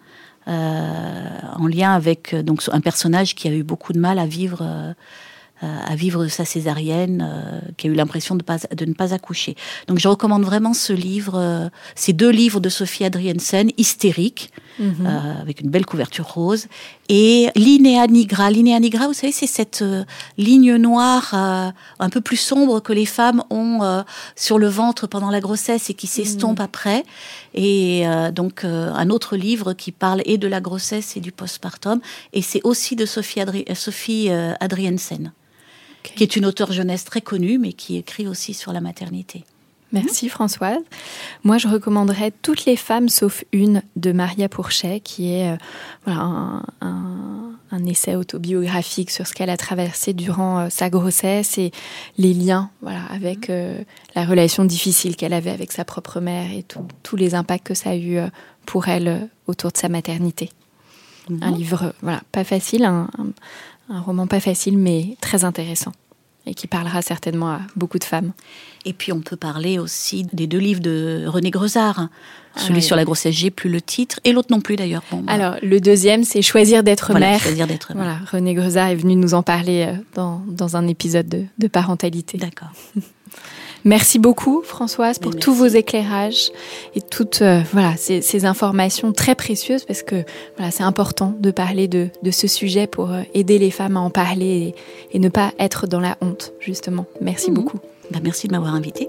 en 0.46 1.66
lien 1.68 1.94
avec 1.94 2.34
donc 2.34 2.62
un 2.70 2.80
personnage 2.80 3.34
qui 3.34 3.48
a 3.48 3.52
eu 3.52 3.62
beaucoup 3.62 3.92
de 3.92 4.00
mal 4.00 4.18
à 4.18 4.26
vivre 4.26 4.58
euh, 4.62 4.92
à 5.60 5.94
vivre 5.94 6.26
sa 6.26 6.44
césarienne, 6.44 7.24
euh, 7.24 7.60
qui 7.76 7.86
a 7.86 7.90
eu 7.90 7.94
l'impression 7.94 8.34
de, 8.34 8.44
de, 8.74 8.84
ne 8.84 8.92
pas 8.92 9.14
accoucher. 9.14 9.56
Donc 9.86 9.98
je 9.98 10.08
recommande 10.08 10.44
vraiment 10.44 10.74
ce 10.74 10.92
livre, 10.92 11.38
euh, 11.38 11.68
ces 11.94 12.12
deux 12.12 12.30
livres 12.30 12.60
de 12.60 12.68
Sophie 12.68 13.04
Adriensen, 13.04 13.70
Hystérique, 13.78 14.50
mhm. 14.78 15.06
avec 15.06 15.60
une 15.60 15.70
belle 15.70 15.86
couverture 15.86 16.26
rose, 16.26 16.66
et 17.08 17.48
Linéa 17.54 18.06
Nigra. 18.06 18.50
Linéa 18.50 18.80
Nigra, 18.80 19.06
vous 19.06 19.14
savez, 19.14 19.32
c'est 19.32 19.46
cette 19.46 19.84
ligne 20.38 20.76
noire 20.76 21.34
un 21.34 22.10
peu 22.10 22.20
plus 22.20 22.36
sombre 22.36 22.80
que 22.80 22.92
les 22.92 23.06
femmes 23.06 23.42
ont 23.50 24.04
sur 24.36 24.58
le 24.58 24.68
ventre 24.68 25.06
pendant 25.06 25.30
la 25.30 25.40
grossesse 25.40 25.90
et 25.90 25.94
qui 25.94 26.06
s'estompe 26.06 26.58
mhm. 26.58 26.64
après. 26.64 27.04
Et 27.54 28.04
donc 28.32 28.64
un 28.64 29.10
autre 29.10 29.36
livre 29.36 29.72
qui 29.72 29.92
parle 29.92 30.22
et 30.24 30.38
de 30.38 30.48
la 30.48 30.60
grossesse 30.60 31.16
et 31.16 31.20
du 31.20 31.32
postpartum, 31.32 32.00
et 32.32 32.42
c'est 32.42 32.60
aussi 32.64 32.96
de 32.96 33.06
Sophie, 33.06 33.42
Sophie 33.74 34.30
Adriensen 34.60 35.32
qui 36.14 36.22
est 36.22 36.36
une 36.36 36.46
auteure 36.46 36.72
jeunesse 36.72 37.04
très 37.04 37.20
connue, 37.20 37.58
mais 37.58 37.72
qui 37.72 37.96
écrit 37.96 38.28
aussi 38.28 38.54
sur 38.54 38.72
la 38.72 38.80
maternité. 38.80 39.44
Merci 39.92 40.28
Françoise. 40.28 40.82
Moi, 41.44 41.58
je 41.58 41.68
recommanderais 41.68 42.32
Toutes 42.42 42.64
les 42.64 42.76
femmes 42.76 43.08
sauf 43.08 43.44
une 43.52 43.82
de 43.96 44.12
Maria 44.12 44.48
Pourchet, 44.48 45.00
qui 45.00 45.32
est 45.32 45.52
euh, 45.52 45.56
voilà, 46.04 46.62
un, 46.80 47.84
essai 47.86 48.14
autobiographique 48.14 49.10
sur 49.10 49.26
ce 49.26 49.34
qu'elle 49.34 49.50
a 49.50 49.56
traversé 49.56 50.12
durant 50.12 50.60
euh, 50.60 50.68
sa 50.70 50.90
grossesse 50.90 51.58
et 51.58 51.72
les 52.18 52.32
liens 52.32 52.70
voilà, 52.82 53.02
avec 53.10 53.50
euh, 53.50 53.82
la 54.14 54.24
relation 54.24 54.64
difficile 54.64 55.16
qu'elle 55.16 55.32
avait 55.32 55.50
avec 55.50 55.72
sa 55.72 55.84
propre 55.84 56.20
mère 56.20 56.50
et 56.52 56.64
tous 57.02 57.16
les 57.16 57.34
impacts 57.34 57.66
que 57.66 57.74
ça 57.74 57.90
a 57.90 57.96
eu 57.96 58.18
pour 58.64 58.88
elle 58.88 59.28
autour 59.48 59.72
de 59.72 59.76
sa 59.76 59.88
maternité. 59.88 60.50
Un 61.28 61.50
mhm. 61.50 61.56
livre 61.56 61.92
voilà, 62.00 62.22
pas 62.32 62.44
facile, 62.44 62.84
un, 62.84 63.08
un 63.88 64.00
roman 64.00 64.26
pas 64.26 64.40
facile, 64.40 64.78
mais 64.78 65.16
très 65.20 65.44
intéressant 65.44 65.92
et 66.46 66.54
qui 66.54 66.66
parlera 66.66 67.02
certainement 67.02 67.50
à 67.50 67.60
beaucoup 67.76 67.98
de 67.98 68.04
femmes. 68.04 68.32
Et 68.84 68.92
puis 68.92 69.12
on 69.12 69.20
peut 69.20 69.36
parler 69.36 69.78
aussi 69.78 70.24
des 70.32 70.46
deux 70.46 70.58
livres 70.58 70.80
de 70.80 71.24
René 71.26 71.50
Grezard. 71.50 72.08
Ah 72.56 72.60
Celui 72.60 72.82
sur 72.82 72.96
la 72.96 73.04
grossesse, 73.04 73.34
j'ai 73.34 73.50
plus 73.50 73.70
le 73.70 73.80
titre, 73.80 74.20
et 74.24 74.32
l'autre 74.32 74.48
non 74.50 74.60
plus 74.60 74.76
d'ailleurs. 74.76 75.02
Bah. 75.10 75.18
Alors 75.26 75.56
le 75.62 75.80
deuxième, 75.80 76.22
c'est 76.24 76.42
Choisir 76.42 76.82
d'être 76.82 77.12
mère. 77.14 77.40
Choisir 77.40 77.66
d'être 77.66 77.92
Voilà, 77.94 78.18
René 78.30 78.54
Grezard 78.54 78.88
est 78.88 78.96
venu 78.96 79.16
nous 79.16 79.34
en 79.34 79.42
parler 79.42 79.86
euh, 79.88 79.96
dans, 80.14 80.42
dans 80.46 80.76
un 80.76 80.86
épisode 80.86 81.28
de, 81.28 81.44
de 81.58 81.66
parentalité. 81.66 82.38
D'accord. 82.38 82.72
Merci 83.84 84.18
beaucoup 84.18 84.62
Françoise 84.62 85.18
pour 85.18 85.36
tous 85.36 85.52
vos 85.52 85.66
éclairages 85.66 86.50
et 86.94 87.02
toutes 87.02 87.42
euh, 87.42 87.60
voilà 87.72 87.96
ces, 87.96 88.44
informations 88.46 89.12
très 89.12 89.34
précieuses 89.34 89.84
parce 89.84 90.02
que 90.02 90.24
voilà 90.56 90.70
c'est 90.70 90.82
important 90.82 91.34
de 91.38 91.50
parler 91.50 91.86
de, 91.86 92.08
de, 92.22 92.30
ce 92.30 92.46
sujet 92.46 92.86
pour 92.86 93.12
euh, 93.12 93.22
aider 93.34 93.58
les 93.58 93.70
femmes 93.70 93.98
à 93.98 94.00
en 94.00 94.10
parler 94.10 94.74
et, 95.12 95.18
ne 95.18 95.28
pas 95.28 95.52
être 95.58 95.86
dans 95.86 96.00
la 96.00 96.16
honte 96.22 96.52
justement. 96.60 97.06
Merci 97.20 97.50
mhm. 97.50 97.56
beaucoup. 97.56 97.78
Bah, 98.10 98.20
merci 98.22 98.48
de 98.48 98.52
m'avoir 98.52 98.74
invité. 98.74 99.08